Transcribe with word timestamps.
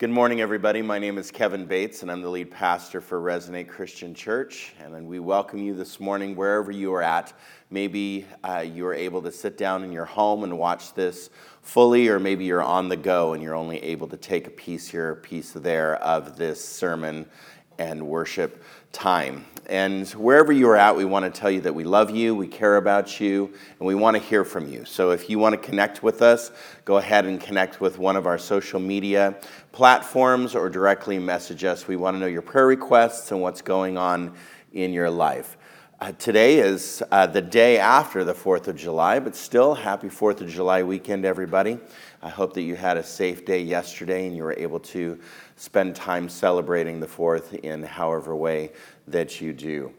Good 0.00 0.08
morning, 0.08 0.40
everybody. 0.40 0.80
My 0.80 0.98
name 0.98 1.18
is 1.18 1.30
Kevin 1.30 1.66
Bates, 1.66 2.00
and 2.00 2.10
I'm 2.10 2.22
the 2.22 2.30
lead 2.30 2.50
pastor 2.50 3.02
for 3.02 3.20
Resonate 3.20 3.68
Christian 3.68 4.14
Church. 4.14 4.72
And 4.82 5.06
we 5.06 5.18
welcome 5.18 5.58
you 5.58 5.74
this 5.74 6.00
morning, 6.00 6.34
wherever 6.34 6.72
you 6.72 6.94
are 6.94 7.02
at. 7.02 7.34
Maybe 7.68 8.24
uh, 8.42 8.64
you 8.66 8.86
are 8.86 8.94
able 8.94 9.20
to 9.20 9.30
sit 9.30 9.58
down 9.58 9.84
in 9.84 9.92
your 9.92 10.06
home 10.06 10.42
and 10.42 10.56
watch 10.56 10.94
this 10.94 11.28
fully, 11.60 12.08
or 12.08 12.18
maybe 12.18 12.46
you're 12.46 12.62
on 12.62 12.88
the 12.88 12.96
go 12.96 13.34
and 13.34 13.42
you're 13.42 13.54
only 13.54 13.76
able 13.84 14.08
to 14.08 14.16
take 14.16 14.46
a 14.46 14.50
piece 14.50 14.88
here, 14.88 15.10
a 15.10 15.16
piece 15.16 15.52
there 15.52 15.96
of 15.96 16.34
this 16.38 16.64
sermon 16.64 17.26
and 17.80 18.06
worship 18.06 18.62
time. 18.92 19.46
And 19.66 20.06
wherever 20.10 20.52
you 20.52 20.68
are 20.68 20.76
at, 20.76 20.96
we 20.96 21.04
want 21.04 21.32
to 21.32 21.40
tell 21.40 21.50
you 21.50 21.62
that 21.62 21.74
we 21.74 21.84
love 21.84 22.10
you, 22.10 22.34
we 22.34 22.46
care 22.46 22.76
about 22.76 23.20
you, 23.20 23.46
and 23.78 23.86
we 23.86 23.94
want 23.94 24.16
to 24.16 24.22
hear 24.22 24.44
from 24.44 24.70
you. 24.70 24.84
So 24.84 25.12
if 25.12 25.30
you 25.30 25.38
want 25.38 25.54
to 25.54 25.68
connect 25.68 26.02
with 26.02 26.22
us, 26.22 26.50
go 26.84 26.98
ahead 26.98 27.24
and 27.24 27.40
connect 27.40 27.80
with 27.80 27.98
one 27.98 28.16
of 28.16 28.26
our 28.26 28.36
social 28.36 28.80
media 28.80 29.36
platforms 29.72 30.54
or 30.54 30.68
directly 30.68 31.18
message 31.18 31.64
us. 31.64 31.88
We 31.88 31.96
want 31.96 32.16
to 32.16 32.18
know 32.18 32.26
your 32.26 32.42
prayer 32.42 32.66
requests 32.66 33.30
and 33.32 33.40
what's 33.40 33.62
going 33.62 33.96
on 33.96 34.34
in 34.72 34.92
your 34.92 35.08
life. 35.08 35.56
Uh, 36.02 36.12
today 36.12 36.58
is 36.58 37.02
uh, 37.12 37.26
the 37.26 37.42
day 37.42 37.78
after 37.78 38.24
the 38.24 38.32
4th 38.32 38.68
of 38.68 38.76
July, 38.76 39.18
but 39.20 39.36
still, 39.36 39.74
happy 39.74 40.08
4th 40.08 40.40
of 40.40 40.48
July 40.48 40.82
weekend, 40.82 41.26
everybody. 41.26 41.78
I 42.22 42.30
hope 42.30 42.54
that 42.54 42.62
you 42.62 42.74
had 42.74 42.96
a 42.96 43.02
safe 43.02 43.44
day 43.44 43.62
yesterday 43.62 44.26
and 44.26 44.34
you 44.34 44.44
were 44.44 44.54
able 44.54 44.80
to 44.80 45.18
spend 45.60 45.94
time 45.94 46.26
celebrating 46.26 47.00
the 47.00 47.06
4th 47.06 47.52
in 47.60 47.82
however 47.82 48.34
way 48.34 48.72
that 49.06 49.42
you 49.42 49.52
do. 49.52 49.92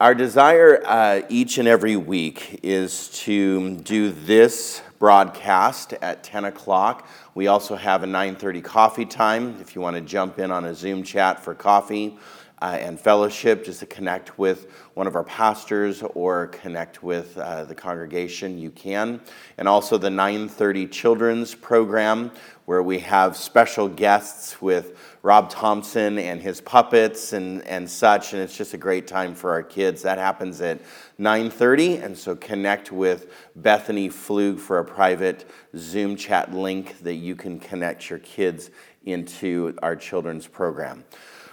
Our 0.00 0.14
desire 0.14 0.82
uh, 0.86 1.20
each 1.28 1.58
and 1.58 1.68
every 1.68 1.96
week 1.96 2.60
is 2.62 3.10
to 3.24 3.76
do 3.76 4.10
this 4.10 4.80
broadcast 4.98 5.92
at 6.00 6.24
10 6.24 6.46
o'clock. 6.46 7.06
We 7.34 7.48
also 7.48 7.76
have 7.76 8.02
a 8.02 8.06
9:30 8.06 8.64
coffee 8.64 9.04
time 9.04 9.58
if 9.60 9.74
you 9.74 9.82
want 9.82 9.96
to 9.96 10.00
jump 10.00 10.38
in 10.38 10.50
on 10.50 10.64
a 10.64 10.74
Zoom 10.74 11.02
chat 11.02 11.44
for 11.44 11.54
coffee 11.54 12.16
uh, 12.62 12.78
and 12.80 12.98
fellowship, 12.98 13.64
just 13.64 13.80
to 13.80 13.86
connect 13.86 14.38
with 14.38 14.70
one 14.94 15.06
of 15.06 15.16
our 15.16 15.24
pastors 15.24 16.02
or 16.14 16.48
connect 16.48 17.02
with 17.02 17.36
uh, 17.38 17.64
the 17.64 17.74
congregation, 17.74 18.58
you 18.58 18.70
can. 18.70 19.20
And 19.58 19.68
also 19.68 19.98
the 19.98 20.08
9:30 20.08 20.90
children's 20.90 21.54
program, 21.54 22.30
where 22.70 22.84
we 22.84 23.00
have 23.00 23.36
special 23.36 23.88
guests 23.88 24.62
with 24.62 24.96
Rob 25.22 25.50
Thompson 25.50 26.20
and 26.20 26.40
his 26.40 26.60
puppets 26.60 27.32
and, 27.32 27.66
and 27.66 27.90
such, 27.90 28.32
and 28.32 28.40
it's 28.40 28.56
just 28.56 28.74
a 28.74 28.76
great 28.76 29.08
time 29.08 29.34
for 29.34 29.50
our 29.50 29.62
kids. 29.64 30.02
That 30.02 30.18
happens 30.18 30.60
at 30.60 30.80
9:30, 31.18 32.00
and 32.00 32.16
so 32.16 32.36
connect 32.36 32.92
with 32.92 33.32
Bethany 33.56 34.08
Flug 34.08 34.60
for 34.60 34.78
a 34.78 34.84
private 34.84 35.50
Zoom 35.76 36.14
chat 36.14 36.54
link 36.54 36.96
that 37.00 37.14
you 37.14 37.34
can 37.34 37.58
connect 37.58 38.08
your 38.08 38.20
kids 38.20 38.70
into 39.04 39.76
our 39.82 39.96
children's 39.96 40.46
program. 40.46 41.02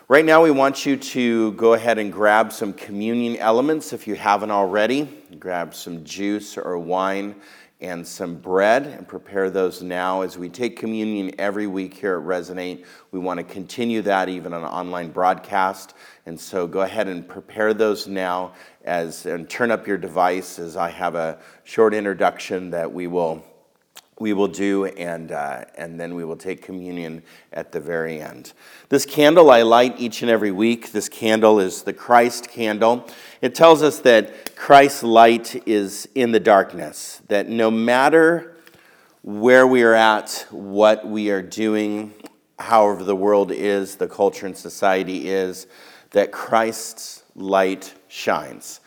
Right 0.07 0.23
now, 0.23 0.43
we 0.43 0.51
want 0.51 0.85
you 0.85 0.97
to 0.97 1.51
go 1.53 1.73
ahead 1.73 1.97
and 1.97 2.13
grab 2.13 2.53
some 2.53 2.73
communion 2.73 3.37
elements 3.37 3.91
if 3.91 4.07
you 4.07 4.13
haven't 4.13 4.51
already. 4.51 5.09
Grab 5.39 5.73
some 5.73 6.03
juice 6.03 6.59
or 6.59 6.77
wine 6.77 7.35
and 7.79 8.07
some 8.07 8.35
bread 8.35 8.87
and 8.87 9.07
prepare 9.07 9.49
those 9.49 9.83
now 9.83 10.21
as 10.21 10.37
we 10.37 10.49
take 10.49 10.77
communion 10.77 11.31
every 11.37 11.67
week 11.67 11.93
here 11.93 12.17
at 12.17 12.25
Resonate. 12.25 12.85
We 13.11 13.19
want 13.19 13.37
to 13.39 13.43
continue 13.43 14.01
that 14.01 14.29
even 14.29 14.53
on 14.53 14.63
an 14.63 14.67
online 14.67 15.11
broadcast. 15.11 15.93
And 16.25 16.39
so 16.39 16.65
go 16.65 16.81
ahead 16.81 17.07
and 17.07 17.27
prepare 17.27 17.75
those 17.75 18.07
now 18.07 18.53
as 18.83 19.25
and 19.27 19.47
turn 19.47 19.69
up 19.69 19.85
your 19.85 19.97
device 19.97 20.57
as 20.57 20.75
I 20.75 20.89
have 20.89 21.13
a 21.13 21.37
short 21.63 21.93
introduction 21.93 22.71
that 22.71 22.91
we 22.91 23.05
will 23.05 23.45
we 24.19 24.33
will 24.33 24.47
do, 24.47 24.85
and, 24.85 25.31
uh, 25.31 25.65
and 25.75 25.99
then 25.99 26.15
we 26.15 26.25
will 26.25 26.35
take 26.35 26.61
communion 26.61 27.21
at 27.53 27.71
the 27.71 27.79
very 27.79 28.19
end. 28.19 28.53
This 28.89 29.05
candle 29.05 29.51
I 29.51 29.61
light 29.61 29.99
each 29.99 30.21
and 30.21 30.31
every 30.31 30.51
week. 30.51 30.91
This 30.91 31.07
candle 31.07 31.59
is 31.59 31.83
the 31.83 31.93
Christ 31.93 32.49
candle. 32.49 33.07
It 33.41 33.53
tells 33.53 33.83
us 33.83 33.99
that 33.99 34.55
Christ's 34.55 35.03
light 35.03 35.67
is 35.67 36.07
in 36.15 36.31
the 36.31 36.39
darkness, 36.39 37.21
that 37.27 37.47
no 37.47 37.69
matter 37.69 38.55
where 39.21 39.67
we 39.67 39.83
are 39.83 39.93
at, 39.93 40.47
what 40.49 41.05
we 41.05 41.29
are 41.29 41.41
doing, 41.41 42.13
however 42.57 43.03
the 43.03 43.15
world 43.15 43.51
is, 43.51 43.97
the 43.97 44.07
culture 44.07 44.45
and 44.45 44.57
society 44.57 45.27
is, 45.29 45.67
that 46.11 46.31
Christ's 46.31 47.23
light 47.35 47.93
shines. 48.07 48.79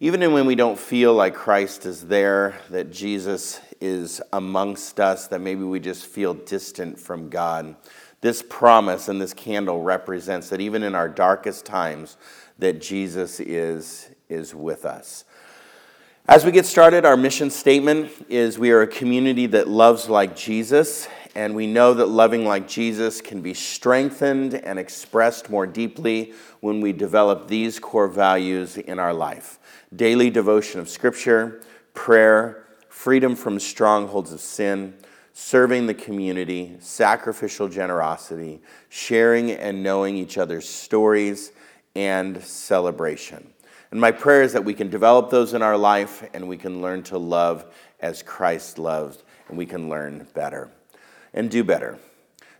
Even 0.00 0.32
when 0.34 0.44
we 0.44 0.54
don't 0.54 0.78
feel 0.78 1.14
like 1.14 1.34
Christ 1.34 1.86
is 1.86 2.08
there, 2.08 2.58
that 2.68 2.92
Jesus 2.92 3.60
is 3.80 4.20
amongst 4.32 5.00
us, 5.00 5.28
that 5.28 5.40
maybe 5.40 5.62
we 5.62 5.80
just 5.80 6.06
feel 6.06 6.34
distant 6.34 6.98
from 6.98 7.28
God. 7.28 7.76
This 8.20 8.42
promise 8.48 9.08
and 9.08 9.20
this 9.20 9.34
candle 9.34 9.82
represents 9.82 10.48
that 10.48 10.60
even 10.60 10.82
in 10.82 10.94
our 10.94 11.08
darkest 11.08 11.64
times, 11.66 12.16
that 12.58 12.80
Jesus 12.80 13.40
is, 13.40 14.10
is 14.28 14.54
with 14.54 14.84
us. 14.84 15.24
As 16.28 16.44
we 16.44 16.50
get 16.50 16.66
started, 16.66 17.04
our 17.04 17.16
mission 17.16 17.50
statement 17.50 18.10
is 18.28 18.58
we 18.58 18.72
are 18.72 18.82
a 18.82 18.86
community 18.86 19.46
that 19.46 19.68
loves 19.68 20.08
like 20.08 20.34
Jesus, 20.34 21.06
and 21.36 21.54
we 21.54 21.68
know 21.68 21.94
that 21.94 22.06
loving 22.06 22.44
like 22.44 22.66
Jesus 22.66 23.20
can 23.20 23.42
be 23.42 23.54
strengthened 23.54 24.54
and 24.54 24.76
expressed 24.76 25.50
more 25.50 25.68
deeply 25.68 26.32
when 26.60 26.80
we 26.80 26.92
develop 26.92 27.46
these 27.46 27.78
core 27.78 28.08
values 28.08 28.76
in 28.76 28.98
our 28.98 29.14
life 29.14 29.60
daily 29.94 30.30
devotion 30.30 30.80
of 30.80 30.88
Scripture, 30.88 31.62
prayer, 31.94 32.65
freedom 32.96 33.36
from 33.36 33.60
strongholds 33.60 34.32
of 34.32 34.40
sin, 34.40 34.94
serving 35.34 35.86
the 35.86 35.92
community, 35.92 36.74
sacrificial 36.80 37.68
generosity, 37.68 38.58
sharing 38.88 39.50
and 39.50 39.82
knowing 39.82 40.16
each 40.16 40.38
other's 40.38 40.66
stories, 40.66 41.52
and 41.94 42.42
celebration. 42.42 43.46
And 43.90 44.00
my 44.00 44.10
prayer 44.10 44.42
is 44.42 44.54
that 44.54 44.64
we 44.64 44.72
can 44.72 44.88
develop 44.88 45.28
those 45.28 45.52
in 45.52 45.60
our 45.60 45.76
life 45.76 46.26
and 46.32 46.48
we 46.48 46.56
can 46.56 46.80
learn 46.80 47.02
to 47.04 47.18
love 47.18 47.66
as 48.00 48.22
Christ 48.22 48.78
loved, 48.78 49.22
and 49.48 49.58
we 49.58 49.66
can 49.66 49.90
learn 49.90 50.26
better 50.32 50.70
and 51.34 51.50
do 51.50 51.62
better. 51.62 51.98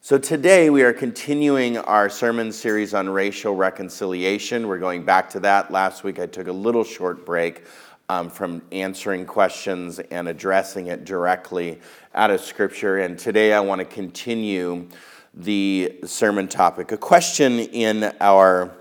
So 0.03 0.19
today 0.19 0.71
we 0.71 0.83
are 0.83 0.93
continuing 0.93 1.79
our 1.79 2.09
sermon 2.11 2.53
series 2.53 2.93
on 2.93 3.09
racial 3.09 3.57
reconciliation. 3.57 4.69
We're 4.69 4.79
going 4.79 5.05
back 5.05 5.31
to 5.31 5.41
that. 5.41 5.73
Last 5.73 6.05
week 6.05 6.21
I 6.21 6.27
took 6.27 6.47
a 6.47 6.53
little 6.53 6.85
short 6.85 7.25
break 7.25 7.65
um, 8.09 8.31
from 8.31 8.63
answering 8.73 9.27
questions 9.27 9.99
and 9.99 10.29
addressing 10.29 10.89
it 10.89 11.05
directly 11.05 11.81
out 12.15 12.31
of 12.31 12.41
Scripture. 12.41 12.99
And 12.99 13.19
today 13.19 13.53
I 13.53 13.61
want 13.61 13.81
to 13.81 13.85
continue 13.85 14.89
the 15.35 16.01
sermon 16.05 16.49
topic. 16.49 16.93
A 16.93 16.97
question 16.97 17.59
in 17.59 18.13
our 18.21 18.73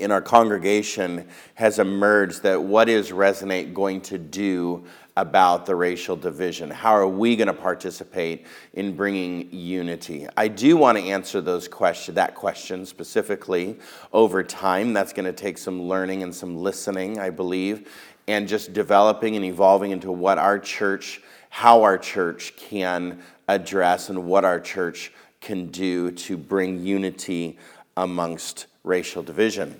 in 0.00 0.10
our 0.10 0.20
congregation 0.20 1.26
has 1.54 1.78
emerged 1.78 2.42
that 2.42 2.60
what 2.60 2.88
is 2.88 3.10
Resonate 3.10 3.72
going 3.72 4.00
to 4.00 4.18
do 4.18 4.84
about 5.16 5.66
the 5.66 5.74
racial 5.74 6.16
division? 6.16 6.68
How 6.68 6.90
are 6.90 7.06
we 7.06 7.36
going 7.36 7.46
to 7.46 7.54
participate 7.54 8.44
in 8.72 8.96
bringing 8.96 9.48
unity? 9.52 10.26
I 10.36 10.48
do 10.48 10.76
want 10.76 10.98
to 10.98 11.04
answer 11.04 11.40
those 11.40 11.68
question, 11.68 12.16
that 12.16 12.34
question 12.34 12.84
specifically 12.84 13.78
over 14.12 14.42
time. 14.42 14.92
That's 14.92 15.12
going 15.12 15.26
to 15.26 15.32
take 15.32 15.58
some 15.58 15.82
learning 15.82 16.24
and 16.24 16.34
some 16.34 16.56
listening, 16.56 17.20
I 17.20 17.30
believe 17.30 17.88
and 18.26 18.48
just 18.48 18.72
developing 18.72 19.36
and 19.36 19.44
evolving 19.44 19.90
into 19.90 20.10
what 20.10 20.38
our 20.38 20.58
church, 20.58 21.20
how 21.50 21.82
our 21.82 21.98
church 21.98 22.54
can 22.56 23.22
address 23.48 24.08
and 24.08 24.26
what 24.26 24.44
our 24.44 24.60
church 24.60 25.12
can 25.40 25.66
do 25.66 26.10
to 26.10 26.36
bring 26.36 26.84
unity 26.84 27.58
amongst 27.96 28.66
racial 28.82 29.22
division. 29.22 29.78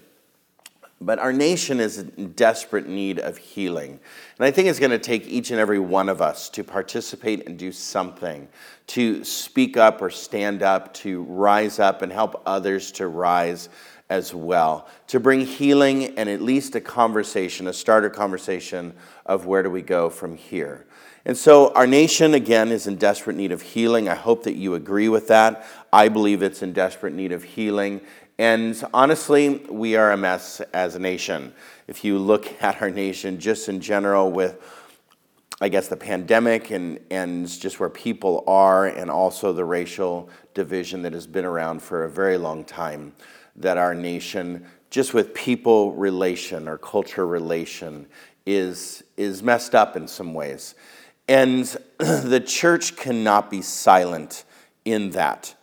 But 1.01 1.19
our 1.19 1.33
nation 1.33 1.81
is 1.81 1.99
in 1.99 2.33
desperate 2.33 2.87
need 2.87 3.19
of 3.19 3.37
healing. 3.37 3.99
And 4.39 4.47
I 4.47 4.51
think 4.51 4.69
it's 4.69 4.79
going 4.79 4.91
to 4.91 4.99
take 4.99 5.27
each 5.27 5.51
and 5.51 5.59
every 5.61 5.79
one 5.79 6.09
of 6.09 6.23
us 6.23 6.49
to 6.51 6.65
participate 6.65 7.47
and 7.47 7.59
do 7.59 7.73
something, 7.73 8.49
to 8.89 9.25
speak 9.25 9.77
up 9.77 10.01
or 10.01 10.09
stand 10.09 10.63
up, 10.63 10.95
to 10.95 11.23
rise 11.25 11.79
up 11.79 12.03
and 12.03 12.13
help 12.13 12.43
others 12.47 12.93
to 12.93 13.09
rise 13.09 13.69
as 14.11 14.35
well 14.35 14.89
to 15.07 15.19
bring 15.19 15.41
healing 15.41 16.17
and 16.19 16.29
at 16.29 16.43
least 16.43 16.75
a 16.75 16.81
conversation, 16.81 17.67
a 17.67 17.73
starter 17.73 18.11
conversation 18.11 18.95
of 19.27 19.47
where 19.47 19.63
do 19.63 19.71
we 19.71 19.83
go 19.83 20.11
from 20.11 20.37
here. 20.37 20.87
And 21.27 21.37
so 21.37 21.73
our 21.73 21.87
nation, 21.87 22.35
again, 22.35 22.71
is 22.71 22.87
in 22.87 22.97
desperate 22.97 23.37
need 23.37 23.51
of 23.51 23.63
healing. 23.63 24.09
I 24.09 24.15
hope 24.15 24.43
that 24.43 24.57
you 24.57 24.75
agree 24.75 25.09
with 25.09 25.29
that. 25.29 25.65
I 25.93 26.09
believe 26.09 26.43
it's 26.43 26.63
in 26.63 26.75
desperate 26.75 27.15
need 27.15 27.33
of 27.33 27.43
healing. 27.43 28.03
And 28.39 28.83
honestly, 28.93 29.65
we 29.71 29.97
are 29.97 30.13
a 30.13 30.17
mess 30.19 30.61
as 30.75 30.97
a 30.97 30.99
nation. 30.99 31.55
If 31.87 32.05
you 32.05 32.19
look 32.19 32.53
at 32.63 32.83
our 32.83 32.91
nation 32.91 33.41
just 33.41 33.69
in 33.69 33.81
general 33.81 34.31
with 34.31 34.63
I 35.61 35.69
guess 35.69 35.87
the 35.87 35.97
pandemic 35.97 36.73
and, 36.73 36.99
and 37.11 37.49
just 37.49 37.79
where 37.79 37.89
people 37.89 38.43
are, 38.49 38.87
and 38.87 39.09
also 39.09 39.53
the 39.53 39.65
racial 39.65 40.29
division 40.53 41.03
that 41.03 41.13
has 41.13 41.29
been 41.29 41.45
around 41.45 41.81
for 41.81 42.05
a 42.05 42.11
very 42.11 42.37
long 42.37 42.65
time 42.65 43.15
that 43.57 43.77
our 43.79 43.95
nation, 43.95 44.67
just 44.91 45.15
with 45.15 45.35
people 45.35 45.93
relation 45.93 46.69
or 46.69 46.79
culture 46.79 47.27
relation, 47.27 48.07
is, 48.47 49.05
is 49.17 49.43
messed 49.43 49.75
up 49.75 49.97
in 49.97 50.07
some 50.09 50.35
ways. 50.35 50.75
And 51.29 51.65
the 51.99 52.43
church 52.45 52.97
cannot 52.97 53.51
be 53.51 53.63
silent 53.63 54.45
in 54.85 55.11
that. 55.11 55.55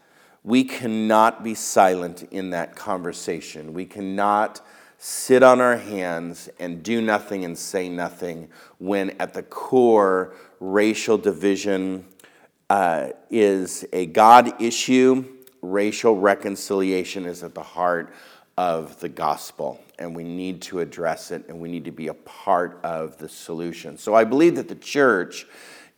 we 0.43 0.63
cannot 0.63 1.43
be 1.43 1.53
silent 1.53 2.23
in 2.31 2.49
that 2.49 2.75
conversation. 2.75 3.73
We 3.73 3.85
cannot 3.85 4.61
sit 4.97 5.43
on 5.43 5.61
our 5.61 5.77
hands 5.77 6.49
and 6.59 6.81
do 6.83 7.01
nothing 7.01 7.45
and 7.45 7.57
say 7.57 7.89
nothing 7.89 8.49
when 8.79 9.11
at 9.19 9.33
the 9.33 9.43
core, 9.43 10.33
racial 10.59 11.17
division 11.17 12.05
uh, 12.69 13.09
is 13.29 13.85
a 13.93 14.05
God 14.07 14.61
issue. 14.61 15.25
Racial 15.61 16.17
reconciliation 16.17 17.25
is 17.25 17.43
at 17.43 17.53
the 17.53 17.63
heart 17.63 18.13
of 18.57 18.99
the 18.99 19.09
gospel, 19.09 19.79
and 19.99 20.15
we 20.15 20.23
need 20.23 20.61
to 20.61 20.79
address 20.79 21.31
it 21.31 21.47
and 21.47 21.59
we 21.59 21.69
need 21.69 21.85
to 21.85 21.91
be 21.91 22.07
a 22.07 22.13
part 22.13 22.79
of 22.83 23.17
the 23.17 23.29
solution. 23.29 23.97
So 23.97 24.13
I 24.13 24.23
believe 24.23 24.55
that 24.55 24.67
the 24.67 24.75
church 24.75 25.45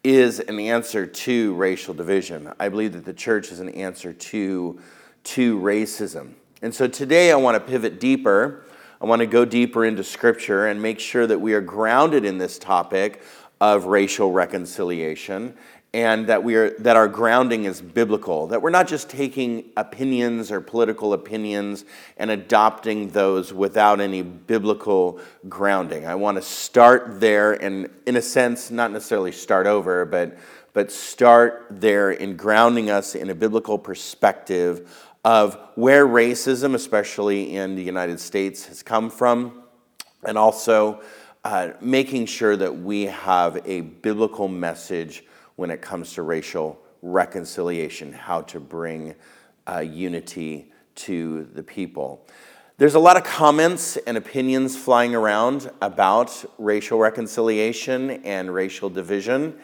is 0.04 0.40
an 0.42 0.60
answer 0.60 1.06
to 1.06 1.54
racial 1.56 1.94
division. 1.94 2.52
I 2.60 2.70
believe 2.70 2.94
that 2.94 3.06
the 3.06 3.14
church 3.14 3.52
is 3.52 3.60
an 3.60 3.70
answer 3.70 4.12
to, 4.12 4.80
to 5.24 5.60
racism. 5.60 6.34
And 6.62 6.74
so 6.76 6.88
today 6.88 7.32
I 7.32 7.36
want 7.36 7.56
to 7.56 7.72
pivot 7.72 8.00
deeper. 8.00 8.66
I 9.02 9.06
want 9.06 9.22
to 9.22 9.26
go 9.26 9.46
deeper 9.46 9.86
into 9.86 10.04
scripture 10.04 10.68
and 10.68 10.82
make 10.82 11.00
sure 11.00 11.26
that 11.28 11.40
we 11.40 11.54
are 11.54 11.62
grounded 11.62 12.26
in 12.26 12.38
this 12.38 12.60
topic 12.60 13.22
of 13.60 13.86
racial 13.86 14.32
reconciliation 14.32 15.56
and 15.94 16.26
that 16.28 16.44
we 16.44 16.56
are 16.56 16.72
that 16.80 16.96
our 16.96 17.08
grounding 17.08 17.66
is 17.66 17.80
biblical 17.80 18.48
that 18.48 18.62
we're 18.62 18.72
not 18.72 18.88
just 18.88 19.10
taking 19.10 19.70
opinions 19.78 20.52
or 20.52 20.60
political 20.60 21.14
opinions 21.14 21.86
and 22.18 22.32
adopting 22.32 23.10
those 23.10 23.54
without 23.54 24.02
any 24.02 24.24
biblical 24.24 25.20
grounding. 25.48 26.08
I 26.08 26.16
want 26.16 26.38
to 26.38 26.42
start 26.42 27.20
there 27.20 27.54
and 27.54 27.90
in 28.08 28.16
a 28.16 28.22
sense 28.22 28.72
not 28.72 28.92
necessarily 28.92 29.32
start 29.32 29.68
over 29.68 30.06
but 30.06 30.38
but 30.74 30.92
start 30.92 31.68
there 31.70 32.10
in 32.10 32.36
grounding 32.36 32.90
us 32.90 33.14
in 33.14 33.30
a 33.30 33.36
biblical 33.36 33.78
perspective 33.78 34.90
of 35.24 35.58
where 35.76 36.08
racism 36.08 36.74
especially 36.74 37.56
in 37.56 37.76
the 37.76 37.84
united 37.84 38.20
states 38.20 38.66
has 38.66 38.82
come 38.82 39.10
from 39.10 39.62
and 40.26 40.38
also 40.38 41.02
uh, 41.44 41.72
making 41.82 42.26
sure 42.26 42.56
that 42.56 42.76
we 42.76 43.04
have 43.04 43.62
a 43.66 43.82
biblical 43.82 44.48
message 44.48 45.24
when 45.56 45.72
it 45.72 45.82
comes 45.82 46.14
to 46.14 46.22
racial 46.22 46.80
reconciliation, 47.02 48.14
how 48.14 48.42
to 48.42 48.60
bring 48.60 49.16
uh, 49.68 49.80
unity 49.80 50.72
to 50.96 51.46
the 51.54 51.64
people. 51.64 52.26
There's 52.78 52.96
a 52.96 53.00
lot 53.00 53.18
of 53.18 53.24
comments 53.24 53.98
and 53.98 54.18
opinions 54.18 54.76
flying 54.76 55.14
around 55.14 55.70
about 55.82 56.44
racial 56.58 56.98
reconciliation 56.98 58.10
and 58.24 58.54
racial 58.54 58.90
division. 58.90 59.60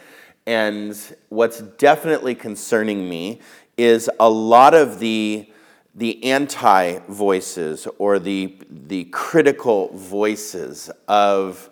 And 0.46 0.96
what's 1.30 1.62
definitely 1.62 2.36
concerning 2.36 3.10
me 3.10 3.40
is 3.78 4.10
a 4.20 4.30
lot 4.30 4.74
of 4.74 5.00
the, 5.00 5.52
the 5.96 6.24
anti 6.24 7.00
voices 7.08 7.88
or 7.98 8.20
the, 8.20 8.58
the 8.70 9.06
critical 9.06 9.90
voices 9.96 10.92
of, 11.08 11.70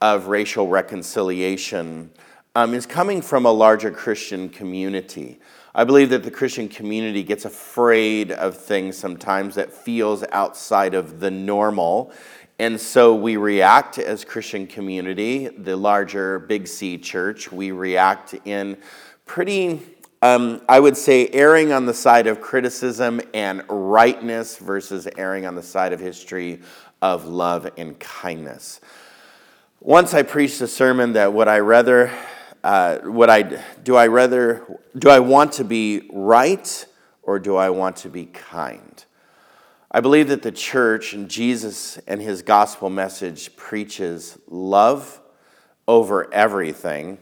of 0.00 0.28
racial 0.28 0.68
reconciliation 0.68 2.10
um, 2.56 2.72
is 2.72 2.86
coming 2.86 3.20
from 3.20 3.44
a 3.44 3.52
larger 3.52 3.90
Christian 3.90 4.48
community. 4.48 5.38
I 5.74 5.84
believe 5.84 6.08
that 6.08 6.22
the 6.22 6.30
Christian 6.30 6.70
community 6.70 7.22
gets 7.22 7.44
afraid 7.44 8.32
of 8.32 8.56
things 8.56 8.96
sometimes 8.96 9.56
that 9.56 9.70
feels 9.70 10.24
outside 10.32 10.94
of 10.94 11.20
the 11.20 11.30
normal. 11.30 12.14
And 12.58 12.80
so 12.80 13.14
we 13.14 13.36
react 13.36 13.98
as 13.98 14.24
Christian 14.24 14.66
community, 14.66 15.48
the 15.48 15.76
larger 15.76 16.38
Big 16.38 16.66
C 16.66 16.96
church, 16.96 17.52
we 17.52 17.72
react 17.72 18.34
in 18.46 18.78
pretty, 19.26 19.82
um, 20.22 20.62
I 20.66 20.80
would 20.80 20.96
say, 20.96 21.28
erring 21.28 21.72
on 21.72 21.84
the 21.84 21.92
side 21.92 22.26
of 22.26 22.40
criticism 22.40 23.20
and 23.34 23.64
rightness 23.68 24.56
versus 24.56 25.06
erring 25.18 25.44
on 25.44 25.56
the 25.56 25.62
side 25.62 25.92
of 25.92 26.00
history 26.00 26.62
of 27.02 27.26
love 27.26 27.68
and 27.76 27.98
kindness. 28.00 28.80
Once 29.80 30.14
I 30.14 30.22
preached 30.22 30.62
a 30.62 30.66
sermon 30.66 31.12
that 31.12 31.34
would 31.34 31.48
I 31.48 31.58
rather 31.58 32.10
uh, 32.66 32.98
what 33.02 33.30
I 33.30 33.42
do 33.84 33.94
I 33.94 34.08
rather 34.08 34.80
do 34.98 35.08
I 35.08 35.20
want 35.20 35.52
to 35.52 35.64
be 35.64 36.10
right 36.12 36.86
or 37.22 37.38
do 37.38 37.54
I 37.54 37.70
want 37.70 37.94
to 37.98 38.08
be 38.08 38.26
kind? 38.26 39.04
I 39.88 40.00
believe 40.00 40.26
that 40.28 40.42
the 40.42 40.50
church 40.50 41.12
and 41.12 41.30
Jesus 41.30 41.96
and 42.08 42.20
his 42.20 42.42
gospel 42.42 42.90
message 42.90 43.54
preaches 43.54 44.36
love 44.48 45.20
over 45.86 46.32
everything. 46.34 47.18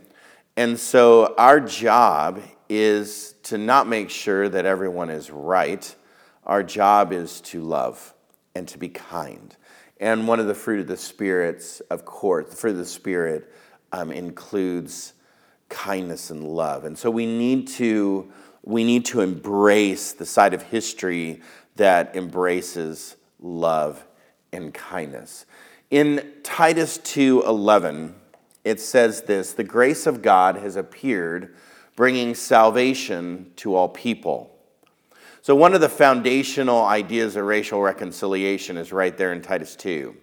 And 0.56 0.80
so 0.80 1.34
our 1.36 1.60
job 1.60 2.40
is 2.70 3.34
to 3.42 3.58
not 3.58 3.86
make 3.86 4.08
sure 4.08 4.48
that 4.48 4.64
everyone 4.64 5.10
is 5.10 5.30
right. 5.30 5.94
Our 6.44 6.62
job 6.62 7.12
is 7.12 7.42
to 7.42 7.60
love 7.60 8.14
and 8.54 8.66
to 8.68 8.78
be 8.78 8.88
kind. 8.88 9.54
And 10.00 10.26
one 10.26 10.40
of 10.40 10.46
the 10.46 10.54
fruit 10.54 10.80
of 10.80 10.86
the 10.86 10.96
spirits, 10.96 11.80
of 11.90 12.06
course, 12.06 12.48
the 12.48 12.56
fruit 12.56 12.70
of 12.70 12.78
the 12.78 12.86
spirit 12.86 13.52
um, 13.92 14.10
includes 14.10 15.12
kindness 15.68 16.30
and 16.30 16.44
love. 16.44 16.84
And 16.84 16.98
so 16.98 17.10
we 17.10 17.26
need 17.26 17.68
to 17.68 18.30
we 18.66 18.82
need 18.82 19.04
to 19.04 19.20
embrace 19.20 20.12
the 20.12 20.24
side 20.24 20.54
of 20.54 20.62
history 20.62 21.42
that 21.76 22.16
embraces 22.16 23.16
love 23.38 24.06
and 24.52 24.72
kindness. 24.72 25.44
In 25.90 26.32
Titus 26.42 26.98
2:11, 26.98 28.14
it 28.64 28.80
says 28.80 29.22
this, 29.22 29.52
"The 29.52 29.64
grace 29.64 30.06
of 30.06 30.22
God 30.22 30.56
has 30.56 30.76
appeared, 30.76 31.54
bringing 31.94 32.34
salvation 32.34 33.52
to 33.56 33.74
all 33.74 33.88
people." 33.88 34.50
So 35.42 35.54
one 35.54 35.74
of 35.74 35.82
the 35.82 35.90
foundational 35.90 36.86
ideas 36.86 37.36
of 37.36 37.44
racial 37.44 37.82
reconciliation 37.82 38.78
is 38.78 38.92
right 38.94 39.14
there 39.14 39.30
in 39.30 39.42
Titus 39.42 39.76
2 39.76 40.16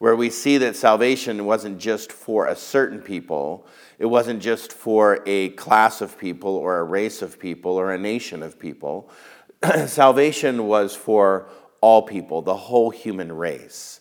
where 0.00 0.16
we 0.16 0.30
see 0.30 0.56
that 0.56 0.74
salvation 0.74 1.44
wasn't 1.44 1.78
just 1.78 2.10
for 2.10 2.46
a 2.46 2.56
certain 2.56 3.02
people, 3.02 3.66
it 3.98 4.06
wasn't 4.06 4.40
just 4.40 4.72
for 4.72 5.22
a 5.26 5.50
class 5.50 6.00
of 6.00 6.16
people 6.16 6.56
or 6.56 6.78
a 6.78 6.82
race 6.82 7.20
of 7.20 7.38
people 7.38 7.72
or 7.72 7.92
a 7.92 7.98
nation 7.98 8.42
of 8.42 8.58
people. 8.58 9.10
salvation 9.86 10.66
was 10.66 10.96
for 10.96 11.48
all 11.82 12.00
people, 12.00 12.40
the 12.40 12.56
whole 12.56 12.88
human 12.88 13.30
race. 13.30 14.00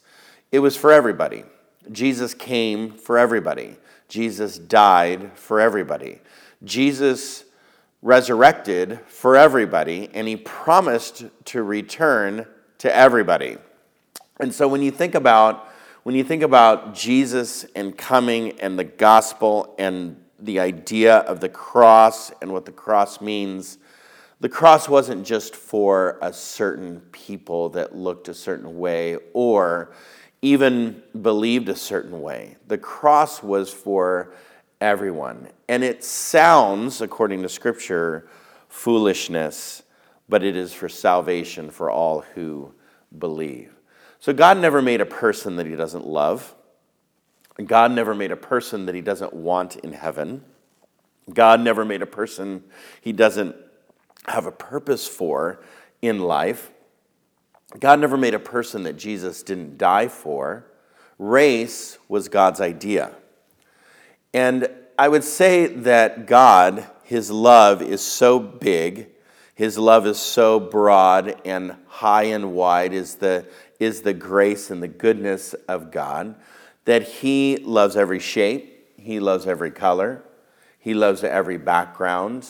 It 0.54 0.60
was 0.60 0.78
for 0.78 0.94
everybody. 0.94 1.44
Jesus 1.92 2.34
came 2.34 2.94
for 2.94 3.18
everybody. 3.18 3.76
Jesus 4.08 4.58
died 4.58 5.34
for 5.36 5.60
everybody. 5.60 6.22
Jesus 6.64 7.44
resurrected 8.02 9.02
for 9.08 9.36
everybody, 9.36 10.10
and 10.14 10.30
he 10.30 10.38
promised 10.38 11.26
to 11.44 11.62
return 11.62 12.46
to 12.78 12.96
everybody. 12.96 13.58
And 14.40 14.56
so 14.56 14.66
when 14.70 14.82
you 14.82 14.92
think 14.92 15.14
about 15.14 15.69
when 16.10 16.16
you 16.16 16.24
think 16.24 16.42
about 16.42 16.96
Jesus 16.96 17.66
and 17.76 17.96
coming 17.96 18.60
and 18.62 18.80
the 18.80 18.84
gospel 18.84 19.76
and 19.78 20.20
the 20.40 20.60
idea 20.60 21.18
of 21.18 21.40
the 21.40 21.50
cross 21.50 22.32
and 22.42 22.52
what 22.52 22.66
the 22.66 22.72
cross 22.72 23.22
means, 23.22 23.78
the 24.40 24.50
cross 24.50 24.90
wasn't 24.90 25.24
just 25.24 25.56
for 25.56 26.18
a 26.24 26.34
certain 26.34 27.00
people 27.12 27.70
that 27.70 27.96
looked 27.96 28.28
a 28.28 28.34
certain 28.34 28.80
way 28.80 29.18
or 29.34 29.92
even 30.42 31.04
believed 31.22 31.70
a 31.70 31.76
certain 31.76 32.24
way. 32.24 32.58
The 32.68 32.80
cross 32.80 33.44
was 33.44 33.72
for 33.72 34.34
everyone. 34.82 35.50
And 35.68 35.84
it 35.84 36.04
sounds, 36.04 37.02
according 37.02 37.44
to 37.44 37.50
Scripture, 37.50 38.28
foolishness, 38.68 39.84
but 40.28 40.44
it 40.44 40.56
is 40.56 40.74
for 40.74 40.90
salvation 40.90 41.70
for 41.70 41.92
all 41.92 42.22
who 42.34 42.74
believe. 43.16 43.79
So 44.20 44.34
God 44.34 44.58
never 44.58 44.82
made 44.82 45.02
a 45.02 45.06
person 45.06 45.56
that 45.56 45.66
he 45.66 45.76
doesn't 45.76 46.06
love. 46.06 46.56
God 47.66 47.92
never 47.92 48.14
made 48.14 48.32
a 48.32 48.38
person 48.38 48.86
that 48.86 48.96
he 48.96 49.02
doesn't 49.02 49.34
want 49.34 49.78
in 49.78 49.94
heaven. 49.94 50.44
God 51.34 51.62
never 51.62 51.86
made 51.86 52.02
a 52.02 52.08
person 52.08 52.64
he 53.02 53.12
doesn't 53.12 53.56
have 54.28 54.46
a 54.46 54.52
purpose 54.52 55.08
for 55.08 55.62
in 56.02 56.20
life. 56.20 56.72
God 57.80 58.00
never 58.00 58.18
made 58.18 58.34
a 58.34 58.40
person 58.40 58.84
that 58.84 58.98
Jesus 58.98 59.44
didn't 59.44 59.78
die 59.78 60.08
for. 60.08 60.66
Race 61.18 61.98
was 62.08 62.30
God's 62.30 62.62
idea. 62.62 63.12
And 64.34 64.70
I 64.98 65.08
would 65.08 65.24
say 65.24 65.68
that 65.68 66.26
God, 66.26 66.88
his 67.04 67.30
love 67.30 67.82
is 67.82 68.02
so 68.02 68.40
big, 68.40 69.10
his 69.54 69.78
love 69.78 70.08
is 70.08 70.18
so 70.18 70.60
broad 70.60 71.42
and 71.46 71.76
high 71.88 72.24
and 72.24 72.54
wide, 72.54 72.94
is 72.94 73.16
the, 73.16 73.46
is 73.80 74.02
the 74.02 74.14
grace 74.14 74.70
and 74.70 74.84
the 74.84 74.88
goodness 74.88 75.54
of 75.68 75.92
God, 75.92 76.36
that 76.86 77.04
He 77.04 77.58
loves 77.58 77.96
every 77.96 78.20
shape, 78.20 78.94
He 78.98 79.20
loves 79.20 79.48
every 79.48 79.72
color, 79.72 80.24
He 80.78 80.94
loves 80.94 81.24
every 81.24 81.58
background, 81.58 82.48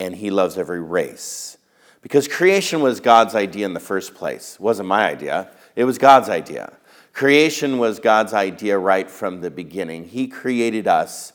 and 0.00 0.16
He 0.16 0.30
loves 0.30 0.58
every 0.58 0.80
race. 0.80 1.56
Because 2.02 2.26
creation 2.26 2.80
was 2.80 2.98
God's 2.98 3.36
idea 3.36 3.64
in 3.64 3.74
the 3.74 3.80
first 3.80 4.14
place. 4.14 4.54
It 4.54 4.60
wasn't 4.60 4.88
my 4.88 5.06
idea, 5.06 5.50
it 5.76 5.84
was 5.84 5.98
God's 5.98 6.28
idea. 6.28 6.76
Creation 7.12 7.78
was 7.78 8.00
God's 8.00 8.32
idea 8.32 8.78
right 8.78 9.10
from 9.10 9.42
the 9.42 9.50
beginning. 9.50 10.04
He 10.04 10.26
created 10.26 10.88
us 10.88 11.32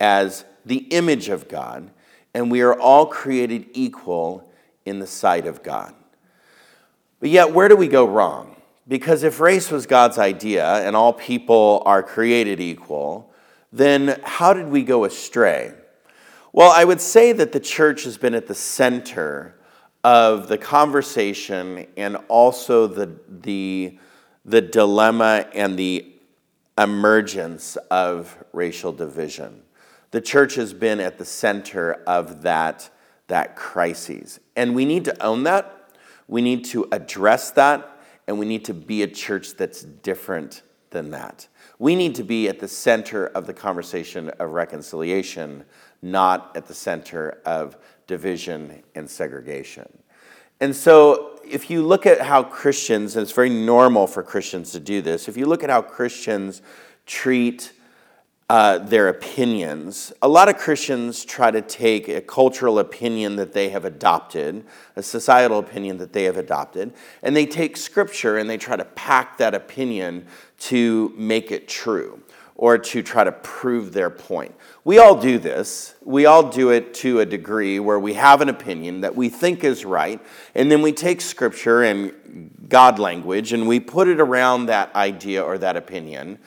as 0.00 0.44
the 0.66 0.78
image 0.90 1.28
of 1.28 1.48
God, 1.48 1.90
and 2.34 2.50
we 2.50 2.62
are 2.62 2.78
all 2.78 3.06
created 3.06 3.66
equal 3.72 4.52
in 4.84 4.98
the 4.98 5.06
sight 5.06 5.46
of 5.46 5.62
God. 5.62 5.94
But 7.20 7.28
yet, 7.28 7.52
where 7.52 7.68
do 7.68 7.76
we 7.76 7.86
go 7.86 8.06
wrong? 8.06 8.49
Because 8.90 9.22
if 9.22 9.38
race 9.38 9.70
was 9.70 9.86
God's 9.86 10.18
idea 10.18 10.66
and 10.66 10.96
all 10.96 11.12
people 11.12 11.80
are 11.86 12.02
created 12.02 12.58
equal, 12.58 13.32
then 13.72 14.20
how 14.24 14.52
did 14.52 14.66
we 14.66 14.82
go 14.82 15.04
astray? 15.04 15.72
Well, 16.52 16.72
I 16.74 16.84
would 16.84 17.00
say 17.00 17.30
that 17.34 17.52
the 17.52 17.60
church 17.60 18.02
has 18.02 18.18
been 18.18 18.34
at 18.34 18.48
the 18.48 18.54
center 18.54 19.54
of 20.02 20.48
the 20.48 20.58
conversation 20.58 21.86
and 21.96 22.16
also 22.26 22.88
the, 22.88 23.16
the, 23.28 23.96
the 24.44 24.60
dilemma 24.60 25.46
and 25.54 25.78
the 25.78 26.12
emergence 26.76 27.76
of 27.92 28.42
racial 28.52 28.90
division. 28.90 29.62
The 30.10 30.20
church 30.20 30.56
has 30.56 30.74
been 30.74 30.98
at 30.98 31.16
the 31.16 31.24
center 31.24 31.92
of 32.08 32.42
that, 32.42 32.90
that 33.28 33.54
crisis. 33.54 34.40
And 34.56 34.74
we 34.74 34.84
need 34.84 35.04
to 35.04 35.22
own 35.22 35.44
that. 35.44 35.92
We 36.26 36.42
need 36.42 36.64
to 36.66 36.88
address 36.90 37.52
that. 37.52 37.98
And 38.30 38.38
we 38.38 38.46
need 38.46 38.64
to 38.66 38.74
be 38.74 39.02
a 39.02 39.08
church 39.08 39.56
that's 39.56 39.82
different 39.82 40.62
than 40.90 41.10
that. 41.10 41.48
We 41.80 41.96
need 41.96 42.14
to 42.14 42.22
be 42.22 42.48
at 42.48 42.60
the 42.60 42.68
center 42.68 43.26
of 43.26 43.44
the 43.44 43.52
conversation 43.52 44.28
of 44.38 44.52
reconciliation, 44.52 45.64
not 46.00 46.52
at 46.56 46.66
the 46.66 46.72
center 46.72 47.40
of 47.44 47.76
division 48.06 48.84
and 48.94 49.10
segregation. 49.10 49.88
And 50.60 50.76
so, 50.76 51.40
if 51.44 51.70
you 51.70 51.82
look 51.82 52.06
at 52.06 52.20
how 52.20 52.44
Christians, 52.44 53.16
and 53.16 53.24
it's 53.24 53.32
very 53.32 53.50
normal 53.50 54.06
for 54.06 54.22
Christians 54.22 54.70
to 54.70 54.78
do 54.78 55.02
this, 55.02 55.28
if 55.28 55.36
you 55.36 55.46
look 55.46 55.64
at 55.64 55.70
how 55.70 55.82
Christians 55.82 56.62
treat 57.06 57.72
uh, 58.50 58.78
their 58.78 59.06
opinions. 59.06 60.12
A 60.22 60.26
lot 60.26 60.48
of 60.48 60.58
Christians 60.58 61.24
try 61.24 61.52
to 61.52 61.62
take 61.62 62.08
a 62.08 62.20
cultural 62.20 62.80
opinion 62.80 63.36
that 63.36 63.52
they 63.52 63.68
have 63.68 63.84
adopted, 63.84 64.64
a 64.96 65.04
societal 65.04 65.60
opinion 65.60 65.98
that 65.98 66.12
they 66.12 66.24
have 66.24 66.36
adopted, 66.36 66.92
and 67.22 67.36
they 67.36 67.46
take 67.46 67.76
scripture 67.76 68.38
and 68.38 68.50
they 68.50 68.58
try 68.58 68.74
to 68.74 68.84
pack 68.84 69.38
that 69.38 69.54
opinion 69.54 70.26
to 70.58 71.14
make 71.16 71.52
it 71.52 71.68
true 71.68 72.20
or 72.56 72.76
to 72.76 73.04
try 73.04 73.22
to 73.22 73.30
prove 73.30 73.92
their 73.92 74.10
point. 74.10 74.52
We 74.82 74.98
all 74.98 75.14
do 75.14 75.38
this. 75.38 75.94
We 76.02 76.26
all 76.26 76.50
do 76.50 76.70
it 76.70 76.92
to 76.94 77.20
a 77.20 77.26
degree 77.26 77.78
where 77.78 78.00
we 78.00 78.14
have 78.14 78.40
an 78.40 78.48
opinion 78.48 79.02
that 79.02 79.14
we 79.14 79.28
think 79.28 79.62
is 79.62 79.84
right, 79.84 80.20
and 80.56 80.68
then 80.68 80.82
we 80.82 80.90
take 80.90 81.20
scripture 81.20 81.84
and 81.84 82.50
God 82.68 82.98
language 82.98 83.52
and 83.52 83.68
we 83.68 83.78
put 83.78 84.08
it 84.08 84.20
around 84.20 84.66
that 84.66 84.92
idea 84.96 85.40
or 85.40 85.56
that 85.58 85.76
opinion 85.76 86.40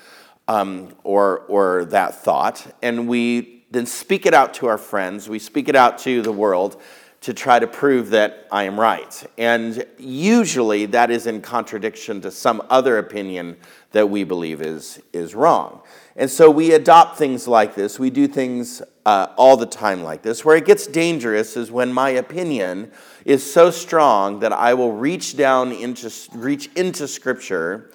um, 0.47 0.93
or, 1.03 1.39
or 1.47 1.85
that 1.85 2.23
thought, 2.23 2.65
and 2.81 3.07
we 3.07 3.65
then 3.71 3.85
speak 3.85 4.25
it 4.25 4.33
out 4.33 4.53
to 4.55 4.67
our 4.67 4.77
friends, 4.77 5.27
we 5.27 5.39
speak 5.39 5.67
it 5.67 5.75
out 5.75 5.97
to 5.99 6.21
the 6.21 6.31
world 6.31 6.81
to 7.21 7.33
try 7.33 7.57
to 7.57 7.65
prove 7.65 8.09
that 8.09 8.47
I 8.51 8.63
am 8.63 8.77
right. 8.77 9.23
And 9.37 9.85
usually 9.97 10.85
that 10.87 11.09
is 11.09 11.25
in 11.25 11.41
contradiction 11.41 12.19
to 12.21 12.31
some 12.31 12.61
other 12.69 12.97
opinion 12.97 13.55
that 13.93 14.09
we 14.09 14.25
believe 14.25 14.61
is, 14.61 15.01
is 15.13 15.33
wrong. 15.33 15.81
And 16.17 16.29
so 16.29 16.51
we 16.51 16.73
adopt 16.73 17.17
things 17.17 17.47
like 17.47 17.75
this. 17.75 17.97
We 17.97 18.09
do 18.09 18.27
things 18.27 18.81
uh, 19.05 19.27
all 19.37 19.55
the 19.55 19.65
time 19.65 20.03
like 20.03 20.21
this. 20.21 20.43
Where 20.43 20.57
it 20.57 20.65
gets 20.65 20.85
dangerous 20.85 21.55
is 21.55 21.71
when 21.71 21.93
my 21.93 22.09
opinion 22.09 22.91
is 23.23 23.49
so 23.51 23.71
strong 23.71 24.41
that 24.41 24.51
I 24.51 24.73
will 24.73 24.91
reach 24.91 25.37
down 25.37 25.71
into, 25.71 26.11
reach 26.33 26.69
into 26.75 27.07
Scripture 27.07 27.89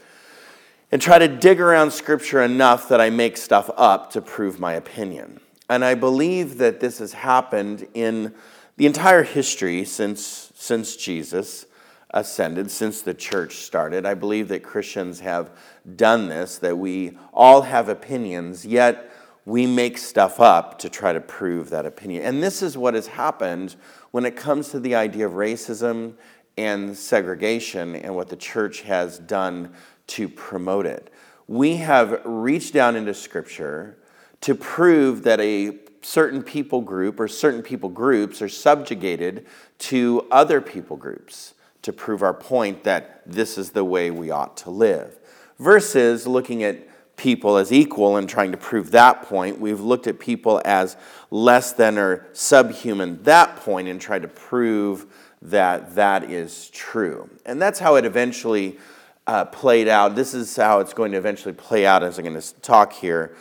and 0.90 1.02
try 1.02 1.18
to 1.18 1.28
dig 1.28 1.60
around 1.60 1.90
scripture 1.90 2.42
enough 2.42 2.88
that 2.88 3.00
I 3.00 3.10
make 3.10 3.36
stuff 3.36 3.70
up 3.76 4.10
to 4.12 4.20
prove 4.20 4.58
my 4.58 4.72
opinion. 4.74 5.40
And 5.68 5.84
I 5.84 5.94
believe 5.94 6.58
that 6.58 6.80
this 6.80 6.98
has 6.98 7.12
happened 7.12 7.86
in 7.92 8.34
the 8.76 8.86
entire 8.86 9.22
history 9.22 9.84
since, 9.84 10.52
since 10.54 10.96
Jesus 10.96 11.66
ascended, 12.10 12.70
since 12.70 13.02
the 13.02 13.12
church 13.12 13.56
started. 13.56 14.06
I 14.06 14.14
believe 14.14 14.48
that 14.48 14.62
Christians 14.62 15.20
have 15.20 15.50
done 15.96 16.28
this, 16.28 16.58
that 16.58 16.78
we 16.78 17.18
all 17.34 17.62
have 17.62 17.88
opinions, 17.88 18.64
yet 18.64 19.10
we 19.44 19.66
make 19.66 19.98
stuff 19.98 20.40
up 20.40 20.78
to 20.78 20.88
try 20.88 21.12
to 21.12 21.20
prove 21.20 21.70
that 21.70 21.86
opinion. 21.86 22.22
And 22.22 22.42
this 22.42 22.62
is 22.62 22.78
what 22.78 22.94
has 22.94 23.08
happened 23.08 23.76
when 24.10 24.24
it 24.24 24.36
comes 24.36 24.70
to 24.70 24.80
the 24.80 24.94
idea 24.94 25.26
of 25.26 25.32
racism 25.32 26.14
and 26.56 26.96
segregation 26.96 27.94
and 27.96 28.14
what 28.14 28.28
the 28.28 28.36
church 28.36 28.82
has 28.82 29.18
done 29.18 29.74
to 30.08 30.28
promote 30.28 30.86
it. 30.86 31.12
We 31.46 31.76
have 31.76 32.20
reached 32.24 32.74
down 32.74 32.96
into 32.96 33.14
Scripture 33.14 33.96
to 34.42 34.54
prove 34.54 35.22
that 35.24 35.40
a 35.40 35.78
certain 36.02 36.42
people 36.42 36.80
group 36.80 37.18
or 37.20 37.28
certain 37.28 37.62
people 37.62 37.88
groups 37.88 38.40
are 38.42 38.48
subjugated 38.48 39.46
to 39.78 40.26
other 40.30 40.60
people 40.60 40.96
groups 40.96 41.54
to 41.82 41.92
prove 41.92 42.22
our 42.22 42.34
point 42.34 42.84
that 42.84 43.22
this 43.26 43.58
is 43.58 43.70
the 43.70 43.84
way 43.84 44.10
we 44.10 44.30
ought 44.30 44.56
to 44.58 44.70
live. 44.70 45.18
Versus 45.58 46.26
looking 46.26 46.62
at 46.62 46.86
people 47.16 47.56
as 47.56 47.72
equal 47.72 48.16
and 48.16 48.28
trying 48.28 48.52
to 48.52 48.58
prove 48.58 48.90
that 48.92 49.22
point, 49.22 49.60
we've 49.60 49.80
looked 49.80 50.06
at 50.06 50.18
people 50.18 50.62
as 50.64 50.96
less 51.30 51.72
than 51.72 51.98
or 51.98 52.26
subhuman 52.32 53.22
that 53.24 53.56
point 53.56 53.88
and 53.88 54.00
tried 54.00 54.22
to 54.22 54.28
prove 54.28 55.06
that 55.42 55.94
that 55.94 56.24
is 56.30 56.70
true. 56.70 57.28
And 57.44 57.60
that's 57.60 57.78
how 57.78 57.96
it 57.96 58.04
eventually 58.04 58.78
uh, 59.28 59.44
played 59.44 59.88
out. 59.88 60.16
This 60.16 60.32
is 60.32 60.56
how 60.56 60.80
it's 60.80 60.94
going 60.94 61.12
to 61.12 61.18
eventually 61.18 61.52
play 61.52 61.84
out 61.84 62.02
as 62.02 62.18
I'm 62.18 62.24
going 62.24 62.40
to 62.40 62.54
talk 62.60 62.94
here 62.94 63.36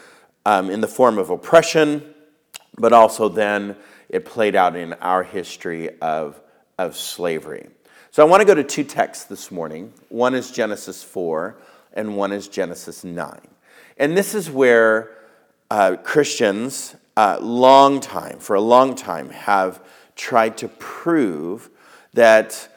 um, 0.46 0.70
in 0.70 0.82
the 0.82 0.88
form 0.88 1.18
of 1.18 1.30
oppression, 1.30 2.14
but 2.78 2.92
also 2.92 3.30
then 3.30 3.78
it 4.10 4.26
played 4.26 4.54
out 4.54 4.76
in 4.76 4.94
our 4.96 5.24
history 5.24 5.98
of, 6.02 6.40
of 6.78 6.98
slavery. 6.98 7.70
So 8.12 8.22
I 8.22 8.30
want 8.30 8.42
to 8.42 8.46
go 8.46 8.54
to 8.54 8.66
two 8.66 8.84
texts 8.84 9.26
this 9.26 9.50
morning. 9.50 9.94
One 10.10 10.36
is 10.36 10.52
Genesis 10.52 11.04
4, 11.04 11.58
and 11.94 12.18
one 12.18 12.34
is 12.34 12.50
Genesis 12.50 13.06
9. 13.06 13.40
And 13.96 14.18
this 14.18 14.36
is 14.36 14.52
where 14.52 15.12
uh, 15.72 15.96
Christians, 16.04 16.96
uh, 17.16 17.38
long 17.40 18.02
time, 18.02 18.40
for 18.40 18.58
a 18.58 18.62
long 18.62 18.94
time, 18.94 19.30
have 19.30 19.82
tried 20.18 20.58
to 20.58 20.68
prove 20.68 21.70
that, 22.14 22.68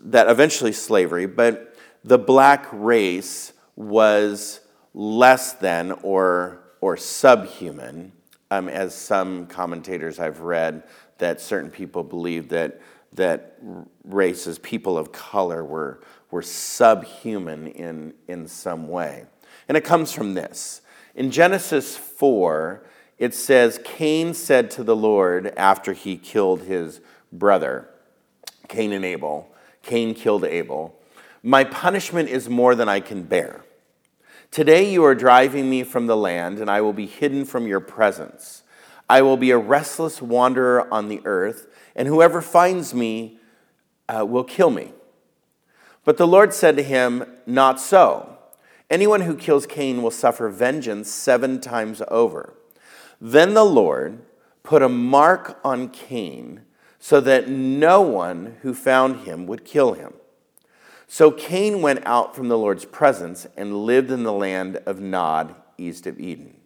that 0.00 0.28
eventually 0.28 0.72
slavery, 0.72 1.26
but 1.26 1.69
the 2.04 2.18
black 2.18 2.66
race 2.72 3.52
was 3.76 4.60
less 4.94 5.52
than 5.54 5.92
or, 6.02 6.60
or 6.80 6.96
subhuman, 6.96 8.12
um, 8.50 8.68
as 8.68 8.94
some 8.94 9.46
commentators 9.46 10.18
I've 10.18 10.40
read 10.40 10.82
that 11.18 11.40
certain 11.40 11.70
people 11.70 12.02
believe 12.02 12.48
that, 12.48 12.80
that 13.12 13.58
races, 14.04 14.58
people 14.58 14.98
of 14.98 15.12
color, 15.12 15.64
were, 15.64 16.00
were 16.30 16.42
subhuman 16.42 17.68
in, 17.68 18.14
in 18.26 18.48
some 18.48 18.88
way. 18.88 19.26
And 19.68 19.76
it 19.76 19.84
comes 19.84 20.12
from 20.12 20.34
this. 20.34 20.80
In 21.14 21.30
Genesis 21.30 21.96
4, 21.96 22.84
it 23.18 23.34
says, 23.34 23.78
Cain 23.84 24.34
said 24.34 24.70
to 24.72 24.82
the 24.82 24.96
Lord 24.96 25.48
after 25.56 25.92
he 25.92 26.16
killed 26.16 26.62
his 26.62 27.00
brother, 27.30 27.88
Cain 28.68 28.92
and 28.92 29.04
Abel, 29.04 29.52
Cain 29.82 30.14
killed 30.14 30.44
Abel. 30.44 30.99
My 31.42 31.64
punishment 31.64 32.28
is 32.28 32.48
more 32.48 32.74
than 32.74 32.88
I 32.88 33.00
can 33.00 33.22
bear. 33.22 33.64
Today 34.50 34.90
you 34.90 35.04
are 35.04 35.14
driving 35.14 35.70
me 35.70 35.84
from 35.84 36.06
the 36.06 36.16
land, 36.16 36.58
and 36.58 36.70
I 36.70 36.80
will 36.80 36.92
be 36.92 37.06
hidden 37.06 37.44
from 37.44 37.66
your 37.66 37.80
presence. 37.80 38.62
I 39.08 39.22
will 39.22 39.36
be 39.36 39.50
a 39.50 39.58
restless 39.58 40.20
wanderer 40.20 40.92
on 40.92 41.08
the 41.08 41.22
earth, 41.24 41.66
and 41.96 42.08
whoever 42.08 42.42
finds 42.42 42.92
me 42.92 43.38
uh, 44.08 44.26
will 44.26 44.44
kill 44.44 44.70
me. 44.70 44.92
But 46.04 46.16
the 46.16 46.26
Lord 46.26 46.52
said 46.52 46.76
to 46.76 46.82
him, 46.82 47.24
Not 47.46 47.80
so. 47.80 48.38
Anyone 48.90 49.22
who 49.22 49.36
kills 49.36 49.66
Cain 49.66 50.02
will 50.02 50.10
suffer 50.10 50.48
vengeance 50.48 51.10
seven 51.10 51.60
times 51.60 52.02
over. 52.08 52.54
Then 53.20 53.54
the 53.54 53.64
Lord 53.64 54.20
put 54.62 54.82
a 54.82 54.88
mark 54.88 55.58
on 55.64 55.88
Cain 55.88 56.62
so 56.98 57.20
that 57.20 57.48
no 57.48 58.02
one 58.02 58.56
who 58.62 58.74
found 58.74 59.20
him 59.26 59.46
would 59.46 59.64
kill 59.64 59.94
him. 59.94 60.14
So 61.12 61.32
Cain 61.32 61.82
went 61.82 62.06
out 62.06 62.36
from 62.36 62.46
the 62.46 62.56
Lord's 62.56 62.84
presence 62.84 63.44
and 63.56 63.84
lived 63.84 64.12
in 64.12 64.22
the 64.22 64.32
land 64.32 64.76
of 64.86 65.00
Nod, 65.00 65.56
east 65.76 66.06
of 66.06 66.20
Eden. 66.20 66.56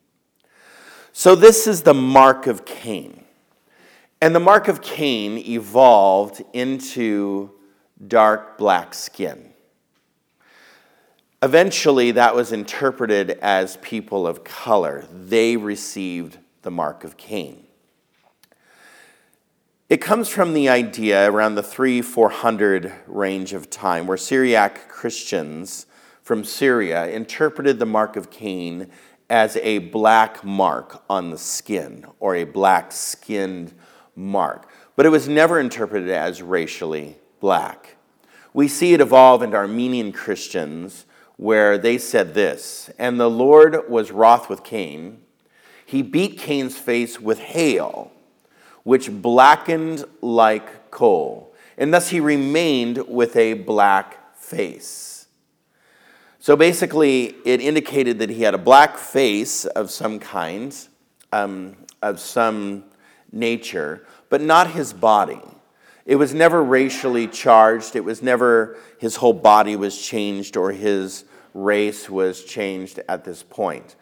So 1.14 1.34
this 1.34 1.66
is 1.66 1.80
the 1.80 1.94
mark 1.94 2.46
of 2.46 2.66
Cain. 2.66 3.24
And 4.20 4.34
the 4.34 4.40
mark 4.40 4.68
of 4.68 4.82
Cain 4.82 5.38
evolved 5.38 6.42
into 6.52 7.52
dark 8.06 8.58
black 8.58 8.92
skin. 8.92 9.50
Eventually, 11.42 12.10
that 12.10 12.34
was 12.34 12.52
interpreted 12.52 13.38
as 13.40 13.78
people 13.78 14.26
of 14.26 14.44
color. 14.44 15.06
They 15.10 15.56
received 15.56 16.36
the 16.60 16.70
mark 16.70 17.02
of 17.02 17.16
Cain. 17.16 17.64
It 19.90 19.98
comes 19.98 20.30
from 20.30 20.54
the 20.54 20.70
idea 20.70 21.30
around 21.30 21.56
the 21.56 21.62
3 21.62 22.00
400 22.00 22.90
range 23.06 23.52
of 23.52 23.68
time 23.68 24.06
where 24.06 24.16
Syriac 24.16 24.88
Christians 24.88 25.84
from 26.22 26.42
Syria 26.42 27.06
interpreted 27.08 27.78
the 27.78 27.84
mark 27.84 28.16
of 28.16 28.30
Cain 28.30 28.88
as 29.28 29.56
a 29.58 29.80
black 29.80 30.42
mark 30.42 31.04
on 31.10 31.28
the 31.28 31.36
skin 31.36 32.06
or 32.18 32.34
a 32.34 32.44
black 32.44 32.92
skinned 32.92 33.74
mark. 34.16 34.70
but 34.96 35.04
it 35.04 35.10
was 35.10 35.28
never 35.28 35.60
interpreted 35.60 36.08
as 36.08 36.40
racially 36.40 37.18
black. 37.38 37.96
We 38.54 38.68
see 38.68 38.94
it 38.94 39.02
evolve 39.02 39.42
into 39.42 39.58
Armenian 39.58 40.12
Christians 40.12 41.04
where 41.36 41.76
they 41.76 41.98
said 41.98 42.32
this 42.32 42.88
And 42.98 43.20
the 43.20 43.28
Lord 43.28 43.90
was 43.90 44.10
wroth 44.10 44.48
with 44.48 44.64
Cain. 44.64 45.20
He 45.84 46.00
beat 46.00 46.38
Cain's 46.38 46.78
face 46.78 47.20
with 47.20 47.38
hail, 47.38 48.13
which 48.84 49.10
blackened 49.10 50.04
like 50.22 50.90
coal, 50.90 51.52
and 51.76 51.92
thus 51.92 52.10
he 52.10 52.20
remained 52.20 53.08
with 53.08 53.34
a 53.36 53.54
black 53.54 54.36
face. 54.36 55.26
So 56.38 56.56
basically, 56.56 57.34
it 57.46 57.60
indicated 57.60 58.18
that 58.18 58.28
he 58.28 58.42
had 58.42 58.54
a 58.54 58.58
black 58.58 58.98
face 58.98 59.64
of 59.64 59.90
some 59.90 60.18
kind, 60.18 60.76
um, 61.32 61.74
of 62.02 62.20
some 62.20 62.84
nature, 63.32 64.06
but 64.28 64.42
not 64.42 64.70
his 64.72 64.92
body. 64.92 65.40
It 66.04 66.16
was 66.16 66.34
never 66.34 66.62
racially 66.62 67.26
charged. 67.28 67.96
It 67.96 68.04
was 68.04 68.22
never 68.22 68.76
his 68.98 69.16
whole 69.16 69.32
body 69.32 69.74
was 69.74 70.00
changed 70.00 70.56
or 70.56 70.70
his 70.70 71.24
race 71.54 72.10
was 72.10 72.44
changed 72.44 73.00
at 73.08 73.24
this 73.24 73.42
point. 73.42 73.96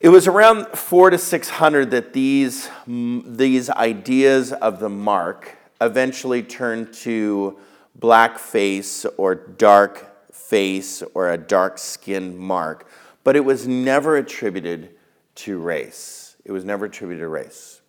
It 0.00 0.10
was 0.10 0.28
around 0.28 0.68
4 0.68 1.10
to 1.10 1.18
600 1.18 1.90
that 1.90 2.12
these, 2.12 2.70
these 2.86 3.68
ideas 3.68 4.52
of 4.52 4.78
the 4.78 4.88
mark 4.88 5.56
eventually 5.80 6.40
turned 6.44 6.92
to 6.94 7.58
black 7.96 8.38
face 8.38 9.04
or 9.16 9.34
dark 9.34 10.32
face 10.32 11.02
or 11.14 11.32
a 11.32 11.36
dark 11.36 11.78
skinned 11.78 12.38
mark, 12.38 12.88
but 13.24 13.34
it 13.34 13.44
was 13.44 13.66
never 13.66 14.16
attributed 14.16 14.90
to 15.34 15.58
race. 15.58 16.36
It 16.44 16.52
was 16.52 16.64
never 16.64 16.84
attributed 16.84 17.22
to 17.22 17.28
race. 17.28 17.80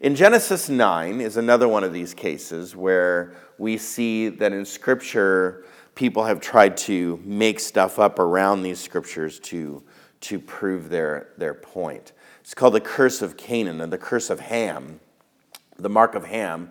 In 0.00 0.14
Genesis 0.14 0.68
9 0.68 1.22
is 1.22 1.38
another 1.38 1.68
one 1.68 1.84
of 1.84 1.94
these 1.94 2.12
cases 2.12 2.76
where 2.76 3.34
we 3.56 3.78
see 3.78 4.28
that 4.28 4.52
in 4.52 4.66
Scripture, 4.66 5.64
people 5.94 6.24
have 6.24 6.38
tried 6.38 6.76
to 6.76 7.18
make 7.24 7.58
stuff 7.58 7.98
up 7.98 8.18
around 8.18 8.62
these 8.62 8.78
scriptures 8.78 9.40
to, 9.40 9.82
to 10.22 10.38
prove 10.38 10.88
their, 10.88 11.28
their 11.36 11.54
point. 11.54 12.12
It's 12.40 12.54
called 12.54 12.74
the 12.74 12.80
curse 12.80 13.22
of 13.22 13.36
Canaan 13.36 13.80
and 13.80 13.92
the 13.92 13.98
curse 13.98 14.30
of 14.30 14.40
Ham, 14.40 15.00
the 15.76 15.88
mark 15.88 16.14
of 16.14 16.24
Ham. 16.24 16.70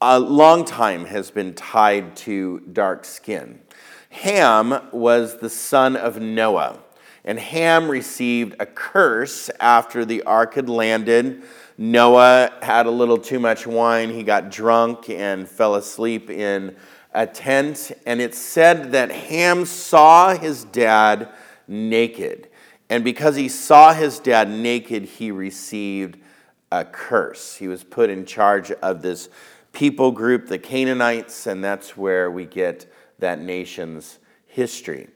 A 0.00 0.18
long 0.18 0.64
time 0.64 1.06
has 1.06 1.30
been 1.30 1.54
tied 1.54 2.16
to 2.16 2.60
dark 2.72 3.04
skin. 3.04 3.60
Ham 4.10 4.88
was 4.92 5.38
the 5.38 5.50
son 5.50 5.96
of 5.96 6.20
Noah, 6.20 6.80
and 7.24 7.38
Ham 7.38 7.88
received 7.88 8.56
a 8.58 8.66
curse 8.66 9.50
after 9.60 10.04
the 10.04 10.22
ark 10.22 10.54
had 10.54 10.68
landed 10.68 11.42
Noah 11.78 12.52
had 12.62 12.86
a 12.86 12.90
little 12.90 13.18
too 13.18 13.38
much 13.38 13.66
wine. 13.66 14.10
He 14.10 14.22
got 14.22 14.50
drunk 14.50 15.10
and 15.10 15.46
fell 15.46 15.74
asleep 15.74 16.30
in 16.30 16.74
a 17.12 17.26
tent. 17.26 17.92
And 18.06 18.20
it 18.20 18.34
said 18.34 18.92
that 18.92 19.10
Ham 19.10 19.66
saw 19.66 20.34
his 20.34 20.64
dad 20.64 21.28
naked. 21.68 22.48
And 22.88 23.02
because 23.02 23.36
he 23.36 23.48
saw 23.48 23.92
his 23.92 24.18
dad 24.18 24.48
naked, 24.48 25.04
he 25.04 25.30
received 25.30 26.18
a 26.70 26.84
curse. 26.84 27.56
He 27.56 27.68
was 27.68 27.84
put 27.84 28.10
in 28.10 28.24
charge 28.24 28.70
of 28.70 29.02
this 29.02 29.28
people 29.72 30.12
group, 30.12 30.46
the 30.46 30.58
Canaanites, 30.58 31.46
and 31.46 31.62
that's 31.62 31.96
where 31.96 32.30
we 32.30 32.44
get 32.46 32.90
that 33.18 33.40
nation's 33.40 34.18
history. 34.46 35.08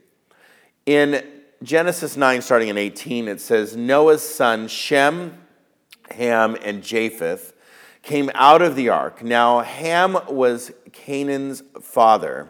In 0.87 1.25
Genesis 1.63 2.17
9, 2.17 2.43
starting 2.43 2.69
in 2.69 2.79
18, 2.79 3.29
it 3.29 3.41
says 3.41 3.77
Noah's 3.77 4.23
son 4.23 4.67
Shem 4.67 5.39
Ham, 6.13 6.57
and 6.63 6.83
Japheth 6.83 7.53
came 8.03 8.31
out 8.35 8.63
of 8.63 8.77
the 8.77 8.89
ark. 8.89 9.23
Now, 9.23 9.61
Ham 9.61 10.19
was 10.29 10.73
Canaan's 10.93 11.63
father. 11.81 12.49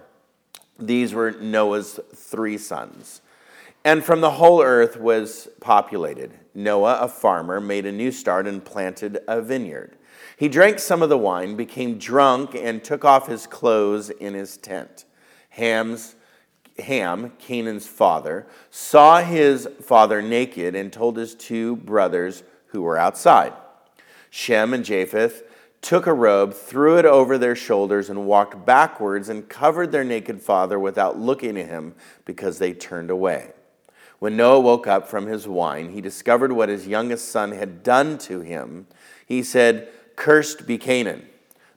These 0.79 1.13
were 1.13 1.33
Noah's 1.33 2.01
three 2.15 2.57
sons. 2.57 3.21
And 3.85 4.05
from 4.05 4.21
the 4.21 4.33
whole 4.33 4.63
earth 4.63 4.99
was 4.99 5.49
populated. 5.61 6.33
Noah, 6.55 6.99
a 7.01 7.09
farmer, 7.09 7.61
made 7.61 7.87
a 7.87 7.93
new 7.93 8.13
start 8.13 8.47
and 8.47 8.65
planted 8.65 9.19
a 9.27 9.41
vineyard. 9.41 9.97
He 10.37 10.49
drank 10.49 10.79
some 10.79 11.03
of 11.03 11.09
the 11.09 11.19
wine, 11.19 11.57
became 11.57 11.99
drunk, 11.99 12.55
and 12.55 12.85
took 12.85 13.05
off 13.05 13.27
his 13.27 13.47
clothes 13.47 14.11
in 14.11 14.35
his 14.35 14.57
tent. 14.57 15.05
Ham's 15.51 16.17
Ham, 16.79 17.33
Canaan's 17.39 17.87
father, 17.87 18.47
saw 18.71 19.23
his 19.23 19.69
father 19.81 20.23
naked 20.23 20.75
and 20.75 20.93
told 20.93 21.17
his 21.17 21.35
two 21.35 21.77
brothers, 21.77 22.43
who 22.67 22.83
were 22.83 22.97
outside. 22.97 23.53
Shem 24.31 24.73
and 24.73 24.85
Japheth 24.85 25.43
took 25.83 26.07
a 26.07 26.15
robe, 26.15 26.55
threw 26.55 26.99
it 26.99 27.05
over 27.05 27.37
their 27.37 27.57
shoulders, 27.57 28.09
and 28.09 28.27
walked 28.27 28.65
backwards 28.65 29.29
and 29.29 29.49
covered 29.49 29.91
their 29.91 30.05
naked 30.05 30.41
father 30.41 30.79
without 30.79 31.19
looking 31.19 31.59
at 31.59 31.67
him 31.67 31.95
because 32.25 32.59
they 32.59 32.73
turned 32.73 33.11
away. 33.11 33.53
When 34.21 34.37
Noah 34.37 34.61
woke 34.61 34.87
up 34.87 35.09
from 35.09 35.27
his 35.27 35.49
wine, 35.49 35.91
he 35.91 36.01
discovered 36.01 36.53
what 36.53 36.69
his 36.69 36.87
youngest 36.87 37.29
son 37.29 37.51
had 37.51 37.83
done 37.83 38.17
to 38.19 38.41
him. 38.41 38.87
He 39.27 39.43
said, 39.43 39.89
Cursed 40.15 40.67
be 40.67 40.79
Canaan. 40.79 41.27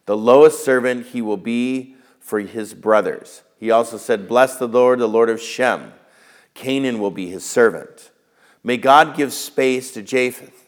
The 0.05 0.15
lowest 0.15 0.63
servant 0.63 1.07
he 1.07 1.21
will 1.21 1.37
be 1.37 1.95
for 2.19 2.39
his 2.39 2.75
brothers. 2.75 3.41
He 3.59 3.71
also 3.71 3.97
said, 3.97 4.27
Bless 4.27 4.57
the 4.57 4.67
Lord, 4.67 4.99
the 4.99 5.07
Lord 5.07 5.29
of 5.29 5.41
Shem. 5.41 5.93
Canaan 6.53 6.99
will 6.99 7.11
be 7.11 7.31
his 7.31 7.43
servant. 7.43 8.11
May 8.63 8.77
God 8.77 9.17
give 9.17 9.33
space 9.33 9.91
to 9.93 10.03
Japheth 10.03 10.63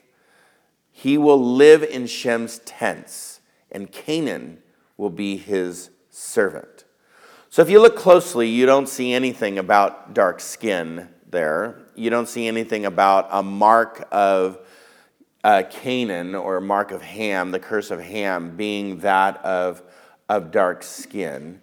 he 0.98 1.18
will 1.18 1.38
live 1.38 1.82
in 1.82 2.06
Shem's 2.06 2.58
tents, 2.60 3.40
and 3.70 3.92
Canaan 3.92 4.62
will 4.96 5.10
be 5.10 5.36
his 5.36 5.90
servant. 6.08 6.84
So 7.50 7.60
if 7.60 7.68
you 7.68 7.82
look 7.82 7.96
closely, 7.96 8.48
you 8.48 8.64
don't 8.64 8.88
see 8.88 9.12
anything 9.12 9.58
about 9.58 10.14
dark 10.14 10.40
skin 10.40 11.10
there. 11.36 11.76
You 11.94 12.08
don't 12.08 12.26
see 12.26 12.48
anything 12.48 12.86
about 12.86 13.28
a 13.30 13.42
mark 13.42 14.08
of 14.10 14.58
uh, 15.44 15.64
Canaan 15.68 16.34
or 16.34 16.56
a 16.56 16.62
mark 16.62 16.92
of 16.92 17.02
Ham, 17.02 17.50
the 17.50 17.58
curse 17.58 17.90
of 17.90 18.00
Ham, 18.00 18.56
being 18.56 19.00
that 19.00 19.44
of, 19.44 19.82
of 20.30 20.50
dark 20.50 20.82
skin. 20.82 21.60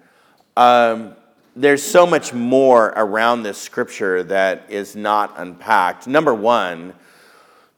Um, 0.55 1.15
there's 1.55 1.81
so 1.81 2.05
much 2.05 2.33
more 2.33 2.93
around 2.95 3.41
this 3.41 3.57
scripture 3.57 4.21
that 4.21 4.67
is 4.69 4.95
not 4.95 5.33
unpacked. 5.37 6.05
Number 6.05 6.35
one, 6.35 6.93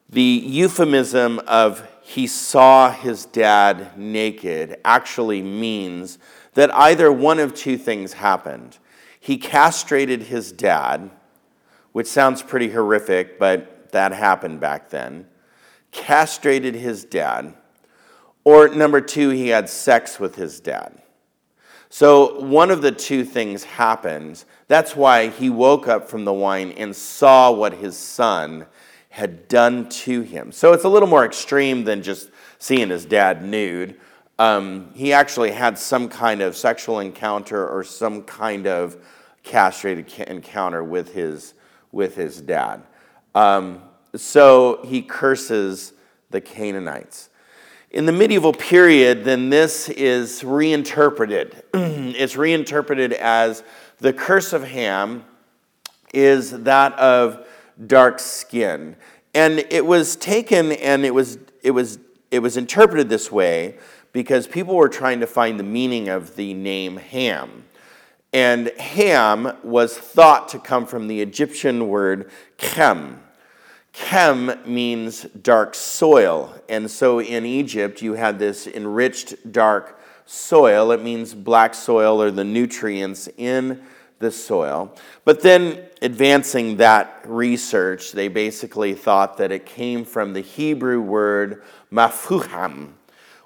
the 0.09 0.21
euphemism 0.21 1.39
of 1.47 1.89
he 2.01 2.27
saw 2.27 2.91
his 2.91 3.25
dad 3.25 3.97
naked 3.97 4.79
actually 4.83 5.41
means 5.41 6.19
that 6.55 6.75
either 6.75 7.09
one 7.09 7.39
of 7.39 7.53
two 7.53 7.77
things 7.77 8.13
happened. 8.13 8.79
He 9.17 9.37
castrated 9.37 10.23
his 10.23 10.51
dad, 10.51 11.09
which 11.95 12.07
sounds 12.07 12.43
pretty 12.43 12.69
horrific, 12.71 13.39
but 13.39 13.89
that 13.93 14.11
happened 14.11 14.59
back 14.59 14.89
then. 14.89 15.25
Castrated 15.93 16.75
his 16.75 17.05
dad. 17.05 17.53
Or 18.43 18.67
number 18.67 18.99
two, 18.99 19.29
he 19.29 19.47
had 19.47 19.69
sex 19.69 20.19
with 20.19 20.35
his 20.35 20.59
dad. 20.59 21.01
So 21.87 22.41
one 22.41 22.69
of 22.69 22.81
the 22.81 22.91
two 22.91 23.23
things 23.23 23.63
happened. 23.63 24.43
That's 24.67 24.93
why 24.93 25.29
he 25.29 25.49
woke 25.49 25.87
up 25.87 26.09
from 26.09 26.25
the 26.25 26.33
wine 26.33 26.73
and 26.73 26.93
saw 26.93 27.49
what 27.49 27.75
his 27.75 27.95
son 27.95 28.65
had 29.07 29.47
done 29.47 29.87
to 29.87 30.19
him. 30.19 30.51
So 30.51 30.73
it's 30.73 30.83
a 30.83 30.89
little 30.89 31.07
more 31.07 31.23
extreme 31.23 31.85
than 31.85 32.03
just 32.03 32.29
seeing 32.59 32.89
his 32.89 33.05
dad 33.05 33.41
nude. 33.41 33.97
Um, 34.37 34.91
he 34.95 35.13
actually 35.13 35.51
had 35.51 35.79
some 35.79 36.09
kind 36.09 36.41
of 36.41 36.57
sexual 36.57 36.99
encounter 36.99 37.65
or 37.65 37.85
some 37.85 38.23
kind 38.23 38.67
of 38.67 38.97
castrated 39.43 40.11
encounter 40.27 40.83
with 40.83 41.13
his, 41.13 41.53
with 41.95 42.15
his 42.15 42.41
dad. 42.41 42.83
Um, 43.33 43.81
so 44.15 44.81
he 44.83 45.01
curses 45.01 45.93
the 46.29 46.41
Canaanites. 46.41 47.29
In 47.89 48.05
the 48.05 48.11
medieval 48.11 48.51
period, 48.51 49.23
then 49.23 49.49
this 49.49 49.87
is 49.87 50.43
reinterpreted. 50.43 51.63
it's 51.73 52.35
reinterpreted 52.35 53.13
as 53.13 53.63
the 53.99 54.11
curse 54.11 54.51
of 54.51 54.65
Ham 54.65 55.23
is 56.13 56.51
that 56.63 56.91
of 56.99 57.47
dark 57.87 58.19
skin. 58.19 58.97
And 59.33 59.59
it 59.69 59.85
was 59.85 60.17
taken 60.17 60.73
and 60.73 61.05
it 61.05 61.13
was, 61.13 61.37
it 61.63 61.71
was, 61.71 61.97
it 62.29 62.39
was 62.39 62.57
interpreted 62.57 63.07
this 63.07 63.31
way 63.31 63.77
because 64.11 64.47
people 64.47 64.75
were 64.75 64.89
trying 64.89 65.21
to 65.21 65.27
find 65.27 65.57
the 65.57 65.63
meaning 65.63 66.09
of 66.09 66.35
the 66.35 66.53
name 66.53 66.97
Ham. 66.97 67.63
And 68.35 68.67
Ham 68.77 69.55
was 69.63 69.97
thought 69.97 70.49
to 70.49 70.59
come 70.59 70.85
from 70.85 71.07
the 71.07 71.21
Egyptian 71.21 71.87
word 71.87 72.29
Chem. 72.57 73.23
Chem 73.93 74.59
means 74.65 75.21
dark 75.41 75.73
soil. 75.73 76.53
And 76.67 76.91
so 76.91 77.21
in 77.21 77.45
Egypt, 77.45 78.01
you 78.01 78.15
had 78.15 78.37
this 78.37 78.67
enriched 78.67 79.53
dark 79.53 80.01
soil. 80.25 80.91
It 80.91 81.01
means 81.01 81.33
black 81.33 81.73
soil 81.73 82.21
or 82.21 82.29
the 82.29 82.43
nutrients 82.43 83.29
in 83.37 83.81
the 84.19 84.31
soil. 84.31 84.93
But 85.23 85.41
then, 85.41 85.85
advancing 86.01 86.75
that 86.75 87.21
research, 87.23 88.11
they 88.11 88.27
basically 88.27 88.95
thought 88.95 89.37
that 89.37 89.53
it 89.53 89.65
came 89.65 90.03
from 90.03 90.33
the 90.33 90.41
Hebrew 90.41 90.99
word 90.99 91.63
mafuham, 91.89 92.95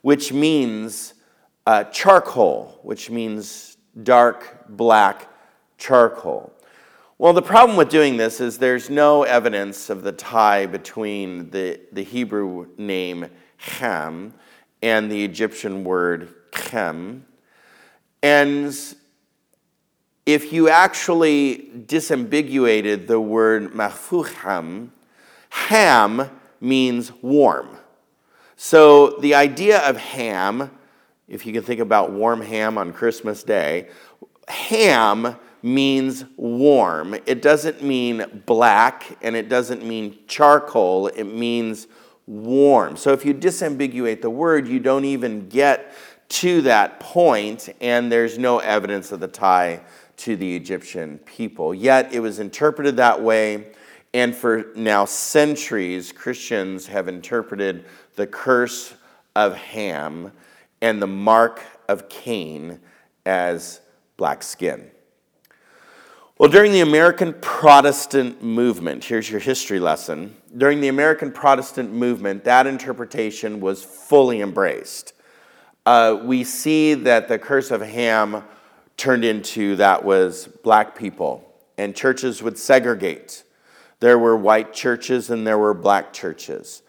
which 0.02 0.34
means 0.34 1.14
uh, 1.68 1.84
charcoal, 1.84 2.80
which 2.82 3.12
means 3.12 3.78
dark 4.04 4.66
black 4.70 5.28
charcoal. 5.78 6.54
Well, 7.18 7.34
the 7.34 7.42
problem 7.42 7.78
with 7.78 7.90
doing 7.90 8.18
this 8.18 8.40
is 8.40 8.58
there's 8.58 8.90
no 8.90 9.24
evidence 9.24 9.90
of 9.90 10.04
the 10.04 10.12
tie 10.12 10.66
between 10.66 11.50
the, 11.50 11.82
the 11.92 12.04
Hebrew 12.04 12.68
name 12.78 13.28
Ham 13.58 14.34
and 14.82 15.12
the 15.12 15.26
Egyptian 15.26 15.84
word 15.84 16.34
Chem. 16.52 17.26
And 18.24 18.74
if 20.26 20.54
you 20.54 20.70
actually 20.70 21.72
disambiguated 21.88 23.08
the 23.08 23.20
word 23.20 23.74
mafuham, 23.74 24.90
ham 25.50 26.30
means 26.62 27.12
warm. 27.22 27.78
So 28.56 29.18
the 29.20 29.36
idea 29.36 29.80
of 29.80 29.98
ham, 29.98 30.72
if 31.30 31.46
you 31.46 31.54
can 31.54 31.64
think 31.64 31.80
about 31.80 32.12
warm 32.12 32.42
ham 32.42 32.78
on 32.78 32.92
Christmas 32.92 33.44
Day, 33.44 33.90
ham 34.48 35.36
means 35.62 36.26
warm. 36.38 37.14
It 37.26 37.42
doesn't 37.42 37.84
mean 37.84 38.44
black 38.46 39.18
and 39.22 39.36
it 39.36 39.50
doesn't 39.50 39.86
mean 39.86 40.18
charcoal, 40.28 41.08
it 41.08 41.26
means 41.26 41.88
warm. 42.26 42.98
So 42.98 43.12
if 43.12 43.26
you 43.26 43.34
disambiguate 43.34 44.22
the 44.22 44.30
word, 44.30 44.68
you 44.68 44.80
don't 44.80 45.06
even 45.06 45.50
get 45.50 45.94
to 46.30 46.62
that 46.62 47.00
point, 47.00 47.70
and 47.82 48.12
there's 48.12 48.38
no 48.38 48.60
evidence 48.60 49.12
of 49.12 49.20
the 49.20 49.28
tie 49.28 49.82
to 50.18 50.36
the 50.36 50.56
Egyptian 50.56 51.18
people. 51.20 51.74
Yet 51.74 52.14
it 52.14 52.20
was 52.20 52.40
interpreted 52.40 52.98
that 52.98 53.22
way, 53.22 53.72
and 54.14 54.36
for 54.36 54.68
now 54.76 55.06
centuries, 55.06 56.12
Christians 56.12 56.86
have 56.88 57.08
interpreted 57.08 57.86
the 58.16 58.28
curse 58.28 58.94
of 59.36 59.56
Ham 59.56 60.32
and 60.82 61.02
the 61.02 61.08
mark 61.08 61.62
of 61.88 62.10
Cain 62.10 62.80
as 63.26 63.82
black 64.18 64.44
skin. 64.44 64.92
Well, 66.38 66.50
during 66.50 66.72
the 66.72 66.80
American 66.80 67.34
Protestant 67.42 68.42
movement, 68.42 69.04
here's 69.04 69.30
your 69.30 69.42
history 69.42 69.80
lesson. 69.80 70.38
During 70.56 70.80
the 70.80 70.88
American 70.88 71.34
Protestant 71.34 71.92
movement, 71.92 72.46
that 72.46 72.66
interpretation 72.66 73.60
was 73.60 73.84
fully 73.84 74.40
embraced. 74.40 75.14
Uh, 75.86 76.18
we 76.24 76.44
see 76.46 76.94
that 76.94 77.28
the 77.28 77.38
curse 77.38 77.72
of 77.72 77.82
Ham 77.82 78.44
turned 78.96 79.26
into 79.26 79.76
that 79.78 80.06
was 80.06 80.48
black 80.64 80.96
people, 80.96 81.44
and 81.78 81.96
churches 81.96 82.42
would 82.42 82.58
segregate. 82.58 83.44
There 84.00 84.18
were 84.18 84.38
white 84.38 84.74
churches 84.74 85.30
and 85.30 85.46
there 85.46 85.58
were 85.58 85.74
black 85.74 86.14
churches. 86.14 86.84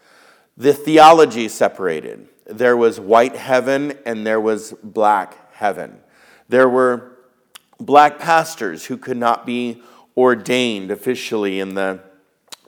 The 0.55 0.73
theology 0.73 1.49
separated. 1.49 2.27
There 2.51 2.77
was 2.77 2.99
white 2.99 3.35
heaven 3.35 3.97
and 4.05 4.25
there 4.25 4.39
was 4.39 4.73
black 4.83 5.53
heaven. 5.53 5.99
There 6.49 6.69
were 6.69 7.17
black 7.79 8.19
pastors 8.19 8.85
who 8.85 8.97
could 8.97 9.17
not 9.17 9.45
be 9.45 9.81
ordained 10.17 10.91
officially 10.91 11.59
in 11.59 11.75
the, 11.75 12.01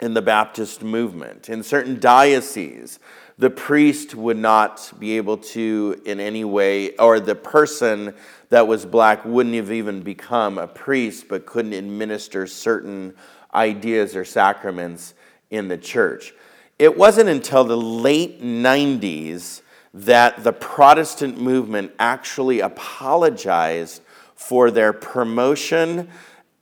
in 0.02 0.14
the 0.14 0.22
Baptist 0.22 0.82
movement. 0.82 1.50
In 1.50 1.64
certain 1.64 2.00
dioceses, 2.00 3.00
the 3.38 3.50
priest 3.50 4.16
would 4.16 4.38
not 4.38 4.94
be 5.00 5.18
able 5.18 5.38
to, 5.38 6.02
in 6.06 6.20
any 6.20 6.44
way, 6.44 6.96
or 6.98 7.20
the 7.20 7.36
person 7.36 8.14
that 8.50 8.68
was 8.68 8.86
black 8.86 9.26
wouldn't 9.26 9.56
have 9.56 9.72
even 9.72 10.02
become 10.02 10.58
a 10.58 10.68
priest, 10.68 11.28
but 11.28 11.46
couldn't 11.46 11.74
administer 11.74 12.46
certain 12.48 13.14
ideas 13.54 14.16
or 14.16 14.24
sacraments 14.24 15.14
in 15.50 15.68
the 15.68 15.78
church. 15.78 16.34
It 16.80 16.98
wasn't 16.98 17.30
until 17.30 17.64
the 17.64 17.78
late 17.78 18.42
90s 18.42 19.62
that 19.94 20.44
the 20.44 20.54
Protestant 20.54 21.40
movement 21.40 21.92
actually 22.00 22.60
apologized 22.62 24.02
for 24.36 24.72
their 24.72 24.92
promotion, 24.92 26.10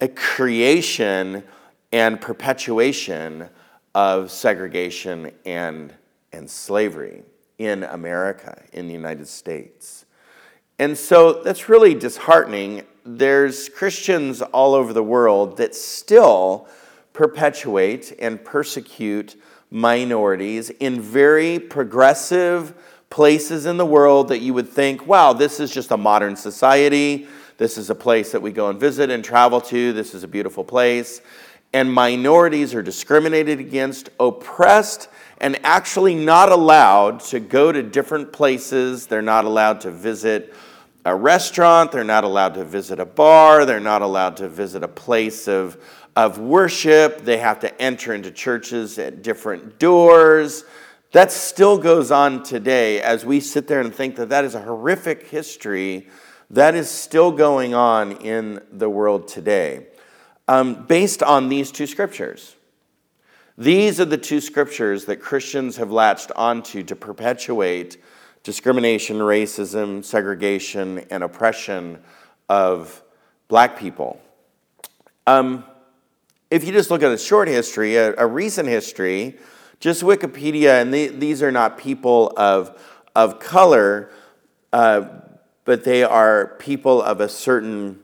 eh, 0.01 0.07
creation, 0.07 1.43
and 1.91 2.19
perpetuation 2.19 3.49
of 3.95 4.31
segregation 4.31 5.31
and, 5.45 5.93
and 6.31 6.49
slavery 6.49 7.23
in 7.57 7.83
America, 7.83 8.61
in 8.73 8.87
the 8.87 8.93
United 8.93 9.27
States. 9.27 10.05
And 10.79 10.97
so 10.97 11.43
that's 11.43 11.69
really 11.69 11.93
disheartening. 11.93 12.83
There's 13.05 13.69
Christians 13.69 14.41
all 14.41 14.73
over 14.73 14.93
the 14.93 15.03
world 15.03 15.57
that 15.57 15.75
still 15.75 16.67
perpetuate 17.13 18.13
and 18.19 18.43
persecute 18.43 19.35
minorities 19.69 20.69
in 20.69 20.99
very 20.99 21.59
progressive 21.59 22.73
places 23.11 23.67
in 23.67 23.77
the 23.77 23.85
world 23.85 24.29
that 24.29 24.39
you 24.39 24.55
would 24.55 24.67
think, 24.67 25.05
wow, 25.05 25.33
this 25.33 25.59
is 25.59 25.71
just 25.71 25.91
a 25.91 25.97
modern 25.97 26.35
society. 26.35 27.27
This 27.57 27.77
is 27.77 27.91
a 27.91 27.95
place 27.95 28.31
that 28.31 28.41
we 28.41 28.51
go 28.51 28.69
and 28.69 28.79
visit 28.79 29.11
and 29.11 29.23
travel 29.23 29.61
to. 29.61 29.93
This 29.93 30.15
is 30.15 30.23
a 30.23 30.27
beautiful 30.27 30.63
place. 30.63 31.21
And 31.73 31.93
minorities 31.93 32.73
are 32.73 32.81
discriminated 32.81 33.59
against, 33.59 34.09
oppressed, 34.19 35.09
and 35.37 35.59
actually 35.63 36.15
not 36.15 36.51
allowed 36.51 37.19
to 37.21 37.39
go 37.39 37.71
to 37.71 37.83
different 37.83 38.33
places. 38.33 39.07
They're 39.07 39.21
not 39.21 39.45
allowed 39.45 39.81
to 39.81 39.91
visit 39.91 40.53
a 41.05 41.15
restaurant. 41.15 41.91
They're 41.91 42.03
not 42.03 42.23
allowed 42.23 42.53
to 42.55 42.63
visit 42.63 42.99
a 42.99 43.05
bar. 43.05 43.65
They're 43.65 43.79
not 43.79 44.01
allowed 44.01 44.37
to 44.37 44.49
visit 44.49 44.83
a 44.83 44.87
place 44.87 45.47
of, 45.47 45.77
of 46.15 46.39
worship. 46.39 47.21
They 47.21 47.37
have 47.37 47.59
to 47.59 47.81
enter 47.81 48.13
into 48.13 48.31
churches 48.31 48.97
at 48.99 49.21
different 49.21 49.79
doors. 49.79 50.63
That 51.11 51.31
still 51.31 51.77
goes 51.77 52.09
on 52.09 52.43
today 52.43 53.01
as 53.01 53.25
we 53.25 53.41
sit 53.41 53.67
there 53.67 53.81
and 53.81 53.93
think 53.93 54.15
that 54.15 54.29
that 54.29 54.45
is 54.45 54.55
a 54.55 54.61
horrific 54.61 55.27
history 55.27 56.07
that 56.49 56.73
is 56.73 56.89
still 56.89 57.31
going 57.31 57.73
on 57.73 58.13
in 58.13 58.61
the 58.71 58.89
world 58.89 59.27
today 59.27 59.87
um, 60.47 60.85
based 60.85 61.21
on 61.21 61.49
these 61.49 61.69
two 61.71 61.85
scriptures. 61.85 62.55
These 63.57 63.99
are 63.99 64.05
the 64.05 64.17
two 64.17 64.39
scriptures 64.39 65.05
that 65.05 65.17
Christians 65.17 65.75
have 65.77 65.91
latched 65.91 66.31
onto 66.35 66.81
to 66.83 66.95
perpetuate 66.95 68.01
discrimination, 68.43 69.17
racism, 69.17 70.03
segregation, 70.03 70.99
and 71.09 71.23
oppression 71.23 71.99
of 72.49 73.03
black 73.49 73.77
people. 73.77 74.19
Um, 75.27 75.65
if 76.49 76.63
you 76.65 76.71
just 76.71 76.89
look 76.89 77.03
at 77.03 77.11
a 77.11 77.17
short 77.17 77.49
history, 77.49 77.97
a, 77.97 78.15
a 78.15 78.25
recent 78.25 78.67
history, 78.67 79.37
just 79.81 80.03
Wikipedia, 80.03 80.79
and 80.79 80.93
these 80.93 81.41
are 81.41 81.51
not 81.51 81.77
people 81.77 82.31
of, 82.37 82.79
of 83.15 83.39
color, 83.39 84.11
uh, 84.71 85.05
but 85.65 85.83
they 85.83 86.03
are 86.03 86.55
people 86.59 87.01
of 87.01 87.19
a 87.19 87.27
certain 87.27 87.99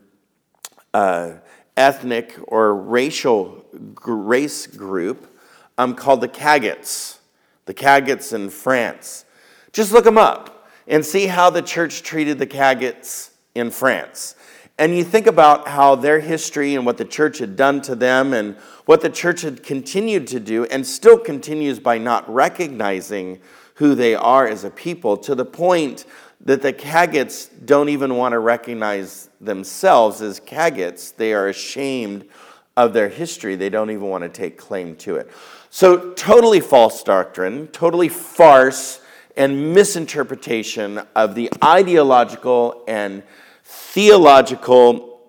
uh, 0.92 1.34
ethnic 1.76 2.34
or 2.48 2.74
racial 2.74 3.64
race 4.04 4.66
group 4.66 5.38
um, 5.78 5.94
called 5.94 6.20
the 6.20 6.28
Cagots. 6.28 7.20
The 7.66 7.74
Cagots 7.74 8.32
in 8.32 8.50
France. 8.50 9.24
Just 9.72 9.92
look 9.92 10.04
them 10.04 10.18
up 10.18 10.68
and 10.88 11.06
see 11.06 11.28
how 11.28 11.48
the 11.48 11.62
church 11.62 12.02
treated 12.02 12.40
the 12.40 12.46
Cagots 12.46 13.30
in 13.54 13.70
France. 13.70 14.34
And 14.78 14.96
you 14.96 15.02
think 15.02 15.26
about 15.26 15.66
how 15.66 15.96
their 15.96 16.20
history 16.20 16.76
and 16.76 16.86
what 16.86 16.98
the 16.98 17.04
church 17.04 17.38
had 17.38 17.56
done 17.56 17.80
to 17.82 17.96
them 17.96 18.32
and 18.32 18.56
what 18.86 19.00
the 19.00 19.10
church 19.10 19.42
had 19.42 19.64
continued 19.64 20.28
to 20.28 20.38
do 20.38 20.64
and 20.66 20.86
still 20.86 21.18
continues 21.18 21.80
by 21.80 21.98
not 21.98 22.32
recognizing 22.32 23.40
who 23.74 23.96
they 23.96 24.14
are 24.14 24.46
as 24.46 24.62
a 24.62 24.70
people 24.70 25.16
to 25.16 25.34
the 25.34 25.44
point 25.44 26.04
that 26.44 26.62
the 26.62 26.72
Cagots 26.72 27.46
don't 27.46 27.88
even 27.88 28.16
want 28.16 28.32
to 28.32 28.38
recognize 28.38 29.28
themselves 29.40 30.22
as 30.22 30.38
Cagots. 30.38 31.10
They 31.10 31.34
are 31.34 31.48
ashamed 31.48 32.28
of 32.76 32.92
their 32.92 33.08
history. 33.08 33.56
They 33.56 33.70
don't 33.70 33.90
even 33.90 34.06
want 34.06 34.22
to 34.22 34.28
take 34.28 34.56
claim 34.56 34.94
to 34.96 35.16
it. 35.16 35.30
So, 35.70 36.12
totally 36.12 36.60
false 36.60 37.02
doctrine, 37.02 37.66
totally 37.68 38.08
farce 38.08 39.00
and 39.36 39.74
misinterpretation 39.74 41.02
of 41.14 41.34
the 41.34 41.50
ideological 41.62 42.84
and 42.88 43.22
theological 43.68 45.20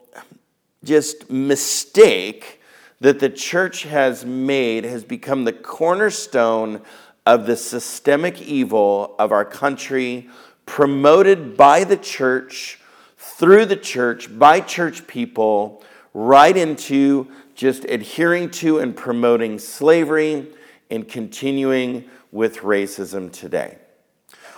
just 0.81 1.29
mistake 1.29 2.61
that 3.01 3.19
the 3.19 3.29
church 3.29 3.83
has 3.83 4.23
made 4.23 4.85
has 4.85 5.03
become 5.03 5.43
the 5.43 5.51
cornerstone 5.51 6.81
of 7.25 7.45
the 7.45 7.57
systemic 7.57 8.41
evil 8.41 9.13
of 9.19 9.33
our 9.33 9.43
country 9.43 10.29
promoted 10.65 11.57
by 11.57 11.83
the 11.83 11.97
church, 11.97 12.79
through 13.17 13.65
the 13.65 13.75
church, 13.75 14.39
by 14.39 14.61
church 14.61 15.05
people, 15.05 15.83
right 16.13 16.55
into 16.55 17.29
just 17.55 17.83
adhering 17.85 18.49
to 18.49 18.79
and 18.79 18.95
promoting 18.95 19.59
slavery 19.59 20.47
and 20.89 21.09
continuing 21.09 22.05
with 22.31 22.59
racism 22.59 23.29
today. 23.33 23.77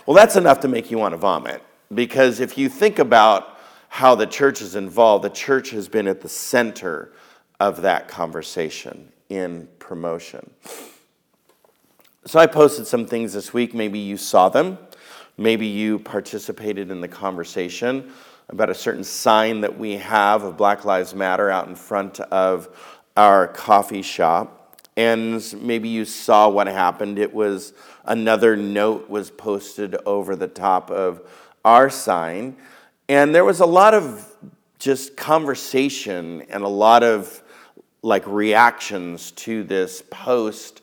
Well, 0.06 0.16
that's 0.16 0.36
enough 0.36 0.60
to 0.60 0.68
make 0.68 0.92
you 0.92 1.00
want 1.00 1.14
to 1.14 1.18
vomit 1.18 1.64
because 1.94 2.40
if 2.40 2.60
you 2.60 2.70
think 2.70 3.00
about 3.00 3.51
how 3.94 4.16
the 4.16 4.26
church 4.26 4.62
is 4.62 4.76
involved, 4.76 5.22
the 5.22 5.30
church 5.30 5.72
has 5.72 5.90
been 5.90 6.08
at 6.08 6.22
the 6.22 6.30
center 6.30 7.12
of 7.60 7.82
that 7.82 8.08
conversation 8.08 9.12
in 9.28 9.68
promotion. 9.80 10.50
So 12.26 12.40
I 12.40 12.48
posted 12.48 12.88
some 12.88 13.06
things 13.06 13.34
this 13.34 13.54
week, 13.54 13.74
maybe 13.74 14.00
you 14.00 14.16
saw 14.16 14.48
them. 14.48 14.78
Maybe 15.38 15.68
you 15.68 16.00
participated 16.00 16.90
in 16.90 17.02
the 17.02 17.10
conversation 17.10 18.14
about 18.48 18.70
a 18.70 18.74
certain 18.74 19.04
sign 19.04 19.60
that 19.60 19.78
we 19.78 19.98
have 19.98 20.44
of 20.44 20.56
Black 20.56 20.86
Lives 20.86 21.14
Matter 21.14 21.50
out 21.50 21.68
in 21.68 21.76
front 21.76 22.22
of 22.22 22.70
our 23.18 23.46
coffee 23.50 24.04
shop. 24.04 24.80
And 24.96 25.44
maybe 25.62 25.90
you 25.90 26.06
saw 26.06 26.48
what 26.48 26.68
happened. 26.68 27.20
It 27.20 27.34
was 27.34 27.74
another 28.06 28.56
note 28.56 29.10
was 29.10 29.30
posted 29.30 29.98
over 30.06 30.38
the 30.38 30.48
top 30.48 30.90
of 30.90 31.30
our 31.66 31.90
sign. 31.90 32.56
And 33.12 33.36
there 33.36 33.44
was 33.44 33.60
a 33.60 33.66
lot 33.66 33.94
of 33.94 34.26
just 34.80 35.18
conversation 35.18 36.44
and 36.44 36.64
a 36.64 36.70
lot 36.70 37.04
of 37.04 37.44
like 38.02 38.26
reactions 38.26 39.32
to 39.32 39.66
this 39.66 40.02
post 40.10 40.82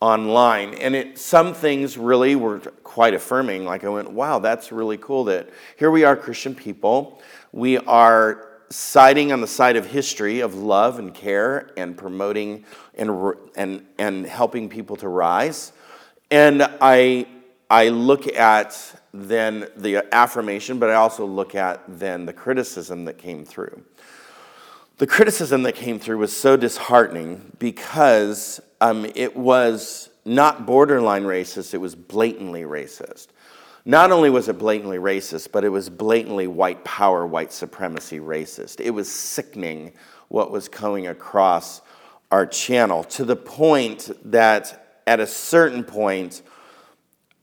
online. 0.00 0.74
And 0.74 0.96
it, 0.96 1.16
some 1.16 1.54
things 1.54 1.96
really 1.96 2.34
were 2.34 2.58
quite 2.82 3.14
affirming. 3.14 3.66
Like 3.66 3.84
I 3.84 3.88
went, 3.88 4.10
wow, 4.10 4.40
that's 4.40 4.72
really 4.72 4.96
cool 4.96 5.22
that 5.26 5.48
here 5.76 5.92
we 5.92 6.02
are, 6.02 6.16
Christian 6.16 6.56
people. 6.56 7.22
We 7.52 7.78
are 7.78 8.48
siding 8.70 9.30
on 9.30 9.40
the 9.40 9.46
side 9.46 9.76
of 9.76 9.86
history 9.86 10.40
of 10.40 10.56
love 10.56 10.98
and 10.98 11.14
care 11.14 11.70
and 11.76 11.96
promoting 11.96 12.64
and, 12.96 13.36
and, 13.54 13.86
and 13.96 14.26
helping 14.26 14.68
people 14.68 14.96
to 14.96 15.08
rise. 15.08 15.70
And 16.32 16.64
I, 16.80 17.28
I 17.70 17.90
look 17.90 18.26
at 18.26 18.99
then 19.12 19.68
the 19.76 20.06
affirmation, 20.14 20.78
but 20.78 20.90
I 20.90 20.94
also 20.94 21.24
look 21.24 21.54
at 21.54 21.82
then 21.88 22.26
the 22.26 22.32
criticism 22.32 23.04
that 23.06 23.18
came 23.18 23.44
through. 23.44 23.82
The 24.98 25.06
criticism 25.06 25.62
that 25.62 25.74
came 25.74 25.98
through 25.98 26.18
was 26.18 26.36
so 26.36 26.56
disheartening 26.56 27.52
because 27.58 28.60
um, 28.80 29.06
it 29.14 29.36
was 29.36 30.10
not 30.24 30.66
borderline 30.66 31.24
racist, 31.24 31.74
it 31.74 31.78
was 31.78 31.94
blatantly 31.94 32.62
racist. 32.62 33.28
Not 33.86 34.12
only 34.12 34.28
was 34.28 34.48
it 34.48 34.58
blatantly 34.58 34.98
racist, 34.98 35.52
but 35.52 35.64
it 35.64 35.70
was 35.70 35.88
blatantly 35.88 36.46
white 36.46 36.84
power, 36.84 37.26
white 37.26 37.52
supremacy 37.52 38.20
racist. 38.20 38.78
It 38.80 38.90
was 38.90 39.10
sickening 39.10 39.92
what 40.28 40.50
was 40.50 40.68
coming 40.68 41.06
across 41.06 41.80
our 42.30 42.46
channel 42.46 43.02
to 43.04 43.24
the 43.24 43.36
point 43.36 44.10
that 44.26 45.00
at 45.06 45.18
a 45.18 45.26
certain 45.26 45.82
point, 45.82 46.42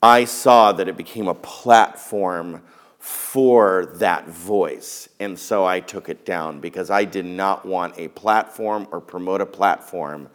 I 0.02 0.26
saw 0.26 0.72
that 0.74 0.88
it 0.88 0.98
became 0.98 1.28
a 1.28 1.34
platform 1.34 2.62
for 3.00 3.86
that 3.96 4.28
voice. 4.28 5.10
And 5.20 5.38
so 5.40 5.66
I 5.66 5.80
took 5.80 6.10
it 6.10 6.26
down 6.26 6.60
because 6.60 6.90
I 6.90 7.06
did 7.06 7.26
not 7.26 7.66
want 7.66 7.98
a 7.98 8.10
platform 8.10 8.88
or 8.92 9.00
promote 9.00 9.42
a 9.42 9.46
platform 9.46 10.30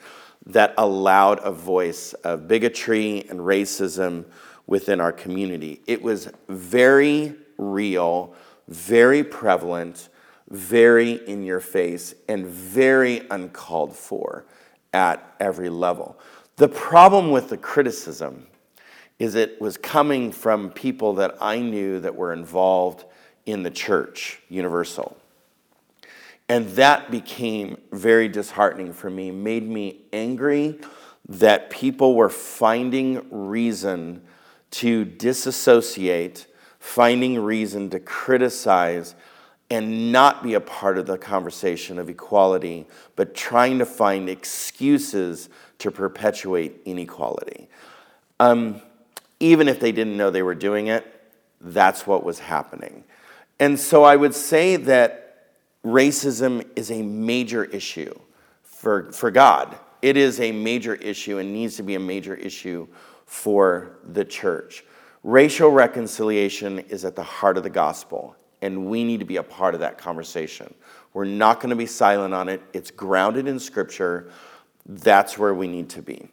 that 0.47 0.75
allowed 0.79 1.39
a 1.45 1.53
voice 1.53 2.13
of 2.25 2.49
bigotry 2.49 3.29
and 3.29 3.41
racism 3.41 4.25
within 4.67 5.01
our 5.01 5.13
community. 5.13 5.81
It 5.87 6.03
was 6.03 6.31
very 6.49 7.35
real, 7.59 8.35
very 8.69 9.23
prevalent, 9.23 10.09
very 10.49 11.13
in 11.29 11.45
your 11.45 11.61
face, 11.61 12.15
and 12.29 12.47
very 12.47 13.27
uncalled 13.31 13.95
for 13.95 14.45
at 14.93 15.35
every 15.39 15.69
level. 15.69 16.19
The 16.57 16.69
problem 16.69 17.31
with 17.31 17.49
the 17.49 17.57
criticism 17.57 18.47
is 19.19 19.35
it 19.35 19.61
was 19.61 19.77
coming 19.77 20.33
from 20.33 20.71
people 20.71 21.15
that 21.15 21.37
I 21.41 21.61
knew 21.61 22.01
that 22.01 22.17
were 22.17 22.33
involved 22.33 23.05
in 23.47 23.63
the 23.63 23.71
church, 23.71 24.41
Universal. 24.49 25.17
And 26.49 26.69
that 26.71 27.11
became 27.11 27.79
very 27.93 28.29
disheartening 28.29 28.93
for 28.93 29.09
me, 29.09 29.31
made 29.31 29.69
me 29.69 30.03
angry 30.13 30.79
that 31.29 31.71
people 31.71 32.15
were 32.15 32.29
finding 32.29 33.25
reason 33.31 34.23
to 34.73 35.05
disassociate, 35.05 36.47
finding 36.79 37.39
reason 37.39 37.91
to 37.91 38.01
criticize 38.01 39.15
and 39.71 40.13
not 40.13 40.43
be 40.43 40.53
a 40.55 40.61
part 40.61 40.99
of 40.99 41.07
the 41.07 41.17
conversation 41.17 41.99
of 41.99 42.11
equality, 42.11 42.87
but 43.17 43.35
trying 43.35 43.79
to 43.79 43.87
find 43.87 44.29
excuses 44.29 45.49
to 45.79 45.91
perpetuate 45.91 46.83
inequality. 46.85 47.69
Um, 48.39 48.83
even 49.43 49.67
if 49.67 49.81
they 49.81 49.91
didn't 49.91 50.17
know 50.17 50.31
they 50.31 50.43
were 50.43 50.55
doing 50.55 50.87
it, 50.87 51.05
that's 51.61 52.07
what 52.07 52.23
was 52.23 52.39
happening. 52.39 53.03
And 53.59 53.79
so 53.79 54.05
I 54.05 54.15
would 54.15 54.35
say 54.35 54.77
that 54.77 55.49
racism 55.85 56.65
is 56.77 56.93
a 56.93 57.03
major 57.03 57.65
issue 57.65 58.17
for, 58.63 59.11
for 59.11 59.33
God. 59.33 59.77
It 60.01 60.17
is 60.17 60.41
a 60.41 60.53
major 60.53 60.95
issue 60.95 61.39
and 61.39 61.53
needs 61.53 61.77
to 61.77 61.83
be 61.83 61.97
a 61.97 62.01
major 62.01 62.37
issue 62.37 62.87
for 63.27 63.99
the 64.05 64.25
church. 64.25 64.85
Racial 65.25 65.71
reconciliation 65.71 66.79
is 66.79 67.05
at 67.05 67.17
the 67.17 67.23
heart 67.25 67.57
of 67.57 67.65
the 67.65 67.71
gospel, 67.71 68.37
and 68.61 68.87
we 68.87 69.03
need 69.03 69.19
to 69.19 69.27
be 69.27 69.37
a 69.37 69.43
part 69.43 69.75
of 69.75 69.81
that 69.81 69.99
conversation. 69.99 70.73
We're 71.15 71.25
not 71.25 71.59
going 71.59 71.71
to 71.71 71.77
be 71.77 71.87
silent 71.87 72.33
on 72.33 72.49
it, 72.49 72.63
it's 72.73 72.93
grounded 72.93 73.49
in 73.49 73.59
Scripture. 73.59 74.31
That's 74.87 75.37
where 75.37 75.55
we 75.55 75.67
need 75.67 75.91
to 75.91 76.03
be. 76.03 76.29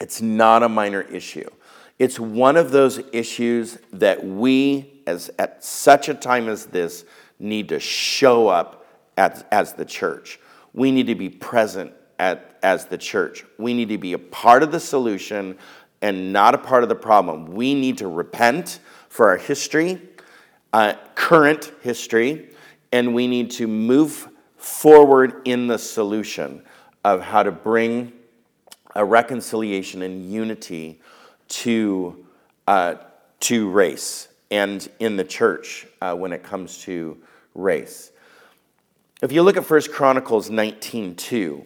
It's 0.00 0.20
not 0.20 0.64
a 0.64 0.68
minor 0.68 1.02
issue. 1.02 1.48
It's 1.98 2.18
one 2.18 2.56
of 2.56 2.70
those 2.70 3.00
issues 3.12 3.78
that 3.92 4.24
we, 4.24 5.02
as 5.06 5.30
at 5.38 5.64
such 5.64 6.08
a 6.08 6.14
time 6.14 6.48
as 6.48 6.66
this, 6.66 7.04
need 7.38 7.68
to 7.68 7.78
show 7.78 8.48
up 8.48 8.86
as, 9.16 9.44
as 9.52 9.74
the 9.74 9.84
church. 9.84 10.40
We 10.72 10.90
need 10.90 11.06
to 11.06 11.14
be 11.14 11.28
present 11.28 11.92
at, 12.18 12.58
as 12.62 12.86
the 12.86 12.98
church. 12.98 13.44
We 13.58 13.74
need 13.74 13.88
to 13.90 13.98
be 13.98 14.12
a 14.12 14.18
part 14.18 14.62
of 14.62 14.72
the 14.72 14.80
solution 14.80 15.56
and 16.02 16.32
not 16.32 16.54
a 16.54 16.58
part 16.58 16.82
of 16.82 16.88
the 16.88 16.94
problem. 16.94 17.46
We 17.46 17.74
need 17.74 17.98
to 17.98 18.08
repent 18.08 18.80
for 19.08 19.28
our 19.28 19.36
history, 19.36 20.02
uh, 20.72 20.94
current 21.14 21.72
history, 21.82 22.50
and 22.92 23.14
we 23.14 23.26
need 23.26 23.50
to 23.52 23.68
move 23.68 24.28
forward 24.56 25.42
in 25.44 25.68
the 25.68 25.78
solution 25.78 26.62
of 27.04 27.20
how 27.20 27.42
to 27.42 27.52
bring 27.52 28.12
a 28.96 29.04
reconciliation 29.04 30.02
and 30.02 30.30
unity 30.30 31.00
to, 31.54 32.24
uh, 32.66 32.94
to 33.40 33.70
race 33.70 34.28
and 34.50 34.88
in 34.98 35.16
the 35.16 35.24
church 35.24 35.86
uh, 36.00 36.14
when 36.14 36.32
it 36.32 36.42
comes 36.42 36.78
to 36.82 37.16
race. 37.54 38.10
If 39.22 39.32
you 39.32 39.42
look 39.42 39.56
at 39.56 39.68
1 39.68 39.82
Chronicles 39.92 40.50
19:2, 40.50 41.64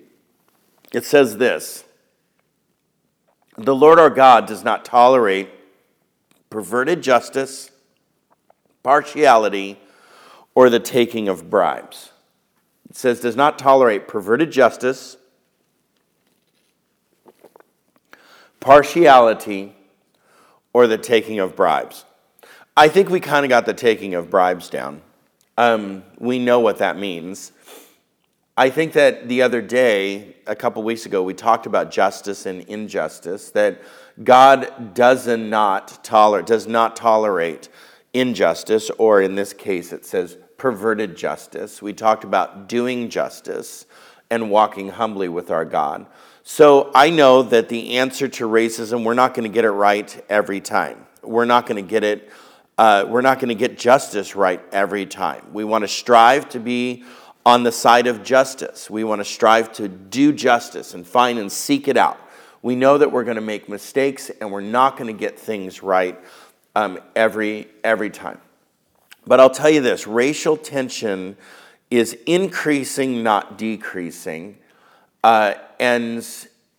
it 0.93 1.05
says 1.05 1.39
this: 1.39 1.85
The 3.57 3.75
Lord 3.75 3.99
our 3.99 4.11
God 4.11 4.47
does 4.47 4.63
not 4.63 4.85
tolerate 4.85 5.51
perverted 6.51 7.03
justice, 7.03 7.71
partiality, 8.83 9.79
or 10.55 10.71
the 10.71 10.81
taking 10.81 11.29
of 11.29 11.51
bribes. 11.51 12.13
It 12.89 12.97
says 12.97 13.21
does 13.21 13.37
not 13.37 13.59
tolerate 13.59 14.09
perverted 14.09 14.51
justice, 14.51 15.17
partiality, 18.61 19.75
or 20.73 20.87
the 20.87 20.99
taking 20.99 21.39
of 21.39 21.57
bribes. 21.57 22.05
I 22.77 22.89
think 22.89 23.11
we 23.11 23.21
kind 23.21 23.45
of 23.45 23.49
got 23.49 23.67
the 23.67 23.75
taking 23.75 24.15
of 24.15 24.31
bribes 24.31 24.71
down. 24.71 25.03
Um, 25.57 26.05
we 26.19 26.39
know 26.39 26.61
what 26.61 26.79
that 26.79 26.97
means. 26.97 27.53
I 28.57 28.71
think 28.71 28.93
that 28.95 29.29
the 29.29 29.43
other 29.43 29.63
day, 29.63 30.37
a 30.47 30.57
couple 30.57 30.83
weeks 30.83 31.07
ago, 31.07 31.23
we 31.23 31.35
talked 31.35 31.67
about 31.67 31.91
justice 31.91 32.47
and 32.47 32.63
injustice, 32.63 33.51
that 33.51 33.81
God 34.25 34.95
does 34.95 35.29
not 35.29 36.03
tolerate, 36.05 36.47
does 36.47 36.67
not 36.67 36.97
tolerate 36.97 37.69
injustice, 38.13 38.91
or 38.99 39.23
in 39.23 39.37
this 39.37 39.53
case, 39.53 39.93
it 39.93 40.05
says 40.05 40.39
perverted 40.57 41.17
justice. 41.17 41.81
We 41.81 41.93
talked 41.93 42.25
about 42.25 42.69
doing 42.69 43.11
justice 43.11 43.87
and 44.31 44.51
walking 44.51 44.91
humbly 44.91 45.29
with 45.29 45.51
our 45.51 45.65
God. 45.65 46.07
So 46.51 46.91
I 46.95 47.11
know 47.11 47.43
that 47.43 47.69
the 47.69 47.99
answer 47.99 48.27
to 48.27 48.49
racism, 48.49 49.05
we're 49.05 49.13
not 49.13 49.35
going 49.35 49.43
to 49.43 49.53
get 49.55 49.67
it 49.67 49.71
right 49.71 50.25
every 50.31 50.63
time. 50.63 51.07
We're 51.23 51.45
not 51.45 51.67
going 51.67 51.77
to 51.77 51.87
get 51.87 52.05
it, 52.05 52.33
uh, 52.79 53.05
we're 53.07 53.21
not 53.21 53.39
going 53.39 53.51
to 53.51 53.55
get 53.55 53.77
justice 53.77 54.35
right 54.35 54.59
every 54.73 55.05
time. 55.05 55.45
We 55.53 55.65
want 55.65 55.85
to 55.85 55.89
strive 55.89 56.49
to 56.49 56.59
be 56.59 57.05
on 57.45 57.65
the 57.65 57.71
side 57.71 58.07
of 58.07 58.25
justice. 58.25 58.89
We 58.89 59.05
want 59.05 59.21
to 59.21 59.27
strive 59.27 59.75
to 59.75 59.89
do 59.89 60.33
justice 60.33 60.95
and 60.95 61.07
find 61.07 61.39
and 61.39 61.53
seek 61.53 61.87
it 61.87 61.99
out. 61.99 62.19
We 62.63 62.77
know 62.77 62.97
that 62.97 63.13
we're 63.13 63.25
going 63.25 63.37
to 63.37 63.43
make 63.43 63.69
mistakes 63.69 64.31
and 64.41 64.51
we're 64.51 64.63
not 64.63 64.97
going 64.97 65.15
to 65.15 65.21
get 65.21 65.39
things 65.39 65.83
right 65.83 66.19
um, 66.75 66.99
every, 67.15 67.69
every 67.85 68.09
time. 68.09 68.41
But 69.27 69.39
I'll 69.39 69.51
tell 69.51 69.69
you 69.69 69.83
this 69.83 70.07
racial 70.07 70.57
tension 70.57 71.37
is 71.91 72.15
increasing, 72.25 73.23
not 73.23 73.59
decreasing. 73.59 74.57
Uh, 75.23 75.55
and, 75.81 76.27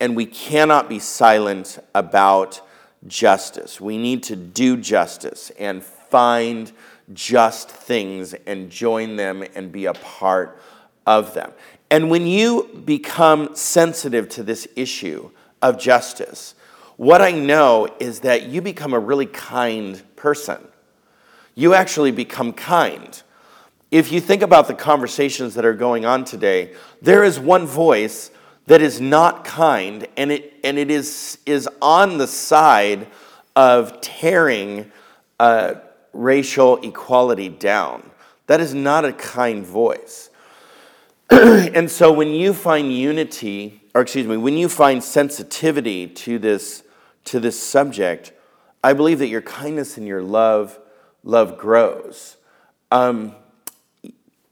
and 0.00 0.16
we 0.16 0.26
cannot 0.26 0.88
be 0.88 0.98
silent 0.98 1.78
about 1.94 2.60
justice. 3.06 3.80
We 3.80 3.98
need 3.98 4.22
to 4.24 4.36
do 4.36 4.76
justice 4.76 5.50
and 5.58 5.82
find 5.82 6.72
just 7.12 7.70
things 7.70 8.34
and 8.46 8.70
join 8.70 9.16
them 9.16 9.44
and 9.54 9.72
be 9.72 9.86
a 9.86 9.94
part 9.94 10.60
of 11.06 11.34
them. 11.34 11.52
And 11.90 12.10
when 12.10 12.26
you 12.26 12.82
become 12.84 13.54
sensitive 13.56 14.28
to 14.30 14.42
this 14.42 14.68
issue 14.76 15.30
of 15.60 15.78
justice, 15.78 16.54
what 16.96 17.20
I 17.20 17.32
know 17.32 17.88
is 17.98 18.20
that 18.20 18.44
you 18.44 18.60
become 18.62 18.92
a 18.92 18.98
really 18.98 19.26
kind 19.26 20.02
person. 20.16 20.58
You 21.54 21.74
actually 21.74 22.12
become 22.12 22.52
kind. 22.52 23.20
If 23.90 24.12
you 24.12 24.20
think 24.20 24.42
about 24.42 24.68
the 24.68 24.74
conversations 24.74 25.54
that 25.54 25.64
are 25.64 25.74
going 25.74 26.04
on 26.04 26.24
today, 26.24 26.74
there 27.02 27.24
is 27.24 27.40
one 27.40 27.66
voice 27.66 28.30
that 28.66 28.80
is 28.80 29.00
not 29.00 29.44
kind, 29.44 30.06
and 30.16 30.30
it, 30.30 30.54
and 30.62 30.78
it 30.78 30.92
is, 30.92 31.38
is 31.44 31.68
on 31.82 32.18
the 32.18 32.28
side 32.28 33.08
of 33.56 34.00
tearing 34.00 34.92
uh, 35.40 35.74
racial 36.12 36.76
equality 36.82 37.48
down. 37.48 38.08
That 38.46 38.60
is 38.60 38.74
not 38.74 39.04
a 39.04 39.12
kind 39.12 39.66
voice. 39.66 40.30
and 41.30 41.90
so 41.90 42.12
when 42.12 42.28
you 42.28 42.54
find 42.54 42.92
unity, 42.92 43.82
or 43.92 44.02
excuse 44.02 44.26
me, 44.26 44.36
when 44.36 44.56
you 44.56 44.68
find 44.68 45.02
sensitivity 45.02 46.06
to 46.06 46.38
this, 46.38 46.84
to 47.24 47.40
this 47.40 47.60
subject, 47.60 48.32
I 48.84 48.92
believe 48.92 49.18
that 49.18 49.28
your 49.28 49.42
kindness 49.42 49.96
and 49.96 50.06
your 50.06 50.22
love, 50.22 50.78
love 51.24 51.58
grows. 51.58 52.36
Um, 52.92 53.34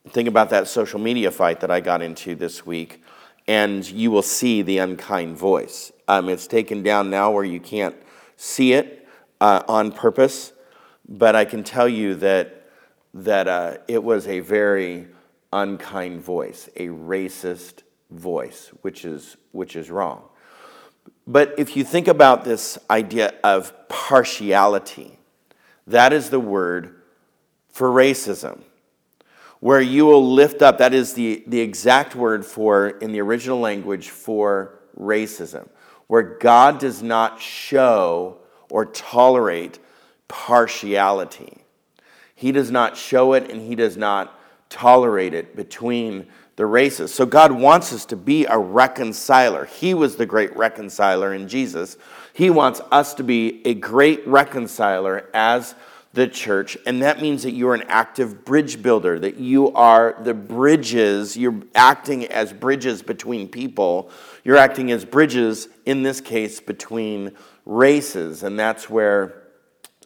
think 0.09 0.29
about 0.29 0.51
that 0.51 0.68
social 0.68 0.99
media 0.99 1.31
fight 1.31 1.61
that 1.61 1.71
I 1.71 1.81
got 1.81 2.03
into 2.03 2.35
this 2.35 2.64
week, 2.66 3.03
and 3.47 3.88
you 3.88 4.11
will 4.11 4.23
see 4.23 4.62
the 4.62 4.79
unkind 4.79 5.37
voice. 5.37 5.92
Um, 6.07 6.29
it's 6.29 6.47
taken 6.47 6.83
down 6.83 7.11
now 7.11 7.31
where 7.31 7.44
you 7.44 7.61
can't 7.61 7.97
see 8.37 8.73
it 8.73 9.07
uh, 9.40 9.62
on 9.68 9.92
purpose, 9.92 10.53
but 11.09 11.35
I 11.35 11.44
can 11.44 11.64
tell 11.64 11.88
you 11.88 12.14
that, 12.16 12.68
that 13.14 13.49
uh, 13.49 13.79
it 13.88 14.03
was 14.03 14.27
a 14.27 14.40
very 14.40 15.09
unkind 15.53 16.21
voice, 16.21 16.68
a 16.77 16.88
racist 16.88 17.83
voice, 18.11 18.71
which 18.83 19.05
is, 19.05 19.37
which 19.53 19.77
is 19.77 19.90
wrong. 19.90 20.23
But 21.27 21.55
if 21.59 21.77
you 21.77 21.85
think 21.85 22.09
about 22.09 22.44
this 22.44 22.79
idea 22.90 23.35
of 23.44 23.88
partiality, 23.88 25.18
that 25.87 26.12
is 26.12 26.31
the 26.31 26.40
word 26.40 27.01
for 27.71 27.88
racism 27.88 28.62
where 29.61 29.81
you 29.81 30.07
will 30.07 30.33
lift 30.33 30.62
up, 30.62 30.79
that 30.79 30.94
is 30.94 31.14
the, 31.14 31.42
the 31.47 31.61
exact 31.61 32.14
word 32.14 32.44
for, 32.44 32.88
in 32.88 33.12
the 33.12 33.21
original 33.21 33.59
language, 33.59 34.11
for 34.11 34.79
racism, 34.99 35.68
where 36.07 36.23
God 36.23 36.79
does 36.79 37.03
not 37.03 37.40
show 37.40 38.38
or 38.71 38.87
tolerate 38.87 39.79
partiality. 40.29 41.59
He 42.35 42.53
does 42.53 42.71
not 42.71 42.97
show 42.97 43.33
it 43.33 43.51
and 43.51 43.61
he 43.61 43.75
does 43.75 43.97
not 43.97 44.38
tolerate 44.71 45.35
it 45.35 45.57
between 45.57 46.27
the 46.57 46.66
races. 46.66 47.14
So 47.14 47.25
God 47.25 47.53
wants 47.53 47.92
us 47.92 48.05
to 48.07 48.16
be 48.16 48.44
a 48.47 48.59
reconciler. 48.59 49.64
He 49.64 49.94
was 49.94 50.16
the 50.16 50.27
great 50.27 50.57
reconciler 50.57 51.33
in 51.33 51.49
Jesus. 51.49 51.97
He 52.33 52.51
wants 52.51 52.81
us 52.90 53.14
to 53.14 53.25
be 53.25 53.62
a 53.64 53.75
great 53.75 54.27
reconciler 54.27 55.29
as 55.33 55.75
the 56.18 56.26
church, 56.26 56.76
and 56.85 57.00
that 57.00 57.22
means 57.22 57.44
that 57.44 57.52
you're 57.52 57.74
an 57.74 57.85
active 57.87 58.44
bridge 58.44 58.83
builder, 58.83 59.20
that 59.20 59.37
you 59.37 59.72
are 59.72 60.16
the 60.20 60.35
bridges, 60.35 61.37
you're 61.37 61.62
acting 61.76 62.26
as 62.26 62.52
bridges 62.52 63.02
between 63.02 63.46
people. 63.46 64.11
You're 64.42 64.57
acting 64.57 64.90
as 64.90 65.04
bridges, 65.04 65.68
in 65.87 66.02
this 66.02 66.20
case, 66.20 66.59
between 66.59 67.37
races, 67.64 68.42
and 68.42 68.59
that's 68.59 68.90
where 68.90 69.44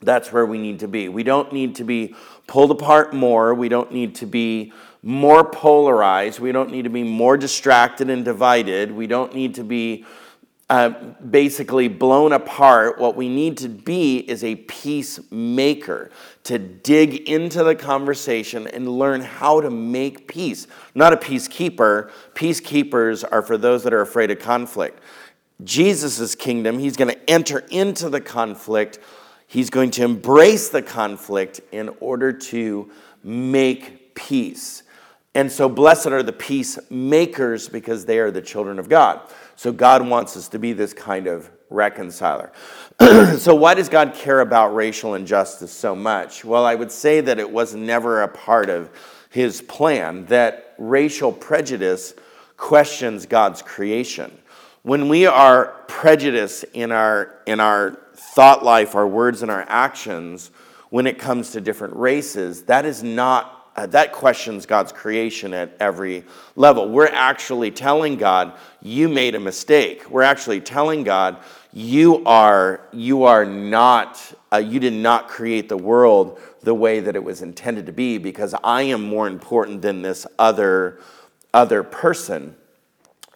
that's 0.03 0.33
where 0.33 0.45
we 0.45 0.59
need 0.59 0.81
to 0.81 0.89
be. 0.89 1.09
We 1.09 1.23
don't 1.23 1.51
need 1.51 1.77
to 1.77 1.85
be 1.85 2.15
pulled 2.47 2.73
apart 2.73 3.15
more. 3.15 3.55
We 3.55 3.71
don't 3.71 3.91
need 3.91 4.17
to 4.17 4.27
be 4.27 4.73
more 5.03 5.49
polarized. 5.49 6.41
We 6.41 6.53
don't 6.53 6.71
need 6.71 6.83
to 6.83 6.91
be 6.91 7.05
more 7.05 7.39
distracted 7.39 8.11
and 8.11 8.23
divided. 8.23 8.93
We 8.93 9.07
don't 9.07 9.33
need 9.35 9.55
to 9.55 9.65
be 9.65 10.05
uh, 10.73 10.89
basically 11.31 11.87
blown 11.87 12.33
apart. 12.33 12.99
What 12.99 13.15
we 13.15 13.29
need 13.29 13.59
to 13.59 13.69
be 13.69 14.21
is 14.21 14.43
a 14.43 14.55
peacemaker, 14.55 16.11
to 16.45 16.59
dig 16.59 17.29
into 17.29 17.63
the 17.63 17.75
conversation 17.75 18.67
and 18.67 18.89
learn 18.89 19.21
how 19.21 19.61
to 19.61 19.69
make 19.69 20.27
peace. 20.27 20.67
Not 20.95 21.13
a 21.13 21.19
peacekeeper. 21.19 22.11
Peacekeepers 22.33 23.23
are 23.31 23.43
for 23.43 23.59
those 23.59 23.83
that 23.83 23.93
are 23.93 24.01
afraid 24.01 24.31
of 24.31 24.39
conflict. 24.39 25.03
Jesus' 25.63 26.35
kingdom, 26.35 26.79
he's 26.79 26.97
going 26.97 27.11
to 27.11 27.31
enter 27.31 27.59
into 27.69 28.09
the 28.09 28.23
conflict. 28.23 28.99
He's 29.47 29.69
going 29.69 29.91
to 29.91 30.05
embrace 30.05 30.71
the 30.71 30.81
conflict 30.81 31.61
in 31.71 31.91
order 32.01 32.33
to 32.33 32.91
make 33.23 34.15
peace. 34.15 34.85
And 35.35 35.53
so, 35.53 35.69
blessed 35.69 36.07
are 36.07 36.23
the 36.23 36.33
peacemakers 36.33 37.69
because 37.69 38.07
they 38.07 38.19
are 38.21 38.31
the 38.31 38.41
children 38.41 38.79
of 38.79 38.89
God. 38.89 39.21
So 39.63 39.71
God 39.71 40.05
wants 40.05 40.37
us 40.37 40.49
to 40.49 40.59
be 40.59 40.73
this 40.73 40.93
kind 40.93 41.29
of 41.29 41.49
reconciler. 41.71 42.51
so, 43.39 43.55
why 43.55 43.75
does 43.75 43.89
God 43.89 44.13
care 44.13 44.41
about 44.41 44.75
racial 44.75 45.15
injustice 45.15 45.71
so 45.71 45.95
much? 45.95 46.45
Well, 46.45 46.67
I 46.67 46.75
would 46.75 46.91
say 46.91 47.21
that 47.21 47.39
it 47.39 47.49
was 47.49 47.73
never 47.73 48.23
a 48.23 48.29
part 48.29 48.69
of 48.69 48.91
his 49.31 49.63
plan, 49.63 50.27
that 50.27 50.75
racial 50.79 51.31
prejudice 51.31 52.15
questions 52.57 53.25
God's 53.25 53.63
creation. 53.63 54.37
When 54.83 55.09
we 55.09 55.27
are 55.27 55.67
prejudiced 55.87 56.65
in 56.73 56.91
our, 56.91 57.33
in 57.47 57.61
our 57.61 57.97
thought 58.17 58.65
life, 58.65 58.97
our 58.97 59.07
words, 59.07 59.43
and 59.43 59.51
our 59.53 59.65
actions, 59.69 60.51
when 60.91 61.07
it 61.07 61.21
comes 61.21 61.53
to 61.53 61.61
different 61.61 61.95
races, 61.95 62.65
that 62.65 62.85
is 62.85 63.05
not 63.05 63.62
uh, 63.75 63.87
that 63.87 64.13
questions 64.13 64.67
God's 64.67 64.93
creation 64.93 65.55
at 65.55 65.75
every 65.81 66.25
level. 66.57 66.89
We're 66.89 67.07
actually 67.07 67.71
telling 67.71 68.17
God, 68.17 68.53
you 68.83 69.09
made 69.09 69.35
a 69.35 69.41
mistake. 69.41 70.11
We're 70.11 70.23
actually 70.23 70.61
telling 70.61 71.05
God, 71.05 71.39
you 71.73 72.23
are, 72.27 72.83
you 72.93 73.25
are 73.25 73.47
not, 73.47 74.21
uh, 74.53 74.59
you 74.59 74.79
did 74.79 74.93
not 74.93 75.29
create 75.29 75.69
the 75.69 75.77
world 75.77 76.39
the 76.63 76.75
way 76.75 77.01
that 77.01 77.17
it 77.17 77.25
was 77.25 77.41
intended 77.41 77.87
to 77.87 77.93
be 77.93 78.19
because 78.19 78.55
I 78.63 78.83
am 78.83 79.03
more 79.03 79.27
important 79.27 79.83
than 79.83 80.03
this 80.03 80.27
other, 80.39 81.01
other 81.55 81.83
person. 81.83 82.57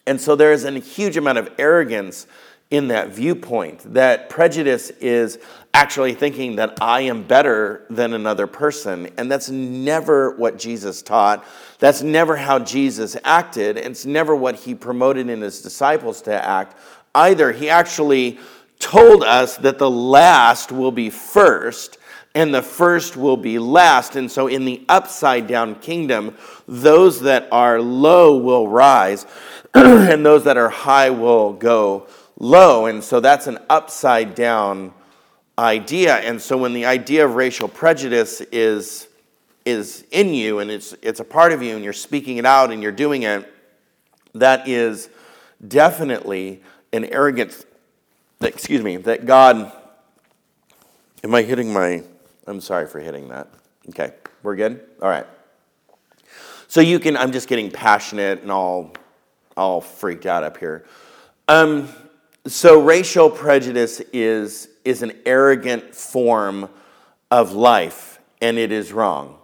And 0.07 0.20
so 0.20 0.37
there 0.37 0.53
is 0.53 0.64
a 0.64 0.79
huge 0.79 1.16
amount 1.16 1.38
of 1.38 1.51
arrogance 1.59 2.27
in 2.71 2.89
that 2.89 3.11
viewpoint 3.11 3.95
that 3.95 4.29
prejudice 4.29 4.91
is 4.91 5.39
actually 5.73 6.15
thinking 6.15 6.57
that 6.57 6.79
I 6.81 7.03
am 7.03 7.23
better 7.23 7.85
than 7.91 8.13
another 8.13 8.47
person. 8.47 9.11
And 9.17 9.31
that's 9.31 9.51
never 9.51 10.35
what 10.37 10.59
Jesus 10.59 11.03
taught. 11.03 11.45
That's 11.79 12.03
never 12.03 12.35
how 12.35 12.59
Jesus 12.59 13.17
acted. 13.23 13.77
It's 13.77 14.07
never 14.07 14.35
what 14.35 14.57
he 14.57 14.75
promoted 14.75 15.29
in 15.29 15.43
his 15.43 15.63
disciples 15.63 16.23
to 16.23 16.45
act 16.45 16.77
either. 17.15 17.53
He 17.53 17.69
actually 17.69 18.39
told 18.79 19.23
us 19.23 19.57
that 19.59 19.79
the 19.79 19.91
last 19.91 20.73
will 20.73 20.93
be 20.93 21.11
first 21.11 21.99
and 22.35 22.53
the 22.53 22.63
first 22.63 23.17
will 23.17 23.37
be 23.37 23.59
last. 23.59 24.17
And 24.17 24.31
so, 24.31 24.47
in 24.47 24.67
the 24.67 24.85
upside 24.91 25.47
down 25.47 25.77
kingdom, 25.77 26.37
those 26.69 27.23
that 27.23 27.49
are 27.51 27.81
low 27.81 28.37
will 28.37 28.69
rise, 28.69 29.25
and 29.75 30.25
those 30.25 30.45
that 30.45 30.59
are 30.59 30.69
high 30.69 31.09
will 31.09 31.55
go 31.55 32.07
low. 32.38 32.87
And 32.87 33.03
so, 33.03 33.20
that's 33.20 33.46
an 33.46 33.59
upside 33.68 34.35
down 34.35 34.92
idea. 35.59 36.16
And 36.16 36.40
so 36.40 36.57
when 36.57 36.72
the 36.72 36.85
idea 36.85 37.25
of 37.25 37.35
racial 37.35 37.68
prejudice 37.68 38.40
is, 38.53 39.09
is 39.64 40.05
in 40.11 40.35
you 40.35 40.59
and 40.59 40.70
it's, 40.70 40.94
it's 41.03 41.20
a 41.20 41.25
part 41.25 41.53
of 41.53 41.62
you 41.62 41.75
and 41.75 41.85
you're 41.85 41.92
speaking 41.92 42.37
it 42.37 42.46
out 42.46 42.70
and 42.70 42.83
you're 42.83 42.92
doing 42.92 43.22
it, 43.22 43.53
that 44.35 44.68
is 44.68 45.09
definitely 45.66 46.62
an 46.92 47.05
arrogance, 47.07 47.64
excuse 48.40 48.83
me, 48.83 48.96
that 48.99 49.25
God, 49.25 49.72
am 51.25 51.35
I 51.35 51.42
hitting 51.42 51.72
my, 51.72 52.03
I'm 52.46 52.61
sorry 52.61 52.87
for 52.87 53.01
hitting 53.01 53.29
that. 53.29 53.49
Okay, 53.88 54.12
we're 54.42 54.57
good? 54.57 54.83
All 55.01 55.09
right. 55.09 55.27
So 56.68 56.81
you 56.81 56.99
can, 56.99 57.16
I'm 57.16 57.33
just 57.33 57.49
getting 57.49 57.70
passionate 57.70 58.42
and 58.42 58.51
all, 58.51 58.92
all 59.57 59.81
freaked 59.81 60.27
out 60.27 60.44
up 60.44 60.59
here. 60.59 60.85
Um, 61.49 61.88
so 62.47 62.81
racial 62.81 63.29
prejudice 63.29 64.01
is 64.13 64.69
is 64.85 65.03
an 65.03 65.12
arrogant 65.27 65.95
form 65.95 66.68
of 67.31 67.53
life, 67.53 68.20
and 68.41 68.57
it 68.57 68.70
is 68.70 68.93
wrong. 68.93 69.37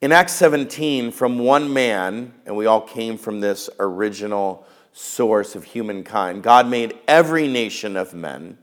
In 0.00 0.10
Acts 0.10 0.32
17, 0.32 1.12
from 1.12 1.38
one 1.38 1.72
man, 1.72 2.34
and 2.44 2.56
we 2.56 2.66
all 2.66 2.80
came 2.80 3.16
from 3.16 3.38
this 3.38 3.70
original 3.78 4.66
source 4.92 5.54
of 5.54 5.62
humankind, 5.62 6.42
God 6.42 6.68
made 6.68 6.98
every 7.06 7.46
nation 7.46 7.96
of 7.96 8.12
men 8.12 8.58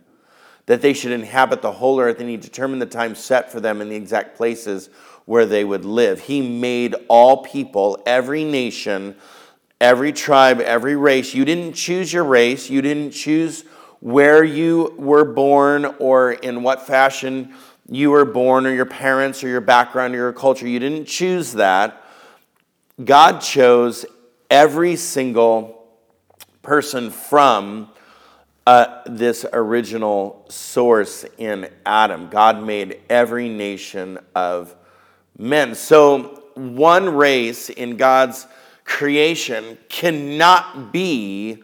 that 0.65 0.81
they 0.81 0.91
should 0.91 1.13
inhabit 1.13 1.61
the 1.61 1.71
whole 1.71 2.01
earth, 2.01 2.19
and 2.19 2.29
He 2.29 2.35
determined 2.35 2.81
the 2.81 2.85
time 2.85 3.15
set 3.15 3.49
for 3.49 3.61
them 3.61 3.79
in 3.79 3.87
the 3.87 3.95
exact 3.95 4.35
places 4.35 4.89
where 5.23 5.45
they 5.45 5.63
would 5.63 5.85
live. 5.85 6.19
He 6.19 6.41
made 6.41 6.95
all 7.07 7.43
people, 7.43 8.03
every 8.05 8.43
nation, 8.43 9.15
every 9.79 10.11
tribe, 10.11 10.59
every 10.59 10.97
race. 10.97 11.33
You 11.33 11.45
didn't 11.45 11.73
choose 11.73 12.11
your 12.11 12.25
race, 12.25 12.69
you 12.69 12.81
didn't 12.81 13.11
choose 13.11 13.63
where 13.99 14.43
you 14.43 14.93
were 14.97 15.25
born 15.25 15.85
or 15.99 16.31
in 16.31 16.63
what 16.63 16.87
fashion 16.87 17.53
you 17.89 18.11
were 18.11 18.25
born 18.25 18.65
or 18.65 18.73
your 18.73 18.85
parents 18.85 19.43
or 19.43 19.47
your 19.47 19.61
background 19.61 20.13
or 20.13 20.17
your 20.17 20.33
culture. 20.33 20.67
You 20.67 20.79
didn't 20.79 21.05
choose 21.05 21.53
that. 21.53 22.03
God 23.03 23.39
chose 23.39 24.05
every 24.49 24.95
single 24.95 25.87
person 26.61 27.09
from 27.09 27.89
uh, 28.67 29.01
this 29.05 29.45
original 29.51 30.45
source 30.49 31.25
in 31.37 31.69
Adam. 31.85 32.29
God 32.29 32.63
made 32.63 32.99
every 33.09 33.49
nation 33.49 34.19
of 34.35 34.75
men. 35.37 35.73
So, 35.73 36.43
one 36.55 37.15
race 37.15 37.69
in 37.69 37.97
God's 37.97 38.45
creation 38.83 39.77
cannot 39.87 40.91
be 40.91 41.63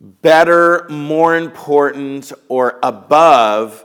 better, 0.00 0.86
more 0.88 1.36
important, 1.36 2.32
or 2.48 2.78
above 2.82 3.84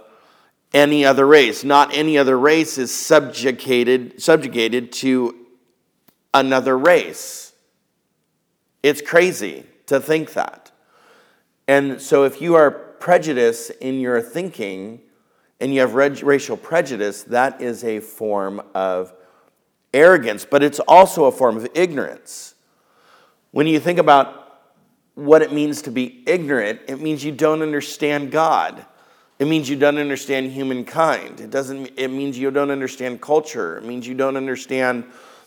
any 0.74 1.06
other 1.06 1.26
race. 1.26 1.64
Not 1.64 1.94
any 1.94 2.18
other 2.18 2.38
race 2.38 2.78
is 2.78 2.94
subjugated, 2.94 4.22
subjugated 4.22 4.92
to 4.94 5.36
another 6.34 6.78
race. 6.78 7.54
It's 8.84 9.02
crazy 9.02 9.66
to 9.88 10.00
think 10.00 10.34
that. 10.34 10.72
And 11.68 12.02
so, 12.02 12.24
if 12.24 12.42
you 12.42 12.56
are 12.56 12.72
prejudiced 12.72 13.72
in 13.82 14.00
your 14.00 14.22
thinking 14.22 15.02
and 15.60 15.74
you 15.74 15.82
have 15.82 15.94
racial 15.94 16.58
prejudice, 16.58 17.24
that 17.24 17.62
is 17.62 17.84
a 17.84 18.00
form 18.00 18.62
of 18.74 19.14
arrogance, 19.94 20.46
but 20.46 20.64
it's 20.64 20.80
also 20.82 21.26
a 21.26 21.32
form 21.32 21.58
of 21.58 21.68
ignorance. 21.76 22.56
When 23.52 23.68
you 23.68 23.80
think 23.80 24.00
about 24.00 24.41
what 25.16 25.42
it 25.42 25.52
means 25.52 25.82
to 25.84 25.92
be 25.92 26.24
ignorant, 26.26 26.82
it 26.88 27.02
means 27.02 27.24
you 27.24 27.32
don't 27.32 27.62
understand 27.62 28.32
God. 28.32 28.86
It 29.40 29.48
means 29.48 29.70
you 29.70 29.76
don't 29.76 29.98
understand 29.98 30.52
humankind. 30.52 31.40
It 31.40 31.50
doesn't 31.50 31.92
it 31.98 32.10
means 32.10 32.38
you 32.38 32.52
don't 32.52 32.72
understand 32.72 33.22
culture. 33.22 33.78
It 33.78 33.84
means 33.84 34.08
you 34.08 34.14
don't 34.14 34.38
understand 34.38 35.06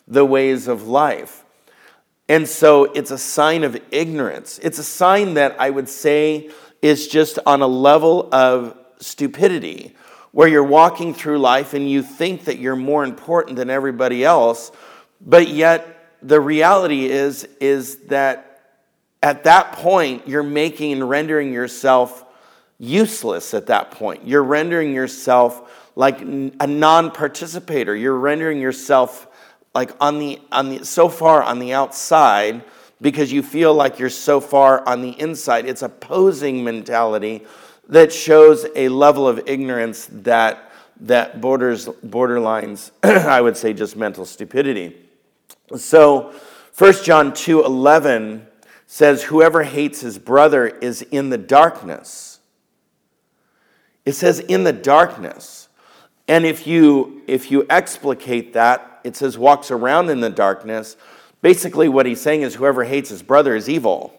the 0.09 0.25
ways 0.25 0.69
of 0.69 0.89
life. 0.89 1.45
And 2.29 2.49
so 2.49 2.85
it's 2.85 3.11
a 3.11 3.19
sign 3.19 3.65
of 3.65 3.81
ignorance. 3.91 4.59
It's 4.63 4.79
a 4.79 4.85
sign 4.85 5.35
that 5.35 5.61
I 5.61 5.71
would 5.71 5.89
say 5.89 6.51
is 6.83 7.09
just 7.09 7.39
on 7.47 7.63
a 7.63 7.67
level 7.67 8.29
of 8.33 8.77
stupidity, 8.99 9.95
where 10.33 10.49
you're 10.49 10.65
walking 10.65 11.15
through 11.15 11.39
life 11.39 11.75
and 11.75 11.89
you 11.89 12.03
think 12.03 12.47
that 12.47 12.59
you're 12.59 12.77
more 12.77 13.05
important 13.05 13.57
than 13.57 13.71
everybody 13.71 14.25
else, 14.25 14.73
but 15.21 15.49
yet 15.49 16.11
the 16.23 16.41
reality 16.41 17.07
is, 17.07 17.45
is 17.61 17.99
that 18.07 18.54
at 19.25 19.45
that 19.45 19.73
point, 19.73 20.29
you're 20.29 20.43
making 20.43 20.93
and 20.93 21.09
rendering 21.09 21.51
yourself 21.51 22.27
useless 22.79 23.55
at 23.55 23.69
that 23.69 23.91
point. 23.91 24.29
You're 24.29 24.45
rendering 24.45 24.93
yourself 24.93 25.91
like 25.97 26.21
a 26.21 26.67
non 26.67 27.11
participator. 27.11 27.97
You're 27.97 28.19
rendering 28.19 28.61
yourself 28.61 29.27
like 29.75 29.93
on 29.99 30.19
the, 30.19 30.43
on 30.53 30.69
the, 30.69 30.85
so 30.85 31.09
far 31.09 31.43
on 31.43 31.59
the 31.59 31.73
outside 31.73 32.63
because 33.01 33.33
you 33.33 33.43
feel 33.43 33.73
like 33.73 33.99
you're 33.99 34.11
so 34.11 34.43
far 34.43 34.87
on 34.87 35.01
the 35.01 35.19
inside. 35.19 35.65
It's 35.65 35.81
a 35.81 35.89
posing 35.89 36.63
mentality 36.63 37.47
that 37.89 38.13
shows 38.13 38.67
a 38.77 38.91
level 38.91 39.27
of 39.27 39.41
ignorance 39.47 40.07
that, 40.13 40.71
that 41.01 41.41
borders, 41.41 41.87
borderlines, 41.87 42.91
I 43.03 43.41
would 43.41 43.57
say, 43.57 43.73
just 43.73 43.97
mental 43.97 44.27
stupidity. 44.27 44.95
So 45.77 46.35
1 46.77 46.93
John 47.05 47.33
2 47.33 47.65
11 47.65 48.49
says, 48.87 49.25
Whoever 49.25 49.63
hates 49.63 50.01
his 50.01 50.19
brother 50.19 50.67
is 50.67 51.03
in 51.03 51.31
the 51.31 51.39
darkness. 51.39 52.41
It 54.05 54.13
says, 54.13 54.39
in 54.41 54.65
the 54.65 54.73
darkness. 54.73 55.69
And 56.29 56.45
if 56.47 56.67
you, 56.67 57.23
if 57.27 57.51
you 57.51 57.67
explicate 57.69 58.53
that, 58.55 59.01
it 59.05 59.17
says 59.17 59.37
walks 59.37 59.71
around 59.71 60.11
in 60.11 60.21
the 60.21 60.31
darkness. 60.31 60.97
Basically, 61.43 61.89
what 61.89 62.07
he's 62.07 62.21
saying 62.21 62.43
is 62.43 62.55
whoever 62.55 62.85
hates 62.85 63.11
his 63.11 63.23
brother 63.23 63.55
is 63.55 63.69
evil. 63.69 64.19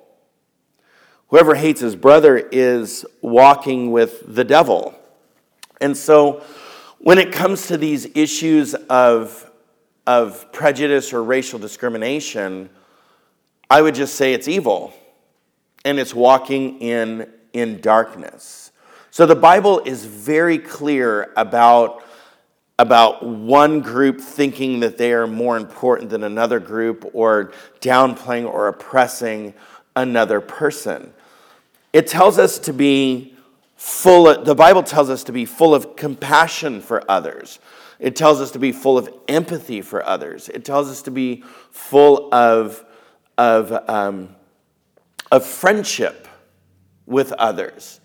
Whoever 1.30 1.56
hates 1.56 1.82
his 1.82 1.96
brother 1.96 2.38
is 2.38 3.06
walking 3.22 3.92
with 3.92 4.24
the 4.28 4.44
devil. 4.44 4.94
And 5.82 5.98
so, 5.98 6.44
when 7.00 7.18
it 7.18 7.32
comes 7.32 7.68
to 7.68 7.78
these 7.78 8.08
issues 8.16 8.74
of, 8.74 9.52
of 10.06 10.52
prejudice 10.52 11.14
or 11.14 11.24
racial 11.24 11.60
discrimination, 11.60 12.70
I 13.70 13.82
would 13.82 13.96
just 13.96 14.16
say 14.16 14.34
it's 14.34 14.48
evil 14.48 14.94
and 15.84 16.00
it's 16.00 16.14
walking 16.14 16.80
in, 16.80 17.30
in 17.54 17.82
darkness. 17.82 18.72
So, 19.12 19.26
the 19.26 19.36
Bible 19.36 19.80
is 19.80 20.06
very 20.06 20.58
clear 20.58 21.32
about 21.38 22.04
about 22.78 23.26
one 23.26 23.80
group 23.80 24.20
thinking 24.20 24.82
that 24.82 24.98
they 24.98 25.14
are 25.14 25.28
more 25.28 25.56
important 25.56 26.10
than 26.10 26.24
another 26.24 26.60
group 26.60 27.10
or 27.14 27.54
downplaying 27.80 28.46
or 28.46 28.68
oppressing 28.68 29.54
another 29.96 30.42
person. 30.42 31.14
It 31.94 32.08
tells 32.08 32.38
us 32.38 32.60
to 32.60 32.74
be 32.74 33.34
full 33.78 34.28
of, 34.28 34.46
the 34.46 34.56
Bible 34.56 34.84
tells 34.84 35.10
us 35.10 35.24
to 35.26 35.32
be 35.32 35.46
full 35.46 35.74
of 35.74 35.96
compassion 35.96 36.82
for 36.82 37.10
others. 37.10 37.60
It 37.98 38.18
tells 38.18 38.42
us 38.42 38.52
to 38.52 38.60
be 38.60 38.74
full 38.74 38.98
of 38.98 39.10
empathy 39.30 39.82
for 39.82 40.06
others. 40.06 40.50
It 40.50 40.66
tells 40.66 40.90
us 40.90 41.02
to 41.04 41.12
be 41.12 41.44
full 41.72 42.34
of, 42.34 42.84
of, 43.38 43.72
um, 43.90 44.36
of 45.32 45.46
friendship 45.46 46.28
with 47.06 47.32
others. 47.34 48.00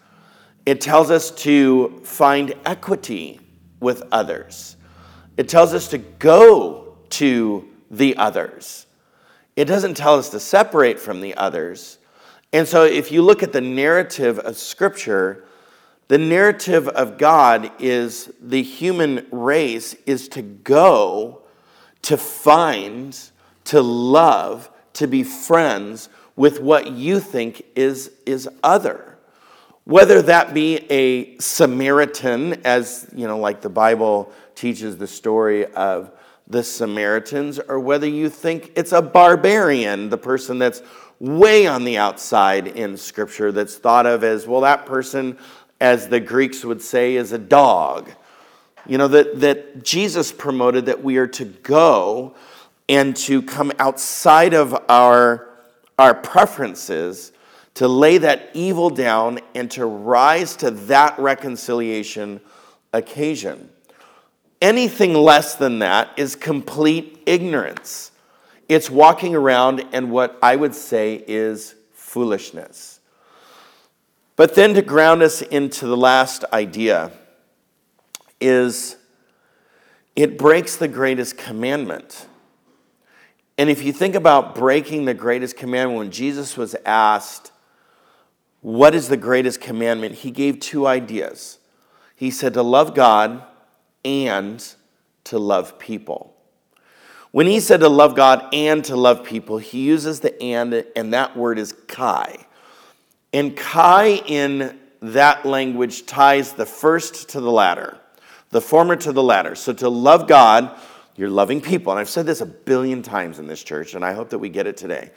It 0.66 0.80
tells 0.80 1.10
us 1.10 1.30
to 1.42 2.00
find 2.04 2.54
equity 2.64 3.40
with 3.80 4.02
others. 4.12 4.76
It 5.36 5.48
tells 5.48 5.72
us 5.72 5.88
to 5.88 5.98
go 5.98 6.98
to 7.10 7.68
the 7.90 8.16
others. 8.16 8.86
It 9.56 9.64
doesn't 9.64 9.96
tell 9.96 10.16
us 10.16 10.28
to 10.30 10.40
separate 10.40 11.00
from 11.00 11.20
the 11.20 11.34
others. 11.34 11.98
And 12.52 12.66
so, 12.66 12.84
if 12.84 13.12
you 13.12 13.22
look 13.22 13.42
at 13.42 13.52
the 13.52 13.60
narrative 13.60 14.38
of 14.38 14.56
Scripture, 14.56 15.44
the 16.08 16.18
narrative 16.18 16.88
of 16.88 17.18
God 17.18 17.70
is 17.78 18.32
the 18.40 18.62
human 18.62 19.26
race 19.30 19.94
is 20.06 20.28
to 20.30 20.42
go, 20.42 21.42
to 22.02 22.16
find, 22.16 23.16
to 23.64 23.80
love, 23.80 24.68
to 24.94 25.06
be 25.06 25.22
friends 25.22 26.08
with 26.36 26.60
what 26.60 26.92
you 26.92 27.20
think 27.20 27.62
is, 27.74 28.12
is 28.26 28.48
other 28.62 29.10
whether 29.84 30.22
that 30.22 30.54
be 30.54 30.76
a 30.90 31.36
Samaritan, 31.38 32.60
as 32.64 33.08
you 33.12 33.26
know, 33.26 33.38
like 33.38 33.60
the 33.60 33.68
Bible 33.68 34.32
teaches 34.54 34.96
the 34.98 35.06
story 35.08 35.66
of 35.66 36.12
the 36.46 36.62
Samaritans, 36.62 37.58
or 37.58 37.80
whether 37.80 38.06
you 38.06 38.28
think 38.28 38.72
it's 38.76 38.92
a 38.92 39.02
barbarian, 39.02 40.08
the 40.08 40.16
person 40.16 40.58
that's 40.58 40.82
way 41.18 41.66
on 41.66 41.84
the 41.84 41.98
outside 41.98 42.68
in 42.68 42.96
Scripture, 42.96 43.50
that's 43.50 43.76
thought 43.76 44.06
of 44.06 44.22
as, 44.22 44.46
well, 44.46 44.60
that 44.60 44.86
person, 44.86 45.36
as 45.80 46.08
the 46.08 46.20
Greeks 46.20 46.64
would 46.64 46.82
say, 46.82 47.16
is 47.16 47.32
a 47.32 47.38
dog. 47.38 48.10
You 48.86 48.96
know, 48.96 49.08
that, 49.08 49.40
that 49.40 49.84
Jesus 49.84 50.30
promoted 50.30 50.86
that 50.86 51.02
we 51.02 51.16
are 51.16 51.28
to 51.28 51.44
go 51.44 52.34
and 52.90 53.14
to 53.14 53.40
come 53.40 53.70
outside 53.78 54.52
of 54.52 54.76
our, 54.88 55.48
our 55.96 56.12
preferences 56.12 57.30
to 57.74 57.86
lay 57.86 58.18
that 58.18 58.50
evil 58.52 58.90
down 58.90 59.38
and 59.54 59.70
to 59.70 59.86
rise 59.86 60.56
to 60.56 60.72
that 60.72 61.16
reconciliation 61.16 62.40
occasion. 62.92 63.70
Anything 64.60 65.14
less 65.14 65.54
than 65.54 65.78
that 65.78 66.10
is 66.16 66.34
complete 66.34 67.22
ignorance. 67.26 68.10
It's 68.68 68.90
walking 68.90 69.36
around 69.36 69.84
and 69.92 70.10
what 70.10 70.36
I 70.42 70.56
would 70.56 70.74
say 70.74 71.24
is 71.28 71.76
foolishness. 71.92 72.98
But 74.34 74.56
then 74.56 74.74
to 74.74 74.82
ground 74.82 75.22
us 75.22 75.42
into 75.42 75.86
the 75.86 75.96
last 75.96 76.44
idea 76.52 77.12
is 78.40 78.96
it 80.16 80.36
breaks 80.36 80.74
the 80.74 80.88
greatest 80.88 81.38
commandment. 81.38 82.26
And 83.60 83.68
if 83.68 83.82
you 83.82 83.92
think 83.92 84.14
about 84.14 84.54
breaking 84.54 85.04
the 85.04 85.12
greatest 85.12 85.54
commandment, 85.54 85.98
when 85.98 86.10
Jesus 86.10 86.56
was 86.56 86.74
asked, 86.86 87.52
what 88.62 88.94
is 88.94 89.08
the 89.08 89.18
greatest 89.18 89.60
commandment? 89.60 90.14
He 90.14 90.30
gave 90.30 90.60
two 90.60 90.86
ideas. 90.86 91.58
He 92.16 92.30
said 92.30 92.54
to 92.54 92.62
love 92.62 92.94
God 92.94 93.42
and 94.02 94.66
to 95.24 95.38
love 95.38 95.78
people. 95.78 96.34
When 97.32 97.46
he 97.46 97.60
said 97.60 97.80
to 97.80 97.90
love 97.90 98.16
God 98.16 98.48
and 98.54 98.82
to 98.86 98.96
love 98.96 99.24
people, 99.24 99.58
he 99.58 99.82
uses 99.82 100.20
the 100.20 100.42
and, 100.42 100.82
and 100.96 101.12
that 101.12 101.36
word 101.36 101.58
is 101.58 101.74
kai. 101.86 102.46
And 103.34 103.54
kai 103.54 104.22
in 104.24 104.80
that 105.02 105.44
language 105.44 106.06
ties 106.06 106.54
the 106.54 106.64
first 106.64 107.28
to 107.28 107.42
the 107.42 107.52
latter, 107.52 107.98
the 108.48 108.62
former 108.62 108.96
to 108.96 109.12
the 109.12 109.22
latter. 109.22 109.54
So 109.54 109.74
to 109.74 109.90
love 109.90 110.26
God, 110.26 110.74
you're 111.16 111.30
loving 111.30 111.60
people. 111.60 111.92
And 111.92 112.00
I've 112.00 112.08
said 112.08 112.26
this 112.26 112.40
a 112.40 112.46
billion 112.46 113.02
times 113.02 113.38
in 113.38 113.46
this 113.46 113.62
church, 113.62 113.94
and 113.94 114.04
I 114.04 114.12
hope 114.12 114.30
that 114.30 114.38
we 114.38 114.48
get 114.48 114.66
it 114.66 114.76
today 114.76 115.10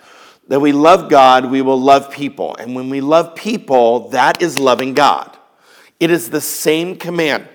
that 0.47 0.59
we 0.59 0.71
love 0.71 1.09
God, 1.09 1.49
we 1.49 1.61
will 1.61 1.79
love 1.79 2.11
people. 2.11 2.55
And 2.55 2.75
when 2.75 2.89
we 2.89 3.01
love 3.01 3.35
people, 3.35 4.09
that 4.09 4.41
is 4.41 4.59
loving 4.59 4.93
God. 4.93 5.37
It 5.99 6.11
is 6.11 6.29
the 6.29 6.41
same 6.41 6.97
command 6.97 7.47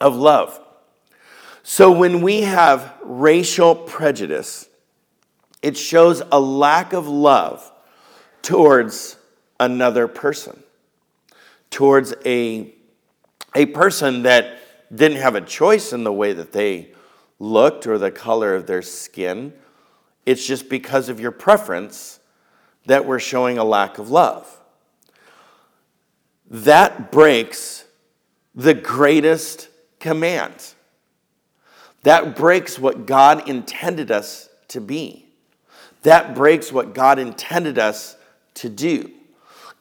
of 0.00 0.16
love. 0.16 0.60
So 1.62 1.92
when 1.92 2.22
we 2.22 2.42
have 2.42 2.94
racial 3.02 3.74
prejudice, 3.74 4.68
it 5.62 5.76
shows 5.76 6.22
a 6.32 6.40
lack 6.40 6.92
of 6.92 7.08
love 7.08 7.70
towards 8.42 9.16
another 9.60 10.08
person, 10.08 10.62
towards 11.70 12.12
a, 12.26 12.74
a 13.54 13.66
person 13.66 14.24
that 14.24 14.58
didn't 14.94 15.18
have 15.18 15.36
a 15.36 15.40
choice 15.40 15.92
in 15.92 16.04
the 16.04 16.12
way 16.12 16.32
that 16.32 16.52
they 16.52 16.93
looked 17.38 17.86
or 17.86 17.98
the 17.98 18.10
color 18.10 18.54
of 18.54 18.66
their 18.66 18.82
skin. 18.82 19.52
It's 20.26 20.46
just 20.46 20.68
because 20.68 21.08
of 21.08 21.20
your 21.20 21.30
preference 21.30 22.20
that 22.86 23.06
we're 23.06 23.18
showing 23.18 23.58
a 23.58 23.64
lack 23.64 23.98
of 23.98 24.10
love. 24.10 24.60
That 26.50 27.10
breaks 27.10 27.84
the 28.54 28.74
greatest 28.74 29.68
command. 29.98 30.74
That 32.02 32.36
breaks 32.36 32.78
what 32.78 33.06
God 33.06 33.48
intended 33.48 34.10
us 34.10 34.48
to 34.68 34.80
be. 34.80 35.26
That 36.02 36.34
breaks 36.34 36.70
what 36.70 36.94
God 36.94 37.18
intended 37.18 37.78
us 37.78 38.16
to 38.54 38.68
do. 38.68 39.10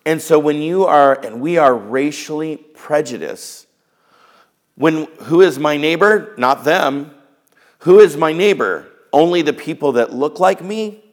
And 0.05 0.21
so 0.21 0.39
when 0.39 0.61
you 0.61 0.85
are, 0.85 1.13
and 1.13 1.41
we 1.41 1.57
are 1.57 1.75
racially 1.75 2.57
prejudiced, 2.57 3.67
when 4.75 5.05
who 5.23 5.41
is 5.41 5.59
my 5.59 5.77
neighbor? 5.77 6.33
Not 6.37 6.63
them. 6.63 7.13
Who 7.83 7.99
is 7.99 8.15
my 8.15 8.31
neighbor? 8.31 8.87
Only 9.11 9.41
the 9.41 9.51
people 9.51 9.93
that 9.93 10.13
look 10.13 10.39
like 10.39 10.63
me? 10.63 11.03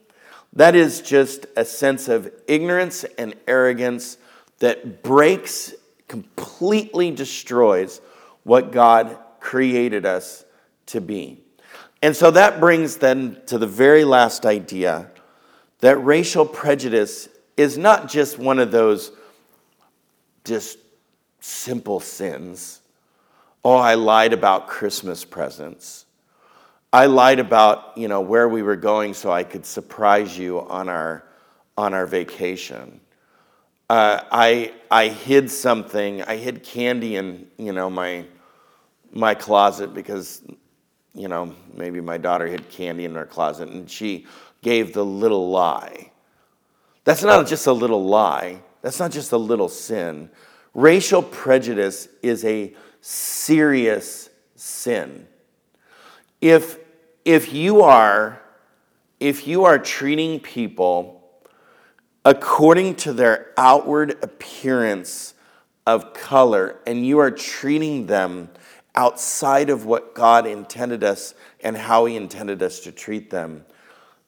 That 0.52 0.76
is 0.76 1.00
just 1.00 1.46
a 1.56 1.64
sense 1.64 2.08
of 2.08 2.32
ignorance 2.46 3.02
and 3.18 3.34
arrogance 3.48 4.18
that 4.60 5.02
breaks, 5.02 5.74
completely 6.06 7.10
destroys 7.10 8.00
what 8.44 8.70
God 8.70 9.18
created 9.40 10.06
us 10.06 10.44
to 10.86 11.00
be. 11.00 11.42
And 12.02 12.14
so 12.14 12.30
that 12.30 12.60
brings 12.60 12.98
then 12.98 13.42
to 13.46 13.58
the 13.58 13.66
very 13.66 14.04
last 14.04 14.46
idea 14.46 15.10
that 15.80 15.96
racial 15.96 16.46
prejudice 16.46 17.28
is 17.56 17.78
not 17.78 18.08
just 18.08 18.38
one 18.38 18.60
of 18.60 18.70
those 18.70 19.10
just 20.44 20.78
simple 21.40 21.98
sins. 21.98 22.80
Oh, 23.64 23.76
I 23.76 23.94
lied 23.94 24.32
about 24.32 24.68
Christmas 24.68 25.24
presents. 25.24 26.06
I 26.92 27.06
lied 27.06 27.38
about, 27.38 27.96
you 27.96 28.08
know, 28.08 28.20
where 28.20 28.48
we 28.48 28.62
were 28.62 28.76
going 28.76 29.14
so 29.14 29.30
I 29.30 29.44
could 29.44 29.64
surprise 29.64 30.36
you 30.36 30.60
on 30.60 30.88
our 30.88 31.24
on 31.76 31.94
our 31.94 32.04
vacation. 32.04 33.00
Uh, 33.88 34.22
I 34.30 34.72
I 34.90 35.08
hid 35.08 35.50
something. 35.50 36.22
I 36.22 36.36
hid 36.36 36.64
candy 36.64 37.16
in, 37.16 37.46
you 37.58 37.72
know, 37.72 37.88
my 37.88 38.26
my 39.12 39.34
closet 39.34 39.94
because, 39.94 40.42
you 41.14 41.28
know, 41.28 41.54
maybe 41.74 42.00
my 42.00 42.18
daughter 42.18 42.46
hid 42.46 42.68
candy 42.70 43.04
in 43.04 43.14
her 43.14 43.26
closet 43.26 43.68
and 43.68 43.88
she 43.88 44.26
gave 44.62 44.92
the 44.92 45.04
little 45.04 45.50
lie. 45.50 46.10
That's 47.04 47.22
not 47.22 47.46
just 47.46 47.66
a 47.66 47.72
little 47.72 48.04
lie. 48.04 48.62
That's 48.82 48.98
not 48.98 49.10
just 49.10 49.32
a 49.32 49.36
little 49.36 49.68
sin. 49.68 50.30
Racial 50.74 51.22
prejudice 51.22 52.08
is 52.22 52.44
a 52.44 52.74
serious 53.00 54.28
sin. 54.54 55.26
If, 56.40 56.78
if 57.24 57.52
you 57.52 57.82
are 57.82 58.40
if 59.18 59.46
you 59.46 59.64
are 59.64 59.78
treating 59.78 60.40
people 60.40 61.20
according 62.24 62.94
to 62.94 63.12
their 63.12 63.52
outward 63.56 64.12
appearance 64.22 65.34
of 65.86 66.12
color 66.14 66.76
and 66.86 67.06
you 67.06 67.18
are 67.18 67.30
treating 67.30 68.06
them 68.06 68.48
outside 68.94 69.70
of 69.70 69.84
what 69.84 70.14
God 70.14 70.46
intended 70.46 71.04
us 71.04 71.34
and 71.60 71.76
how 71.76 72.06
He 72.06 72.16
intended 72.16 72.62
us 72.62 72.80
to 72.80 72.92
treat 72.92 73.30
them, 73.30 73.64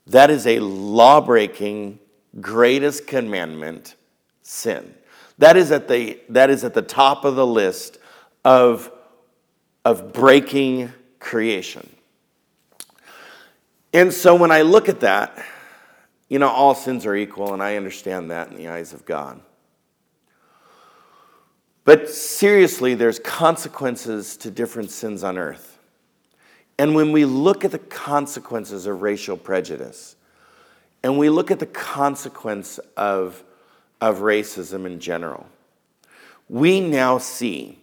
that 0.07 0.31
is 0.31 0.47
a 0.47 0.61
law 0.61 1.21
breaking, 1.21 1.99
greatest 2.41 3.07
commandment 3.07 3.97
sin. 4.43 4.95
That 5.39 5.57
is 5.57 5.71
at 5.73 5.89
the, 5.89 6.21
that 6.29 6.51
is 6.51 6.65
at 6.65 6.75
the 6.75 6.83
top 6.83 7.25
of 7.25 7.37
the 7.37 7.47
list 7.47 7.99
of, 8.45 8.91
of 9.85 10.13
breaking 10.13 10.93
creation. 11.19 11.89
And 13.93 14.13
so 14.13 14.35
when 14.35 14.51
I 14.51 14.63
look 14.63 14.89
at 14.89 15.01
that, 15.01 15.45
you 16.29 16.39
know, 16.39 16.49
all 16.49 16.75
sins 16.75 17.05
are 17.05 17.15
equal, 17.15 17.53
and 17.53 17.63
I 17.63 17.77
understand 17.77 18.31
that 18.31 18.51
in 18.51 18.57
the 18.57 18.69
eyes 18.69 18.95
of 18.95 19.05
God. 19.05 19.41
But 21.85 22.09
seriously, 22.09 22.95
there's 22.95 23.19
consequences 23.19 24.37
to 24.39 24.51
different 24.51 24.91
sins 24.91 25.25
on 25.25 25.37
earth. 25.37 25.79
And 26.79 26.95
when 26.95 27.13
we 27.13 27.25
look 27.25 27.65
at 27.65 27.71
the 27.71 27.79
consequences 27.79 28.87
of 28.87 29.03
racial 29.03 29.37
prejudice, 29.37 30.17
and 31.03 31.19
we 31.19 31.29
look 31.29 31.51
at 31.51 31.59
the 31.59 31.67
consequence 31.67 32.79
of, 32.97 33.43
of 34.01 34.21
racism 34.21 34.87
in 34.87 35.01
general, 35.01 35.47
we 36.49 36.81
now 36.81 37.19
see 37.19 37.79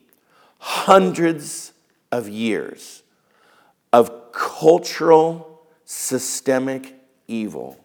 hundreds 0.57 1.73
of 2.11 2.27
years 2.27 3.03
of 3.93 4.31
cultural 4.31 5.48
systemic 5.91 6.93
evil. 7.27 7.75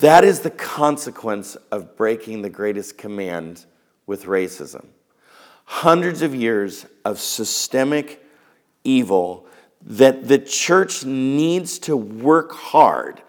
That 0.00 0.24
is 0.24 0.40
the 0.40 0.50
consequence 0.50 1.54
of 1.70 1.96
breaking 1.96 2.42
the 2.42 2.50
greatest 2.50 2.98
command 2.98 3.64
with 4.04 4.24
racism. 4.24 4.84
Hundreds 5.64 6.22
of 6.22 6.34
years 6.34 6.84
of 7.04 7.20
systemic 7.20 8.20
evil 8.82 9.46
that 9.80 10.26
the 10.26 10.40
church 10.40 11.04
needs 11.04 11.78
to 11.78 11.96
work 11.96 12.50
hard 12.50 13.22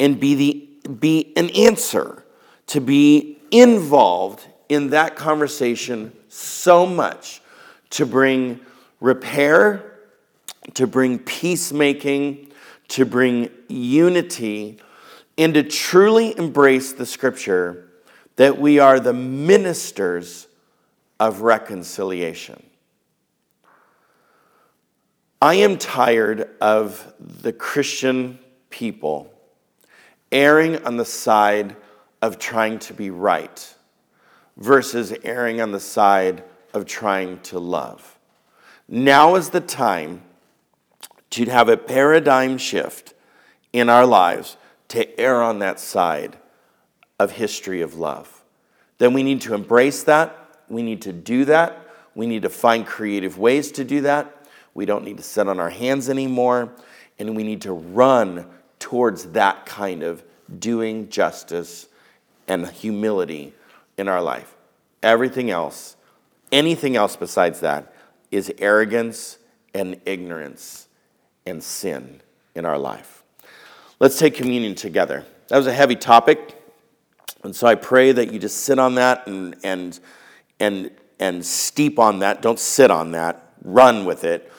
and 0.00 0.18
be, 0.18 0.34
the, 0.34 0.88
be 0.88 1.34
an 1.36 1.50
answer, 1.50 2.24
to 2.68 2.80
be 2.80 3.36
involved 3.50 4.46
in 4.70 4.88
that 4.88 5.16
conversation 5.16 6.12
so 6.30 6.86
much 6.86 7.42
to 7.90 8.06
bring 8.06 8.58
repair, 9.00 9.98
to 10.72 10.86
bring 10.86 11.18
peacemaking, 11.18 12.52
to 12.88 13.04
bring 13.04 13.50
unity, 13.68 14.78
and 15.36 15.54
to 15.54 15.62
truly 15.62 16.36
embrace 16.38 16.92
the 16.92 17.06
scripture 17.06 17.88
that 18.36 18.58
we 18.58 18.78
are 18.78 19.00
the 19.00 19.12
ministers 19.12 20.46
of 21.18 21.40
reconciliation. 21.40 22.62
I 25.40 25.56
am 25.56 25.76
tired 25.76 26.48
of 26.60 27.14
the 27.20 27.52
Christian 27.52 28.38
people 28.70 29.30
erring 30.32 30.84
on 30.84 30.96
the 30.96 31.04
side 31.04 31.76
of 32.22 32.38
trying 32.38 32.78
to 32.80 32.94
be 32.94 33.10
right 33.10 33.74
versus 34.56 35.12
erring 35.22 35.60
on 35.60 35.72
the 35.72 35.80
side 35.80 36.42
of 36.72 36.86
trying 36.86 37.38
to 37.40 37.58
love. 37.58 38.18
Now 38.88 39.36
is 39.36 39.50
the 39.50 39.60
time 39.60 40.22
to 41.34 41.46
have 41.46 41.68
a 41.68 41.76
paradigm 41.76 42.56
shift 42.56 43.12
in 43.72 43.88
our 43.88 44.06
lives 44.06 44.56
to 44.86 45.18
err 45.18 45.42
on 45.42 45.58
that 45.58 45.80
side 45.80 46.38
of 47.18 47.32
history 47.32 47.80
of 47.80 47.94
love. 47.94 48.44
Then 48.98 49.12
we 49.12 49.24
need 49.24 49.40
to 49.40 49.54
embrace 49.54 50.04
that. 50.04 50.38
We 50.68 50.82
need 50.82 51.02
to 51.02 51.12
do 51.12 51.44
that. 51.46 51.88
We 52.14 52.28
need 52.28 52.42
to 52.42 52.48
find 52.48 52.86
creative 52.86 53.36
ways 53.36 53.72
to 53.72 53.84
do 53.84 54.02
that. 54.02 54.46
We 54.74 54.86
don't 54.86 55.04
need 55.04 55.16
to 55.16 55.24
sit 55.24 55.48
on 55.48 55.58
our 55.58 55.70
hands 55.70 56.08
anymore. 56.08 56.72
And 57.18 57.34
we 57.34 57.42
need 57.42 57.62
to 57.62 57.72
run 57.72 58.46
towards 58.78 59.26
that 59.32 59.66
kind 59.66 60.04
of 60.04 60.22
doing 60.60 61.08
justice 61.08 61.88
and 62.46 62.68
humility 62.68 63.54
in 63.98 64.06
our 64.08 64.22
life. 64.22 64.54
Everything 65.02 65.50
else, 65.50 65.96
anything 66.52 66.94
else 66.94 67.16
besides 67.16 67.58
that, 67.60 67.92
is 68.30 68.52
arrogance 68.58 69.38
and 69.74 70.00
ignorance 70.04 70.86
and 71.46 71.62
sin 71.62 72.20
in 72.54 72.64
our 72.64 72.78
life. 72.78 73.22
Let's 74.00 74.18
take 74.18 74.34
communion 74.34 74.74
together. 74.74 75.24
That 75.48 75.56
was 75.56 75.66
a 75.66 75.72
heavy 75.72 75.96
topic. 75.96 76.60
And 77.42 77.54
so 77.54 77.66
I 77.66 77.74
pray 77.74 78.12
that 78.12 78.32
you 78.32 78.38
just 78.38 78.58
sit 78.58 78.78
on 78.78 78.94
that 78.94 79.26
and, 79.26 79.56
and, 79.62 79.98
and, 80.58 80.90
and 81.20 81.44
steep 81.44 81.98
on 81.98 82.20
that. 82.20 82.42
Don't 82.42 82.58
sit 82.58 82.90
on 82.90 83.12
that, 83.12 83.52
run 83.62 84.04
with 84.04 84.24
it. 84.24 84.50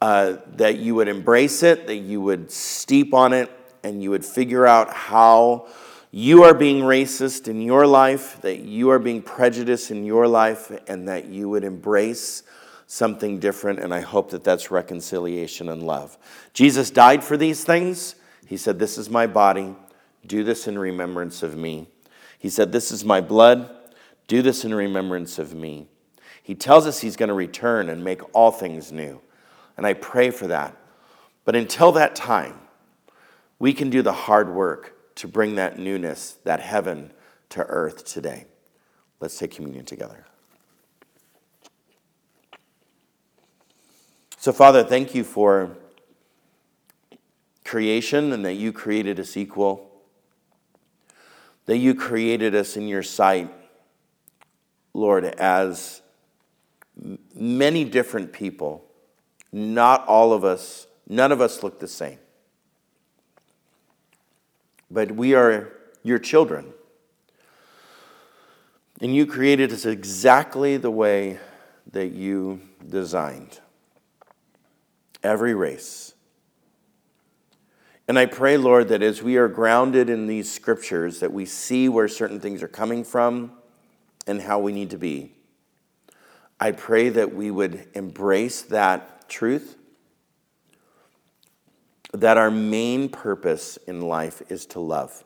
Uh, 0.00 0.36
that 0.54 0.78
you 0.78 0.94
would 0.94 1.08
embrace 1.08 1.64
it, 1.64 1.88
that 1.88 1.96
you 1.96 2.20
would 2.20 2.52
steep 2.52 3.12
on 3.12 3.32
it, 3.32 3.50
and 3.82 4.00
you 4.00 4.10
would 4.10 4.24
figure 4.24 4.64
out 4.64 4.92
how 4.92 5.66
you 6.12 6.44
are 6.44 6.54
being 6.54 6.82
racist 6.82 7.48
in 7.48 7.60
your 7.60 7.84
life, 7.84 8.40
that 8.42 8.60
you 8.60 8.90
are 8.90 9.00
being 9.00 9.20
prejudiced 9.20 9.90
in 9.90 10.04
your 10.04 10.28
life, 10.28 10.70
and 10.86 11.08
that 11.08 11.26
you 11.26 11.48
would 11.48 11.64
embrace 11.64 12.44
something 12.88 13.38
different. 13.38 13.78
And 13.78 13.94
I 13.94 14.00
hope 14.00 14.30
that 14.30 14.42
that's 14.42 14.72
reconciliation 14.72 15.68
and 15.68 15.84
love. 15.84 16.18
Jesus 16.52 16.90
died 16.90 17.22
for 17.22 17.36
these 17.36 17.62
things. 17.62 18.16
He 18.46 18.56
said, 18.56 18.80
This 18.80 18.98
is 18.98 19.08
my 19.08 19.28
body. 19.28 19.76
Do 20.26 20.42
this 20.42 20.66
in 20.66 20.76
remembrance 20.76 21.44
of 21.44 21.56
me. 21.56 21.86
He 22.40 22.48
said, 22.48 22.72
This 22.72 22.90
is 22.90 23.04
my 23.04 23.20
blood. 23.20 23.70
Do 24.26 24.42
this 24.42 24.64
in 24.64 24.74
remembrance 24.74 25.38
of 25.38 25.54
me. 25.54 25.88
He 26.42 26.54
tells 26.54 26.86
us 26.86 27.00
he's 27.00 27.16
going 27.16 27.28
to 27.28 27.34
return 27.34 27.88
and 27.88 28.02
make 28.02 28.20
all 28.34 28.50
things 28.50 28.90
new. 28.90 29.20
And 29.76 29.86
I 29.86 29.92
pray 29.94 30.30
for 30.30 30.48
that. 30.48 30.76
But 31.44 31.56
until 31.56 31.92
that 31.92 32.16
time, 32.16 32.58
we 33.58 33.72
can 33.72 33.90
do 33.90 34.02
the 34.02 34.12
hard 34.12 34.52
work 34.54 35.14
to 35.16 35.28
bring 35.28 35.56
that 35.56 35.78
newness, 35.78 36.38
that 36.44 36.60
heaven 36.60 37.12
to 37.50 37.60
earth 37.64 38.04
today. 38.04 38.46
Let's 39.20 39.38
take 39.38 39.52
communion 39.52 39.84
together. 39.84 40.27
So, 44.40 44.52
Father, 44.52 44.84
thank 44.84 45.16
you 45.16 45.24
for 45.24 45.76
creation 47.64 48.32
and 48.32 48.44
that 48.44 48.54
you 48.54 48.72
created 48.72 49.18
us 49.18 49.36
equal, 49.36 49.90
that 51.66 51.78
you 51.78 51.92
created 51.92 52.54
us 52.54 52.76
in 52.76 52.86
your 52.86 53.02
sight, 53.02 53.52
Lord, 54.94 55.24
as 55.24 56.02
many 57.34 57.84
different 57.84 58.32
people. 58.32 58.84
Not 59.50 60.06
all 60.06 60.32
of 60.32 60.44
us, 60.44 60.86
none 61.08 61.32
of 61.32 61.40
us 61.40 61.64
look 61.64 61.80
the 61.80 61.88
same. 61.88 62.20
But 64.88 65.10
we 65.10 65.34
are 65.34 65.72
your 66.04 66.20
children. 66.20 66.74
And 69.00 69.16
you 69.16 69.26
created 69.26 69.72
us 69.72 69.84
exactly 69.84 70.76
the 70.76 70.92
way 70.92 71.40
that 71.90 72.12
you 72.12 72.60
designed 72.88 73.58
every 75.22 75.54
race. 75.54 76.14
And 78.06 78.18
I 78.18 78.24
pray, 78.24 78.56
Lord, 78.56 78.88
that 78.88 79.02
as 79.02 79.22
we 79.22 79.36
are 79.36 79.48
grounded 79.48 80.08
in 80.08 80.26
these 80.26 80.50
scriptures, 80.50 81.20
that 81.20 81.32
we 81.32 81.44
see 81.44 81.88
where 81.88 82.08
certain 82.08 82.40
things 82.40 82.62
are 82.62 82.68
coming 82.68 83.04
from 83.04 83.52
and 84.26 84.40
how 84.40 84.58
we 84.58 84.72
need 84.72 84.90
to 84.90 84.98
be. 84.98 85.32
I 86.58 86.72
pray 86.72 87.10
that 87.10 87.34
we 87.34 87.50
would 87.50 87.86
embrace 87.94 88.62
that 88.62 89.28
truth, 89.28 89.76
that 92.12 92.38
our 92.38 92.50
main 92.50 93.10
purpose 93.10 93.76
in 93.86 94.00
life 94.00 94.42
is 94.50 94.64
to 94.66 94.80
love. 94.80 95.24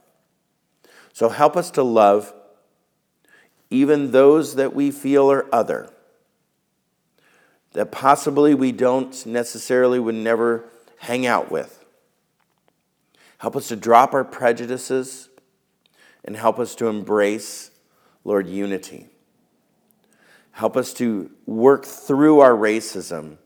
So 1.12 1.28
help 1.28 1.56
us 1.56 1.70
to 1.72 1.82
love 1.82 2.34
even 3.70 4.10
those 4.10 4.56
that 4.56 4.74
we 4.74 4.90
feel 4.90 5.30
are 5.30 5.46
other 5.54 5.88
that 7.72 7.90
possibly 7.90 8.54
we 8.54 8.72
don't 8.72 9.24
necessarily 9.26 9.98
would 9.98 10.14
never 10.14 10.68
hang 10.98 11.26
out 11.26 11.50
with. 11.50 11.84
Help 13.38 13.56
us 13.56 13.68
to 13.68 13.76
drop 13.76 14.14
our 14.14 14.24
prejudices 14.24 15.28
and 16.24 16.36
help 16.36 16.58
us 16.58 16.74
to 16.76 16.86
embrace, 16.86 17.70
Lord, 18.24 18.46
unity. 18.46 19.08
Help 20.52 20.76
us 20.76 20.92
to 20.94 21.30
work 21.46 21.84
through 21.84 22.40
our 22.40 22.52
racism 22.52 23.38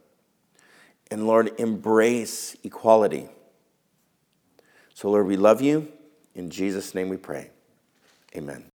and, 1.11 1.27
Lord, 1.27 1.59
embrace 1.59 2.57
equality. 2.65 3.29
So, 4.93 5.11
Lord, 5.11 5.27
we 5.27 5.37
love 5.37 5.63
you. 5.63 5.89
In 6.35 6.51
Jesus' 6.51 6.95
name 6.95 7.09
we 7.09 7.17
pray. 7.17 7.51
Amen. 8.35 8.67